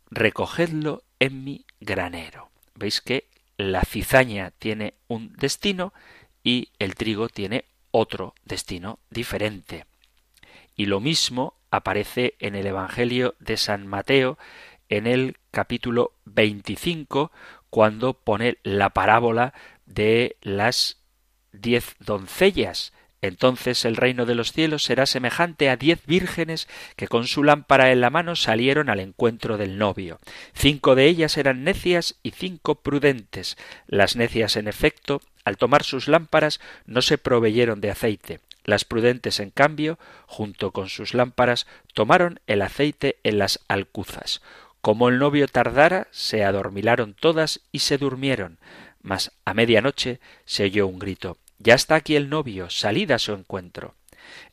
recogedlo 0.10 1.04
en 1.20 1.44
mi 1.44 1.66
granero. 1.80 2.50
Veis 2.74 3.00
que 3.00 3.28
la 3.58 3.84
cizaña 3.84 4.54
tiene 4.58 4.96
un 5.08 5.34
destino 5.34 5.94
y 6.44 6.70
el 6.80 6.96
trigo 6.96 7.30
tiene 7.30 7.66
otro 7.92 8.34
destino 8.44 8.98
diferente. 9.12 9.86
Y 10.76 10.88
lo 10.88 11.00
mismo 11.00 11.54
aparece 11.70 12.34
en 12.40 12.56
el 12.56 12.66
Evangelio 12.66 13.36
de 13.38 13.58
San 13.58 13.86
Mateo 13.86 14.40
en 14.88 15.06
el 15.06 15.38
capítulo 15.52 16.14
25 16.26 17.32
cuando 17.70 18.14
pone 18.14 18.58
la 18.64 18.90
parábola 18.92 19.54
de 19.86 20.38
las 20.42 20.98
diez 21.52 21.96
doncellas. 22.00 22.94
Entonces 23.22 23.84
el 23.84 23.98
reino 23.98 24.26
de 24.26 24.36
los 24.36 24.54
cielos 24.54 24.84
será 24.84 25.06
semejante 25.06 25.70
a 25.70 25.76
diez 25.76 26.06
vírgenes 26.06 26.70
que 26.96 27.08
con 27.08 27.28
su 27.28 27.44
lámpara 27.44 27.92
en 27.92 28.00
la 28.00 28.10
mano 28.10 28.36
salieron 28.36 28.90
al 28.90 29.02
encuentro 29.02 29.58
del 29.58 29.78
novio. 29.78 30.20
Cinco 30.54 30.96
de 30.96 31.08
ellas 31.08 31.38
eran 31.38 31.64
necias 31.64 32.16
y 32.24 32.32
cinco 32.32 32.76
prudentes. 32.76 33.58
Las 33.88 34.16
necias, 34.16 34.56
en 34.56 34.70
efecto, 34.70 35.22
al 35.44 35.58
tomar 35.58 35.84
sus 35.84 36.08
lámparas, 36.08 36.62
no 36.86 37.02
se 37.02 37.18
proveyeron 37.18 37.82
de 37.82 37.92
aceite. 37.92 38.40
Las 38.64 38.86
prudentes, 38.86 39.40
en 39.40 39.50
cambio, 39.50 40.00
junto 40.26 40.72
con 40.72 40.90
sus 40.90 41.14
lámparas, 41.14 41.66
tomaron 41.94 42.40
el 42.48 42.62
aceite 42.62 43.18
en 43.24 43.40
las 43.40 43.60
alcuzas. 43.68 44.42
Como 44.82 45.10
el 45.10 45.20
novio 45.20 45.48
tardara, 45.48 46.08
se 46.12 46.44
adormilaron 46.44 47.14
todas 47.14 47.62
y 47.72 47.80
se 47.80 47.98
durmieron. 47.98 48.60
Mas 49.02 49.32
a 49.46 49.54
medianoche 49.54 50.20
se 50.46 50.64
oyó 50.64 50.88
un 50.88 51.00
grito 51.00 51.38
Ya 51.58 51.74
está 51.74 51.96
aquí 51.96 52.16
el 52.16 52.30
novio, 52.30 52.70
salid 52.70 53.12
a 53.12 53.20
su 53.20 53.34
encuentro. 53.34 53.96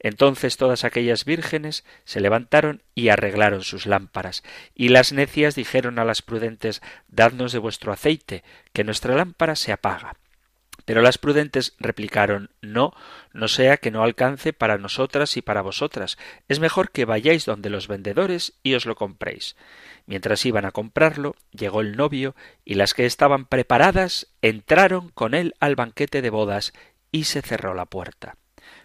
Entonces 0.00 0.56
todas 0.56 0.84
aquellas 0.84 1.24
vírgenes 1.24 1.84
se 2.04 2.20
levantaron 2.20 2.82
y 2.94 3.08
arreglaron 3.08 3.62
sus 3.62 3.86
lámparas, 3.86 4.42
y 4.74 4.88
las 4.88 5.12
necias 5.12 5.54
dijeron 5.54 5.98
a 5.98 6.04
las 6.04 6.22
prudentes 6.22 6.82
Dadnos 7.08 7.52
de 7.52 7.58
vuestro 7.58 7.92
aceite, 7.92 8.42
que 8.72 8.84
nuestra 8.84 9.14
lámpara 9.14 9.54
se 9.54 9.72
apaga. 9.72 10.16
Pero 10.86 11.02
las 11.02 11.18
prudentes 11.18 11.74
replicaron 11.78 12.50
No, 12.62 12.94
no 13.34 13.48
sea 13.48 13.76
que 13.76 13.90
no 13.90 14.02
alcance 14.02 14.54
para 14.54 14.78
nosotras 14.78 15.36
y 15.36 15.42
para 15.42 15.60
vosotras. 15.60 16.16
Es 16.48 16.60
mejor 16.60 16.90
que 16.92 17.04
vayáis 17.04 17.44
donde 17.44 17.68
los 17.68 17.88
vendedores 17.88 18.54
y 18.62 18.74
os 18.74 18.86
lo 18.86 18.94
compréis. 18.94 19.56
Mientras 20.06 20.46
iban 20.46 20.64
a 20.64 20.70
comprarlo, 20.70 21.34
llegó 21.50 21.80
el 21.80 21.96
novio, 21.96 22.34
y 22.64 22.74
las 22.74 22.94
que 22.94 23.04
estaban 23.04 23.44
preparadas 23.46 24.28
entraron 24.40 25.10
con 25.10 25.34
él 25.34 25.54
al 25.60 25.74
banquete 25.74 26.22
de 26.22 26.30
bodas, 26.30 26.72
y 27.10 27.24
se 27.24 27.42
cerró 27.42 27.74
la 27.74 27.86
puerta. 27.86 28.36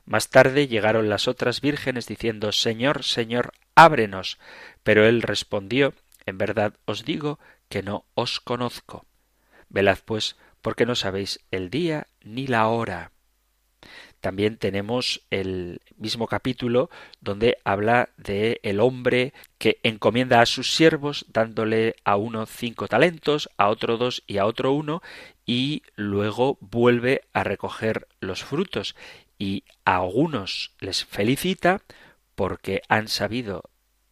Más 0.06 0.30
tarde 0.30 0.68
llegaron 0.68 1.08
las 1.08 1.28
otras 1.28 1.62
vírgenes 1.62 2.08
diciendo 2.08 2.52
Señor, 2.52 3.04
Señor, 3.04 3.54
ábrenos. 3.76 4.40
Pero 4.84 5.06
él 5.06 5.22
respondió 5.22 5.94
En 6.26 6.38
verdad 6.38 6.74
os 6.86 7.06
digo 7.06 7.40
que 7.70 7.84
no 7.84 8.06
os 8.16 8.40
conozco. 8.40 9.06
Velad 9.70 10.00
pues 10.06 10.36
porque 10.62 10.86
no 10.86 10.96
sabéis 10.96 11.40
el 11.52 11.70
día 11.70 12.08
ni 12.24 12.48
la 12.48 12.68
hora. 12.68 13.12
También 14.22 14.58
tenemos 14.58 15.24
el 15.32 15.82
mismo 15.98 16.28
capítulo 16.28 16.92
donde 17.22 17.58
habla 17.64 18.10
de 18.18 18.60
el 18.62 18.80
hombre 18.80 19.34
que 19.58 19.80
encomienda 19.82 20.42
a 20.42 20.46
sus 20.46 20.76
siervos 20.76 21.26
dándole 21.30 21.96
a 22.06 22.18
uno 22.18 22.46
cinco 22.46 22.88
talentos, 22.88 23.50
a 23.58 23.70
otro 23.70 23.98
dos 23.98 24.24
y 24.28 24.38
a 24.38 24.46
otro 24.46 24.74
uno, 24.74 25.02
y 25.48 25.82
luego 25.96 26.60
vuelve 26.62 27.24
a 27.34 27.44
recoger 27.44 28.08
los 28.20 28.44
frutos. 28.44 28.96
Y 29.40 29.64
a 29.86 29.98
algunos 29.98 30.72
les 30.80 31.04
felicita 31.04 31.82
porque 32.36 32.84
han 32.90 33.08
sabido 33.08 33.64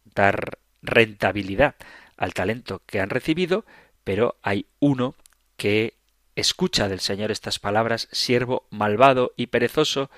dar 0.04 0.58
rentabilidad 0.82 1.76
al 2.16 2.34
talento 2.34 2.82
que 2.84 3.00
han 3.00 3.10
recibido, 3.10 3.64
pero 4.02 4.36
hay 4.42 4.66
uno 4.80 5.14
que 5.56 5.94
Escucha 6.40 6.88
del 6.88 7.00
Señor 7.00 7.30
estas 7.30 7.58
palabras, 7.58 8.08
siervo 8.12 8.66
malvado 8.70 9.32
y 9.36 9.48
perezoso, 9.48 10.10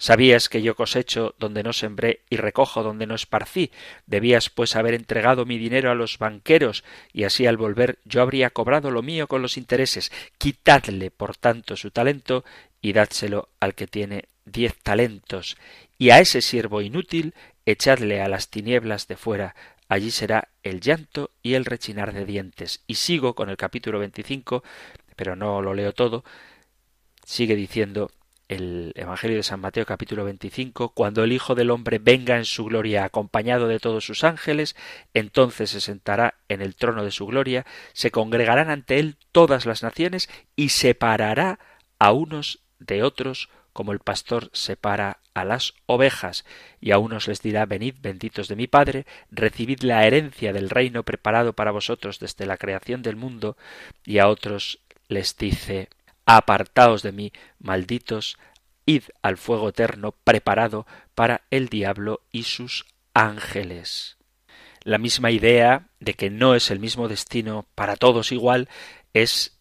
Sabías 0.00 0.48
que 0.48 0.62
yo 0.62 0.76
cosecho 0.76 1.34
donde 1.38 1.62
no 1.62 1.74
sembré 1.74 2.20
y 2.30 2.36
recojo 2.36 2.82
donde 2.82 3.06
no 3.06 3.14
esparcí. 3.14 3.70
Debías 4.06 4.48
pues 4.48 4.74
haber 4.74 4.94
entregado 4.94 5.44
mi 5.44 5.58
dinero 5.58 5.90
a 5.90 5.94
los 5.94 6.16
banqueros, 6.16 6.84
y 7.12 7.24
así 7.24 7.46
al 7.46 7.58
volver 7.58 7.98
yo 8.06 8.22
habría 8.22 8.48
cobrado 8.48 8.90
lo 8.90 9.02
mío 9.02 9.26
con 9.26 9.42
los 9.42 9.58
intereses. 9.58 10.10
Quitadle, 10.38 11.10
por 11.10 11.36
tanto, 11.36 11.76
su 11.76 11.90
talento 11.90 12.46
y 12.80 12.94
dádselo 12.94 13.50
al 13.60 13.74
que 13.74 13.86
tiene 13.86 14.24
diez 14.46 14.74
talentos. 14.82 15.58
Y 15.98 16.08
a 16.10 16.20
ese 16.20 16.40
siervo 16.40 16.80
inútil 16.80 17.34
echadle 17.66 18.22
a 18.22 18.28
las 18.28 18.48
tinieblas 18.48 19.06
de 19.06 19.16
fuera. 19.18 19.54
allí 19.86 20.12
será 20.12 20.48
el 20.62 20.80
llanto 20.80 21.30
y 21.42 21.54
el 21.54 21.64
rechinar 21.66 22.14
de 22.14 22.24
dientes. 22.24 22.82
Y 22.86 22.94
sigo 22.94 23.34
con 23.34 23.50
el 23.50 23.58
capítulo 23.58 23.98
25, 23.98 24.62
pero 25.20 25.36
no 25.36 25.60
lo 25.60 25.74
leo 25.74 25.92
todo, 25.92 26.24
sigue 27.26 27.54
diciendo 27.54 28.10
el 28.48 28.94
Evangelio 28.96 29.36
de 29.36 29.42
San 29.42 29.60
Mateo 29.60 29.84
capítulo 29.84 30.24
25, 30.24 30.94
cuando 30.94 31.22
el 31.22 31.32
Hijo 31.32 31.54
del 31.54 31.70
Hombre 31.70 31.98
venga 31.98 32.38
en 32.38 32.46
su 32.46 32.64
gloria 32.64 33.04
acompañado 33.04 33.68
de 33.68 33.80
todos 33.80 34.02
sus 34.02 34.24
ángeles, 34.24 34.76
entonces 35.12 35.68
se 35.68 35.82
sentará 35.82 36.36
en 36.48 36.62
el 36.62 36.74
trono 36.74 37.04
de 37.04 37.10
su 37.10 37.26
gloria, 37.26 37.66
se 37.92 38.10
congregarán 38.10 38.70
ante 38.70 38.98
él 38.98 39.18
todas 39.30 39.66
las 39.66 39.82
naciones 39.82 40.30
y 40.56 40.70
separará 40.70 41.58
a 41.98 42.12
unos 42.12 42.60
de 42.78 43.02
otros 43.02 43.50
como 43.74 43.92
el 43.92 43.98
pastor 43.98 44.48
separa 44.54 45.18
a 45.34 45.44
las 45.44 45.74
ovejas, 45.84 46.46
y 46.80 46.92
a 46.92 46.98
unos 46.98 47.28
les 47.28 47.42
dirá 47.42 47.66
Venid 47.66 47.96
benditos 48.00 48.48
de 48.48 48.56
mi 48.56 48.68
Padre, 48.68 49.04
recibid 49.30 49.82
la 49.82 50.06
herencia 50.06 50.54
del 50.54 50.70
reino 50.70 51.02
preparado 51.02 51.52
para 51.52 51.72
vosotros 51.72 52.20
desde 52.20 52.46
la 52.46 52.56
creación 52.56 53.02
del 53.02 53.16
mundo, 53.16 53.58
y 54.06 54.16
a 54.16 54.26
otros 54.26 54.80
les 55.10 55.36
dice 55.36 55.90
Apartaos 56.24 57.02
de 57.02 57.12
mí, 57.12 57.32
malditos, 57.58 58.38
id 58.86 59.02
al 59.20 59.36
fuego 59.36 59.70
eterno 59.70 60.12
preparado 60.12 60.86
para 61.14 61.42
el 61.50 61.68
diablo 61.68 62.22
y 62.30 62.44
sus 62.44 62.86
ángeles. 63.12 64.16
La 64.82 64.98
misma 64.98 65.30
idea 65.30 65.88
de 65.98 66.14
que 66.14 66.30
no 66.30 66.54
es 66.54 66.70
el 66.70 66.78
mismo 66.78 67.08
destino 67.08 67.66
para 67.74 67.96
todos 67.96 68.32
igual 68.32 68.68
es 69.12 69.58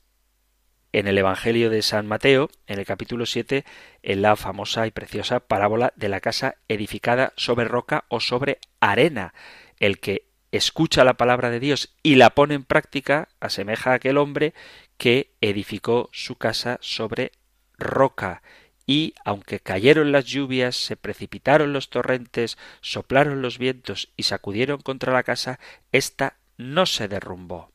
en 0.91 1.07
el 1.07 1.17
Evangelio 1.17 1.69
de 1.69 1.81
San 1.81 2.07
Mateo, 2.07 2.49
en 2.67 2.79
el 2.79 2.85
capítulo 2.85 3.25
7, 3.25 3.65
en 4.03 4.21
la 4.21 4.35
famosa 4.35 4.87
y 4.87 4.91
preciosa 4.91 5.39
parábola 5.39 5.93
de 5.95 6.09
la 6.09 6.21
casa 6.21 6.55
edificada 6.67 7.33
sobre 7.35 7.65
roca 7.65 8.05
o 8.09 8.19
sobre 8.19 8.59
arena. 8.79 9.33
El 9.79 9.99
que 9.99 10.25
escucha 10.51 11.03
la 11.03 11.15
palabra 11.15 11.49
de 11.49 11.59
Dios 11.59 11.95
y 12.01 12.15
la 12.15 12.31
pone 12.31 12.55
en 12.55 12.63
práctica 12.63 13.29
asemeja 13.39 13.91
a 13.91 13.95
aquel 13.95 14.17
hombre 14.17 14.53
que 14.99 15.31
edificó 15.39 16.09
su 16.11 16.35
casa 16.35 16.77
sobre 16.81 17.31
roca 17.77 18.43
y 18.85 19.13
aunque 19.23 19.59
cayeron 19.59 20.11
las 20.11 20.25
lluvias, 20.25 20.75
se 20.75 20.97
precipitaron 20.97 21.73
los 21.73 21.89
torrentes, 21.89 22.57
soplaron 22.81 23.41
los 23.41 23.57
vientos 23.57 24.11
y 24.17 24.23
sacudieron 24.23 24.81
contra 24.81 25.13
la 25.13 25.23
casa, 25.23 25.59
ésta 25.91 26.37
no 26.57 26.85
se 26.85 27.07
derrumbó. 27.07 27.71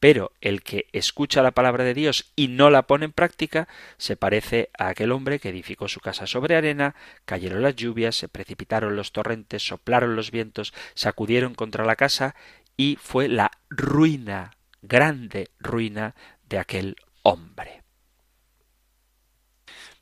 Pero 0.00 0.32
el 0.40 0.62
que 0.62 0.86
escucha 0.92 1.42
la 1.42 1.52
palabra 1.52 1.84
de 1.84 1.94
Dios 1.94 2.32
y 2.36 2.48
no 2.48 2.68
la 2.68 2.82
pone 2.82 3.06
en 3.06 3.12
práctica, 3.12 3.68
se 3.96 4.16
parece 4.16 4.70
a 4.78 4.88
aquel 4.88 5.12
hombre 5.12 5.38
que 5.38 5.50
edificó 5.50 5.88
su 5.88 6.00
casa 6.00 6.26
sobre 6.26 6.56
arena, 6.56 6.94
cayeron 7.24 7.62
las 7.62 7.76
lluvias, 7.76 8.16
se 8.16 8.28
precipitaron 8.28 8.96
los 8.96 9.12
torrentes, 9.12 9.62
soplaron 9.62 10.14
los 10.16 10.30
vientos, 10.30 10.74
sacudieron 10.94 11.54
contra 11.54 11.86
la 11.86 11.96
casa 11.96 12.34
y 12.76 12.98
fue 13.00 13.28
la 13.28 13.50
ruina, 13.70 14.50
grande 14.82 15.50
ruina 15.58 16.14
de 16.50 16.58
aquel 16.58 16.96
hombre. 17.22 17.82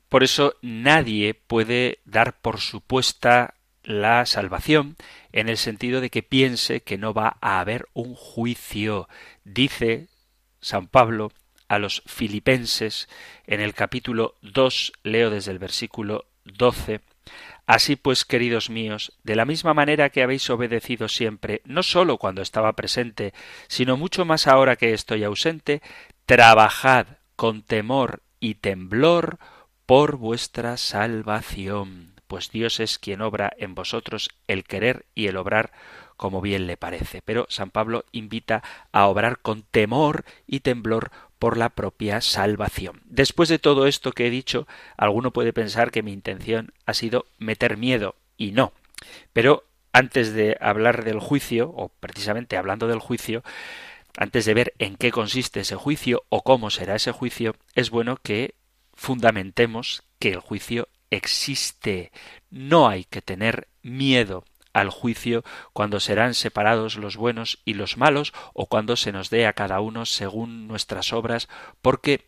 Por 0.09 0.23
eso 0.23 0.55
nadie 0.61 1.35
puede 1.35 1.99
dar 2.03 2.41
por 2.41 2.59
supuesta 2.59 3.53
la 3.83 4.25
salvación 4.25 4.97
en 5.31 5.47
el 5.47 5.57
sentido 5.57 6.01
de 6.01 6.09
que 6.09 6.23
piense 6.23 6.81
que 6.81 6.97
no 6.97 7.13
va 7.13 7.37
a 7.39 7.59
haber 7.59 7.87
un 7.93 8.15
juicio. 8.15 9.07
Dice 9.45 10.07
San 10.59 10.87
Pablo 10.87 11.31
a 11.67 11.77
los 11.77 12.01
filipenses 12.07 13.07
en 13.45 13.61
el 13.61 13.73
capítulo 13.75 14.35
2, 14.41 14.93
leo 15.03 15.29
desde 15.29 15.51
el 15.51 15.59
versículo 15.59 16.25
12, 16.43 17.01
Así 17.69 17.95
pues, 17.95 18.25
queridos 18.25 18.71
míos, 18.71 19.13
de 19.23 19.35
la 19.35 19.45
misma 19.45 19.75
manera 19.75 20.09
que 20.09 20.23
habéis 20.23 20.49
obedecido 20.49 21.07
siempre, 21.07 21.61
no 21.65 21.83
sólo 21.83 22.17
cuando 22.17 22.41
estaba 22.41 22.73
presente, 22.73 23.31
sino 23.67 23.95
mucho 23.95 24.25
más 24.25 24.47
ahora 24.47 24.75
que 24.75 24.91
estoy 24.91 25.23
ausente, 25.23 25.83
trabajad 26.29 27.07
con 27.35 27.63
temor 27.63 28.21
y 28.39 28.53
temblor 28.53 29.39
por 29.87 30.17
vuestra 30.17 30.77
salvación, 30.77 32.13
pues 32.27 32.51
Dios 32.51 32.79
es 32.79 32.99
quien 32.99 33.21
obra 33.21 33.51
en 33.57 33.73
vosotros 33.73 34.29
el 34.47 34.63
querer 34.63 35.07
y 35.15 35.25
el 35.25 35.37
obrar 35.37 35.71
como 36.17 36.39
bien 36.39 36.67
le 36.67 36.77
parece. 36.77 37.23
Pero 37.23 37.47
San 37.49 37.71
Pablo 37.71 38.05
invita 38.11 38.61
a 38.91 39.07
obrar 39.07 39.39
con 39.39 39.63
temor 39.63 40.23
y 40.45 40.59
temblor 40.59 41.09
por 41.39 41.57
la 41.57 41.69
propia 41.69 42.21
salvación. 42.21 43.01
Después 43.05 43.49
de 43.49 43.57
todo 43.57 43.87
esto 43.87 44.11
que 44.11 44.27
he 44.27 44.29
dicho, 44.29 44.67
alguno 44.97 45.31
puede 45.31 45.51
pensar 45.51 45.89
que 45.89 46.03
mi 46.03 46.13
intención 46.13 46.73
ha 46.85 46.93
sido 46.93 47.25
meter 47.39 47.75
miedo, 47.75 48.13
y 48.37 48.51
no. 48.51 48.71
Pero 49.33 49.63
antes 49.93 50.33
de 50.33 50.57
hablar 50.61 51.03
del 51.03 51.19
juicio, 51.19 51.71
o 51.75 51.89
precisamente 51.99 52.55
hablando 52.55 52.87
del 52.87 52.99
juicio, 52.99 53.43
antes 54.17 54.45
de 54.45 54.53
ver 54.53 54.73
en 54.79 54.95
qué 54.95 55.11
consiste 55.11 55.61
ese 55.61 55.75
juicio 55.75 56.23
o 56.29 56.43
cómo 56.43 56.69
será 56.69 56.95
ese 56.95 57.11
juicio, 57.11 57.55
es 57.75 57.89
bueno 57.89 58.17
que 58.17 58.55
fundamentemos 58.93 60.03
que 60.19 60.29
el 60.29 60.39
juicio 60.39 60.87
existe. 61.09 62.11
No 62.49 62.87
hay 62.87 63.05
que 63.05 63.21
tener 63.21 63.67
miedo 63.81 64.43
al 64.73 64.89
juicio 64.89 65.43
cuando 65.73 65.99
serán 65.99 66.33
separados 66.33 66.97
los 66.97 67.17
buenos 67.17 67.59
y 67.65 67.73
los 67.73 67.97
malos 67.97 68.33
o 68.53 68.67
cuando 68.67 68.95
se 68.95 69.11
nos 69.11 69.29
dé 69.29 69.47
a 69.47 69.53
cada 69.53 69.79
uno 69.79 70.05
según 70.05 70.67
nuestras 70.67 71.13
obras, 71.13 71.47
porque 71.81 72.27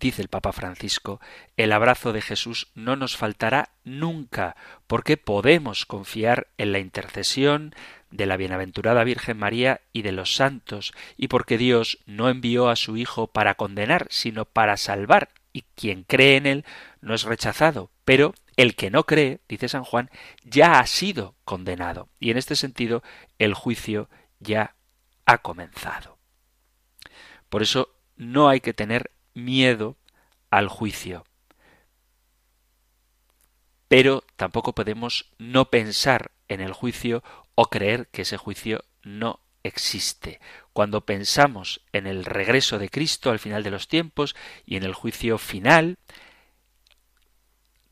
dice 0.00 0.22
el 0.22 0.28
Papa 0.28 0.52
Francisco, 0.52 1.20
el 1.56 1.72
abrazo 1.72 2.12
de 2.12 2.20
Jesús 2.20 2.68
no 2.74 2.96
nos 2.96 3.16
faltará 3.16 3.70
nunca, 3.84 4.56
porque 4.86 5.16
podemos 5.16 5.86
confiar 5.86 6.48
en 6.58 6.72
la 6.72 6.80
intercesión 6.80 7.74
de 8.12 8.26
la 8.26 8.36
bienaventurada 8.36 9.02
Virgen 9.02 9.38
María 9.38 9.80
y 9.92 10.02
de 10.02 10.12
los 10.12 10.36
santos, 10.36 10.92
y 11.16 11.28
porque 11.28 11.58
Dios 11.58 11.98
no 12.06 12.28
envió 12.28 12.68
a 12.68 12.76
su 12.76 12.96
Hijo 12.96 13.26
para 13.26 13.54
condenar, 13.54 14.06
sino 14.10 14.44
para 14.44 14.76
salvar, 14.76 15.30
y 15.52 15.64
quien 15.74 16.04
cree 16.04 16.36
en 16.36 16.46
él 16.46 16.64
no 17.00 17.14
es 17.14 17.24
rechazado, 17.24 17.90
pero 18.04 18.34
el 18.56 18.76
que 18.76 18.90
no 18.90 19.04
cree, 19.04 19.40
dice 19.48 19.68
San 19.68 19.84
Juan, 19.84 20.10
ya 20.44 20.78
ha 20.78 20.86
sido 20.86 21.34
condenado, 21.44 22.08
y 22.20 22.30
en 22.30 22.36
este 22.36 22.54
sentido 22.54 23.02
el 23.38 23.54
juicio 23.54 24.08
ya 24.38 24.76
ha 25.24 25.38
comenzado. 25.38 26.18
Por 27.48 27.62
eso 27.62 27.94
no 28.16 28.48
hay 28.48 28.60
que 28.60 28.74
tener 28.74 29.10
miedo 29.34 29.96
al 30.50 30.68
juicio. 30.68 31.24
Pero 33.88 34.24
tampoco 34.36 34.74
podemos 34.74 35.30
no 35.38 35.66
pensar 35.66 36.30
en 36.48 36.60
el 36.60 36.72
juicio 36.72 37.22
o 37.54 37.66
creer 37.66 38.08
que 38.08 38.22
ese 38.22 38.36
juicio 38.36 38.84
no 39.02 39.40
existe. 39.62 40.40
Cuando 40.72 41.04
pensamos 41.04 41.82
en 41.92 42.06
el 42.06 42.24
regreso 42.24 42.78
de 42.78 42.88
Cristo 42.88 43.30
al 43.30 43.38
final 43.38 43.62
de 43.62 43.70
los 43.70 43.88
tiempos 43.88 44.34
y 44.64 44.76
en 44.76 44.84
el 44.84 44.94
juicio 44.94 45.38
final, 45.38 45.98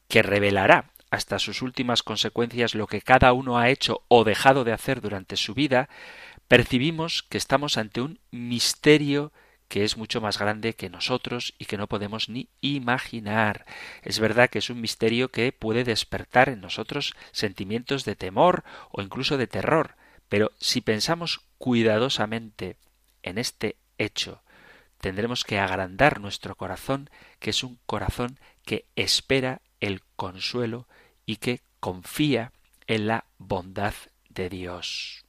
que 0.09 0.23
revelará 0.23 0.91
hasta 1.11 1.39
sus 1.39 1.63
últimas 1.63 2.03
consecuencias 2.03 2.75
lo 2.75 2.87
que 2.87 3.03
cada 3.03 3.33
uno 3.33 3.59
ha 3.59 3.69
hecho 3.69 4.05
o 4.09 4.25
dejado 4.25 4.65
de 4.65 4.73
hacer 4.73 5.01
durante 5.01 5.37
su 5.37 5.55
vida, 5.55 5.89
percibimos 6.49 7.23
que 7.23 7.39
estamos 7.39 7.77
ante 7.79 8.01
un 8.01 8.21
misterio 8.31 9.33
que 9.71 9.85
es 9.85 9.97
mucho 9.97 10.21
más 10.21 10.37
grande 10.37 10.75
que 10.75 10.91
nosotros 10.91 11.55
y 11.57 11.67
que 11.67 11.79
no 11.79 11.87
podemos 11.87 12.29
ni 12.29 12.49
imaginar. 12.61 13.65
Es 14.03 14.19
verdad 14.19 14.51
que 14.51 14.59
es 14.59 14.69
un 14.69 14.81
misterio 14.81 15.31
que 15.31 15.53
puede 15.53 15.85
despertar 15.85 16.49
en 16.49 16.61
nosotros 16.61 17.15
sentimientos 17.31 18.05
de 18.05 18.17
temor 18.17 18.65
o 18.91 19.01
incluso 19.01 19.39
de 19.39 19.47
terror, 19.47 19.95
pero 20.29 20.51
si 20.59 20.81
pensamos 20.81 21.43
cuidadosamente 21.59 22.79
en 23.23 23.39
este 23.39 23.77
hecho, 23.97 24.43
tendremos 25.01 25.45
que 25.45 25.61
agrandar 25.61 26.19
nuestro 26.19 26.57
corazón, 26.57 27.09
que 27.39 27.51
es 27.51 27.63
un 27.63 27.79
corazón 27.87 28.41
que 28.65 28.87
espera 28.97 29.63
el 29.79 30.03
consuelo 30.17 30.89
y 31.27 31.37
que 31.37 31.61
confía 31.79 32.53
en 32.89 33.07
la 33.07 33.27
bondad 33.39 33.95
de 34.31 34.49
Dios. 34.49 35.25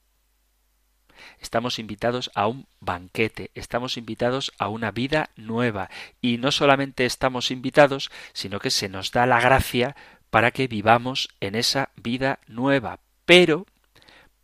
Estamos 1.40 1.78
invitados 1.78 2.30
a 2.34 2.46
un 2.46 2.66
banquete, 2.80 3.50
estamos 3.54 3.96
invitados 3.96 4.52
a 4.58 4.68
una 4.68 4.90
vida 4.90 5.30
nueva 5.36 5.90
y 6.20 6.38
no 6.38 6.52
solamente 6.52 7.04
estamos 7.04 7.50
invitados, 7.50 8.10
sino 8.32 8.58
que 8.58 8.70
se 8.70 8.88
nos 8.88 9.12
da 9.12 9.26
la 9.26 9.40
gracia 9.40 9.96
para 10.30 10.50
que 10.50 10.68
vivamos 10.68 11.28
en 11.40 11.54
esa 11.54 11.90
vida 11.96 12.38
nueva, 12.46 13.00
pero 13.26 13.66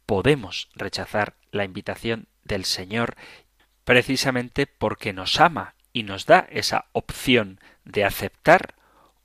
podemos 0.07 0.69
rechazar 0.75 1.35
la 1.51 1.65
invitación 1.65 2.29
del 2.45 2.65
Señor 2.65 3.17
precisamente 3.85 4.67
porque 4.67 5.13
nos 5.13 5.41
ama 5.41 5.75
y 5.93 6.03
nos 6.03 6.27
da 6.27 6.47
esa 6.51 6.87
opción 6.93 7.59
de 7.85 8.05
aceptar 8.05 8.75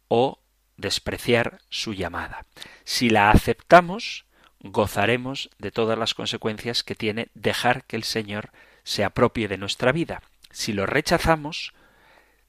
o 0.08 0.40
despreciar 0.78 1.60
su 1.70 1.94
llamada. 1.94 2.46
Si 2.84 3.10
la 3.10 3.32
aceptamos, 3.32 4.26
gozaremos 4.64 5.50
de 5.60 5.72
todas 5.72 5.98
las 5.98 6.14
consecuencias 6.14 6.84
que 6.84 6.96
tiene 6.96 7.30
dejar 7.34 7.84
que 7.84 7.98
el 7.98 8.04
Señor 8.04 8.52
se 8.84 9.04
apropie 9.04 9.48
de 9.48 9.58
nuestra 9.58 9.92
vida. 9.92 10.24
Si 10.50 10.74
lo 10.74 10.86
rechazamos, 10.86 11.74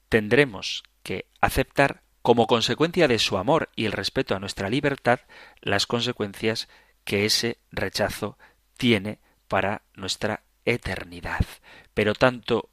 tendremos 0.09 0.85
que 1.03 1.27
aceptar 1.41 2.03
como 2.23 2.47
consecuencia 2.47 3.09
de 3.09 3.19
su 3.19 3.37
amor 3.37 3.69
y 3.77 3.85
el 3.85 3.93
respeto 3.93 4.35
a 4.35 4.41
nuestra 4.41 4.71
libertad 4.71 5.21
las 5.61 5.87
consecuencias 5.87 6.69
que 7.05 7.27
ese 7.27 7.59
rechazo 7.71 8.39
tiene 8.79 9.19
para 9.49 9.83
nuestra 9.95 10.43
eternidad. 10.65 11.45
Pero 11.93 12.15
tanto 12.15 12.71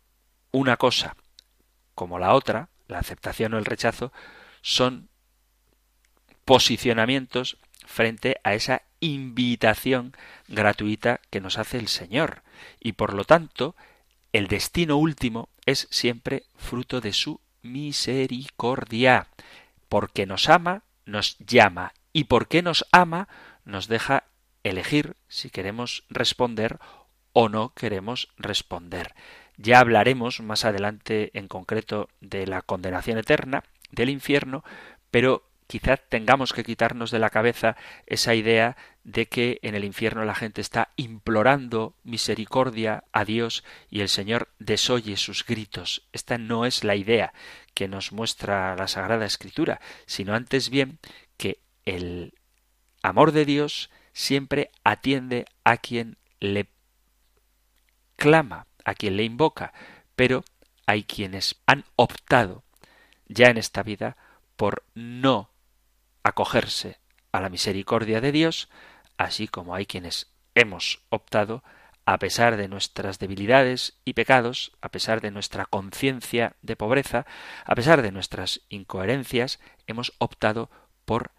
una 0.51 0.77
cosa 0.77 1.17
como 1.95 2.19
la 2.19 2.33
otra, 2.33 2.69
la 2.87 2.99
aceptación 2.99 3.53
o 3.53 3.57
el 3.57 3.65
rechazo, 3.65 4.13
son 4.61 5.09
posicionamientos 6.45 7.57
frente 7.85 8.39
a 8.43 8.53
esa 8.53 8.83
invitación 9.01 10.15
gratuita 10.47 11.19
que 11.29 11.41
nos 11.41 11.57
hace 11.57 11.77
el 11.77 11.89
Señor. 11.89 12.43
Y 12.79 12.93
por 12.93 13.13
lo 13.13 13.25
tanto, 13.25 13.75
el 14.31 14.47
destino 14.47 14.95
último 14.95 15.49
es 15.65 15.87
siempre 15.91 16.43
fruto 16.55 17.01
de 17.01 17.11
su 17.11 17.41
misericordia. 17.61 19.27
Porque 19.89 20.25
nos 20.25 20.47
ama, 20.47 20.83
nos 21.05 21.37
llama. 21.39 21.93
Y 22.13 22.25
porque 22.25 22.61
nos 22.61 22.85
ama, 22.91 23.27
nos 23.65 23.87
deja 23.87 24.23
elegir 24.63 25.15
si 25.27 25.49
queremos 25.49 26.03
responder 26.09 26.79
o 27.33 27.49
no 27.49 27.73
queremos 27.73 28.29
responder. 28.37 29.13
Ya 29.57 29.79
hablaremos 29.79 30.41
más 30.41 30.65
adelante 30.65 31.31
en 31.33 31.47
concreto 31.47 32.09
de 32.19 32.47
la 32.47 32.61
condenación 32.61 33.17
eterna, 33.17 33.63
del 33.91 34.09
infierno, 34.09 34.63
pero 35.11 35.43
quizás 35.71 36.01
tengamos 36.09 36.51
que 36.51 36.65
quitarnos 36.65 37.11
de 37.11 37.19
la 37.19 37.29
cabeza 37.29 37.77
esa 38.05 38.35
idea 38.35 38.75
de 39.05 39.29
que 39.29 39.57
en 39.61 39.73
el 39.73 39.85
infierno 39.85 40.25
la 40.25 40.35
gente 40.35 40.59
está 40.59 40.89
implorando 40.97 41.95
misericordia 42.03 43.05
a 43.13 43.23
Dios 43.23 43.63
y 43.89 44.01
el 44.01 44.09
Señor 44.09 44.49
desoye 44.59 45.15
sus 45.15 45.45
gritos. 45.45 46.09
Esta 46.11 46.37
no 46.37 46.65
es 46.65 46.83
la 46.83 46.97
idea 46.97 47.33
que 47.73 47.87
nos 47.87 48.11
muestra 48.11 48.75
la 48.75 48.89
Sagrada 48.89 49.25
Escritura, 49.25 49.79
sino 50.05 50.35
antes 50.35 50.69
bien 50.69 50.99
que 51.37 51.61
el 51.85 52.33
amor 53.01 53.31
de 53.31 53.45
Dios 53.45 53.89
siempre 54.11 54.71
atiende 54.83 55.45
a 55.63 55.77
quien 55.77 56.17
le 56.41 56.67
clama, 58.17 58.67
a 58.83 58.93
quien 58.93 59.15
le 59.15 59.23
invoca, 59.23 59.71
pero 60.17 60.43
hay 60.85 61.05
quienes 61.05 61.61
han 61.65 61.85
optado 61.95 62.65
ya 63.29 63.47
en 63.47 63.57
esta 63.57 63.83
vida 63.83 64.17
por 64.57 64.83
no 64.95 65.50
acogerse 66.23 66.99
a 67.31 67.41
la 67.41 67.49
misericordia 67.49 68.21
de 68.21 68.31
Dios, 68.31 68.69
así 69.17 69.47
como 69.47 69.75
hay 69.75 69.85
quienes 69.85 70.31
hemos 70.55 71.01
optado, 71.09 71.63
a 72.05 72.17
pesar 72.17 72.57
de 72.57 72.67
nuestras 72.67 73.19
debilidades 73.19 73.99
y 74.05 74.13
pecados, 74.13 74.71
a 74.81 74.89
pesar 74.89 75.21
de 75.21 75.31
nuestra 75.31 75.65
conciencia 75.65 76.55
de 76.61 76.75
pobreza, 76.75 77.25
a 77.63 77.75
pesar 77.75 78.01
de 78.01 78.11
nuestras 78.11 78.61
incoherencias, 78.69 79.59
hemos 79.87 80.13
optado 80.17 80.69
por 81.05 81.31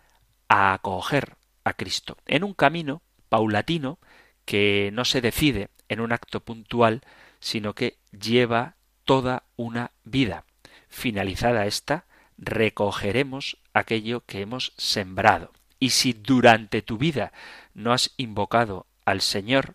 acoger 0.49 1.37
a 1.65 1.75
Cristo 1.75 2.17
en 2.27 2.45
un 2.45 2.55
camino 2.55 3.03
paulatino 3.29 3.99
que 4.45 4.91
no 4.93 5.05
se 5.05 5.21
decide 5.21 5.71
en 5.89 6.01
un 6.01 6.13
acto 6.13 6.41
puntual, 6.41 7.03
sino 7.41 7.75
que 7.75 7.99
lleva 8.13 8.77
toda 9.05 9.45
una 9.57 9.93
vida. 10.05 10.45
Finalizada 10.89 11.67
esta, 11.67 12.07
recogeremos 12.43 13.57
aquello 13.73 14.25
que 14.27 14.41
hemos 14.41 14.73
sembrado. 14.77 15.53
Y 15.79 15.91
si 15.91 16.13
durante 16.13 16.83
tu 16.83 16.99
vida 16.99 17.33
no 17.73 17.93
has 17.93 18.13
invocado 18.17 18.87
al 19.05 19.21
Señor, 19.21 19.75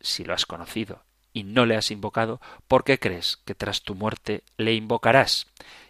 si 0.00 0.24
lo 0.24 0.34
has 0.34 0.46
conocido 0.46 1.02
y 1.34 1.44
no 1.44 1.66
le 1.66 1.76
has 1.76 1.90
invocado, 1.90 2.40
¿por 2.66 2.84
qué 2.84 2.98
crees 2.98 3.38
que 3.44 3.54
tras 3.54 3.82
tu 3.82 3.94
muerte 3.94 4.42
le 4.56 4.74
invocarás? 4.74 5.46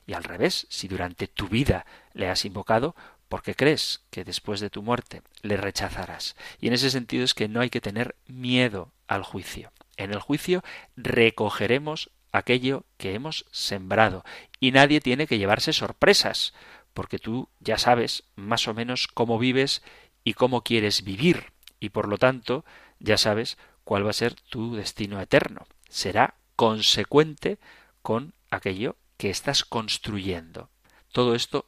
Y 0.06 0.14
al 0.14 0.24
revés, 0.24 0.66
si 0.70 0.88
durante 0.88 1.28
tu 1.28 1.48
vida 1.48 1.86
le 2.14 2.28
has 2.28 2.44
invocado, 2.44 2.96
¿por 3.28 3.42
qué 3.42 3.54
crees 3.54 4.02
que 4.10 4.24
después 4.24 4.60
de 4.60 4.70
tu 4.70 4.82
muerte 4.82 5.22
le 5.42 5.56
rechazarás? 5.56 6.36
Y 6.60 6.66
en 6.66 6.74
ese 6.74 6.90
sentido 6.90 7.24
es 7.24 7.34
que 7.34 7.48
no 7.48 7.60
hay 7.60 7.70
que 7.70 7.80
tener 7.80 8.16
miedo 8.26 8.92
al 9.06 9.22
juicio. 9.22 9.72
En 9.96 10.12
el 10.12 10.20
juicio 10.20 10.64
recogeremos 10.96 12.10
aquello 12.32 12.84
que 12.96 13.14
hemos 13.14 13.46
sembrado 13.52 14.24
y 14.58 14.72
nadie 14.72 15.00
tiene 15.00 15.26
que 15.26 15.38
llevarse 15.38 15.72
sorpresas, 15.72 16.54
porque 16.94 17.18
tú 17.18 17.48
ya 17.60 17.78
sabes 17.78 18.24
más 18.34 18.66
o 18.68 18.74
menos 18.74 19.06
cómo 19.06 19.38
vives 19.38 19.82
y 20.24 20.34
cómo 20.34 20.62
quieres 20.62 21.04
vivir, 21.04 21.52
y 21.78 21.90
por 21.90 22.08
lo 22.08 22.18
tanto 22.18 22.64
ya 22.98 23.16
sabes 23.16 23.58
cuál 23.84 24.06
va 24.06 24.10
a 24.10 24.14
ser 24.14 24.34
tu 24.34 24.74
destino 24.74 25.20
eterno. 25.20 25.66
Será 25.88 26.34
consecuente 26.56 27.58
con 28.02 28.34
aquello 28.50 28.96
que 29.16 29.30
estás 29.30 29.64
construyendo. 29.64 30.70
Todo 31.12 31.34
esto 31.34 31.66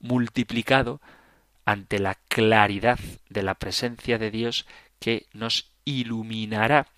multiplicado 0.00 1.00
ante 1.64 1.98
la 1.98 2.16
claridad 2.28 2.98
de 3.28 3.42
la 3.42 3.54
presencia 3.54 4.18
de 4.18 4.30
Dios 4.30 4.66
que 4.98 5.26
nos 5.32 5.72
iluminará 5.84 6.88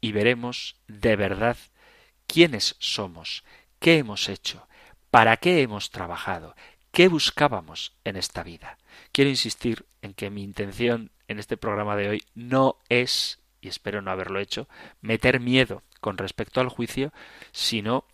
y 0.00 0.12
veremos 0.12 0.76
de 0.86 1.16
verdad 1.16 1.56
quiénes 2.32 2.76
somos, 2.78 3.44
qué 3.78 3.98
hemos 3.98 4.30
hecho, 4.30 4.66
para 5.10 5.36
qué 5.36 5.60
hemos 5.60 5.90
trabajado, 5.90 6.56
qué 6.90 7.08
buscábamos 7.08 7.92
en 8.04 8.16
esta 8.16 8.42
vida. 8.42 8.78
Quiero 9.12 9.28
insistir 9.28 9.84
en 10.00 10.14
que 10.14 10.30
mi 10.30 10.42
intención 10.42 11.10
en 11.28 11.38
este 11.38 11.58
programa 11.58 11.94
de 11.94 12.08
hoy 12.08 12.24
no 12.34 12.78
es, 12.88 13.38
y 13.60 13.68
espero 13.68 14.00
no 14.00 14.10
haberlo 14.10 14.40
hecho, 14.40 14.66
meter 15.02 15.40
miedo 15.40 15.82
con 16.00 16.16
respecto 16.16 16.62
al 16.62 16.70
juicio, 16.70 17.12
sino 17.52 18.06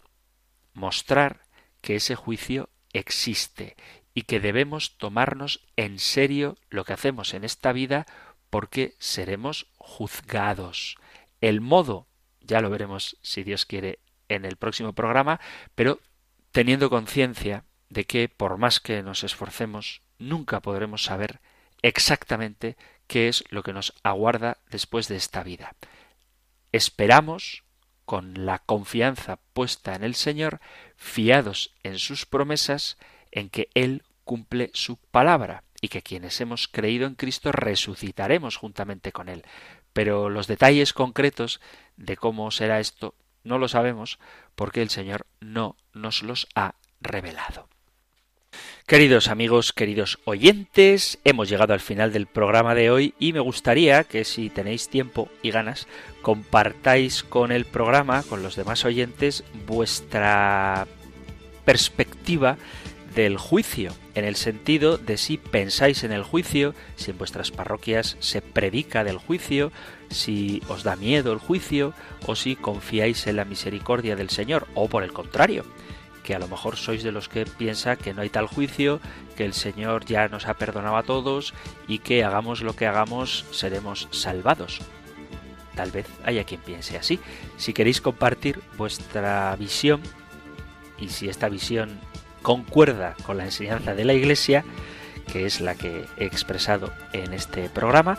mostrar 0.75 1.43
que 1.81 1.95
ese 1.95 2.17
juicio 2.17 2.71
existe 2.93 3.77
y 4.15 4.23
que 4.23 4.41
debemos 4.41 4.99
tomarnos 4.99 5.61
en 5.77 6.01
serio 6.01 6.59
lo 6.71 6.85
que 6.85 6.93
hacemos 6.93 7.35
en 7.35 7.45
esta 7.45 7.73
vida 7.73 8.05
porque 8.51 8.97
seremos 8.99 9.69
juzgados. 9.77 10.97
El 11.41 11.61
modo, 11.61 12.09
ya 12.41 12.61
lo 12.61 12.69
veremos 12.69 13.17
si 13.23 13.45
Dios 13.45 13.65
quiere 13.65 14.01
en 14.29 14.45
el 14.45 14.57
próximo 14.57 14.93
programa, 14.93 15.41
pero 15.75 16.01
teniendo 16.53 16.91
conciencia 16.91 17.65
de 17.89 18.05
que 18.05 18.29
por 18.29 18.59
más 18.59 18.81
que 18.81 19.03
nos 19.03 19.25
esforcemos, 19.25 20.03
nunca 20.19 20.61
podremos 20.61 21.05
saber 21.05 21.41
exactamente 21.83 22.77
qué 23.07 23.29
es 23.29 23.45
lo 23.51 23.63
que 23.63 23.73
nos 23.73 23.95
aguarda 24.03 24.59
después 24.71 25.09
de 25.09 25.17
esta 25.17 25.43
vida. 25.43 25.75
Esperamos, 26.73 27.65
con 28.05 28.47
la 28.47 28.59
confianza 28.61 29.39
puesta 29.53 29.95
en 29.95 30.03
el 30.03 30.15
Señor, 30.15 30.61
fiados 30.97 31.75
en 31.83 31.99
sus 31.99 32.27
promesas, 32.27 32.99
en 33.33 33.51
que 33.51 33.69
Él 33.75 34.03
cumple 34.25 34.71
su 34.75 34.97
palabra 34.97 35.65
y 35.81 35.89
que 35.89 36.03
quienes 36.03 36.41
hemos 36.41 36.69
creído 36.69 37.07
en 37.07 37.15
Cristo 37.15 37.53
resucitaremos 37.53 38.57
juntamente 38.57 39.13
con 39.13 39.29
Él. 39.29 39.45
Pero 39.93 40.29
los 40.29 40.47
detalles 40.47 40.93
concretos 40.93 41.61
de 41.97 42.17
cómo 42.17 42.51
será 42.51 42.81
esto 42.81 43.15
no 43.45 43.59
lo 43.59 43.69
sabemos 43.69 44.19
porque 44.55 44.83
el 44.83 44.91
Señor 44.91 45.27
no 45.41 45.77
nos 45.93 46.23
los 46.23 46.49
ha 46.55 46.75
revelado. 47.01 47.69
Queridos 48.87 49.29
amigos, 49.29 49.75
queridos 49.75 50.19
oyentes, 50.25 51.19
hemos 51.25 51.51
llegado 51.51 51.75
al 51.75 51.81
final 51.81 52.13
del 52.13 52.27
programa 52.27 52.75
de 52.75 52.91
hoy 52.91 53.15
y 53.19 53.35
me 53.35 53.41
gustaría 53.41 54.05
que 54.05 54.25
si 54.25 54.49
tenéis 54.49 54.89
tiempo 54.89 55.29
y 55.43 55.51
ganas, 55.51 55.87
compartáis 56.23 57.23
con 57.23 57.53
el 57.53 57.67
programa, 57.67 58.23
con 58.23 58.43
los 58.43 58.57
demás 58.57 58.87
oyentes, 58.87 59.45
vuestra 59.67 60.87
perspectiva 61.67 62.57
del 63.19 63.37
juicio, 63.37 63.91
en 64.15 64.25
el 64.25 64.37
sentido 64.37 64.97
de 64.97 65.17
si 65.17 65.39
pensáis 65.39 66.05
en 66.05 66.13
el 66.13 66.23
juicio, 66.23 66.73
si 66.95 67.11
en 67.11 67.19
vuestras 67.19 67.51
parroquias 67.51 68.17
se 68.21 68.41
predica 68.41 69.03
del 69.03 69.19
juicio, 69.19 69.73
si 70.09 70.63
os 70.69 70.85
da 70.85 70.95
miedo 70.95 71.33
el 71.33 71.41
juicio, 71.41 71.95
o 72.27 72.37
si 72.37 72.55
confiáis 72.55 73.27
en 73.27 73.35
la 73.35 73.45
misericordia 73.45 74.15
del 74.15 74.31
Señor, 74.31 74.69
o 74.75 74.89
por 74.89 75.03
el 75.03 75.13
contrario, 75.13 75.65
que 76.23 76.37
a 76.37 76.39
lo 76.39 76.47
mejor 76.47 76.77
sois 76.77 77.03
de 77.03 77.11
los 77.11 77.29
que 77.29 77.45
piensa 77.45 77.97
que 77.97 78.15
no 78.15 78.23
hay 78.23 78.29
tal 78.29 78.47
juicio, 78.47 79.01
que 79.37 79.45
el 79.45 79.53
Señor 79.53 80.05
ya 80.05 80.29
nos 80.29 80.47
ha 80.47 80.55
perdonado 80.55 80.97
a 80.97 81.03
todos 81.03 81.55
y 81.89 81.99
que 81.99 82.23
hagamos 82.23 82.63
lo 82.63 82.77
que 82.77 82.87
hagamos 82.87 83.47
seremos 83.51 84.07
salvados. 84.13 84.79
Tal 85.75 85.91
vez 85.91 86.07
haya 86.25 86.45
quien 86.45 86.61
piense 86.61 86.97
así. 86.97 87.19
Si 87.57 87.73
queréis 87.73 88.01
compartir 88.01 88.61
vuestra 88.77 89.57
visión 89.57 90.03
y 91.01 91.09
si 91.09 91.29
esta 91.29 91.49
visión 91.49 91.99
concuerda 92.43 93.15
con 93.25 93.37
la 93.39 93.45
enseñanza 93.45 93.95
de 93.95 94.05
la 94.05 94.15
Iglesia, 94.15 94.65
que 95.33 95.47
es 95.47 95.61
la 95.61 95.75
que 95.75 96.07
he 96.17 96.25
expresado 96.25 96.93
en 97.13 97.35
este 97.35 97.69
programa, 97.69 98.19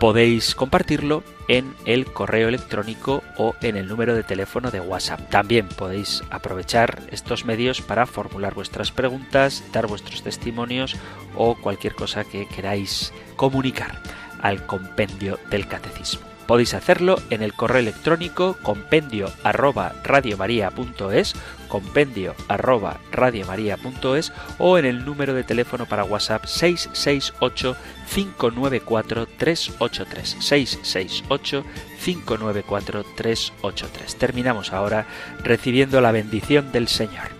podéis 0.00 0.54
compartirlo 0.54 1.22
en 1.46 1.74
el 1.84 2.06
correo 2.06 2.48
electrónico 2.48 3.22
o 3.36 3.54
en 3.60 3.76
el 3.76 3.86
número 3.86 4.14
de 4.14 4.22
teléfono 4.22 4.70
de 4.70 4.80
WhatsApp. 4.80 5.28
También 5.28 5.68
podéis 5.68 6.22
aprovechar 6.30 7.02
estos 7.10 7.44
medios 7.44 7.82
para 7.82 8.06
formular 8.06 8.54
vuestras 8.54 8.92
preguntas, 8.92 9.62
dar 9.72 9.86
vuestros 9.86 10.22
testimonios 10.22 10.96
o 11.36 11.54
cualquier 11.54 11.94
cosa 11.94 12.24
que 12.24 12.46
queráis 12.46 13.12
comunicar 13.36 14.00
al 14.40 14.64
compendio 14.64 15.38
del 15.50 15.68
catecismo. 15.68 16.30
Podéis 16.46 16.74
hacerlo 16.74 17.16
en 17.30 17.42
el 17.42 17.52
correo 17.52 17.78
electrónico 17.78 18.56
compendio 18.62 19.30
arroba 19.44 19.92
radiomaria.es, 20.02 21.36
compendio 21.70 22.34
arroba 22.48 23.00
radiomaria.es 23.12 24.32
o 24.58 24.76
en 24.76 24.84
el 24.84 25.06
número 25.06 25.32
de 25.32 25.44
teléfono 25.44 25.86
para 25.86 26.04
WhatsApp 26.04 26.44
668 26.44 27.76
594 28.12 29.26
383 29.38 30.36
668 30.40 31.64
594 32.04 33.04
383. 33.14 34.16
Terminamos 34.16 34.74
ahora 34.74 35.06
recibiendo 35.42 36.02
la 36.02 36.12
bendición 36.12 36.72
del 36.72 36.88
Señor. 36.88 37.39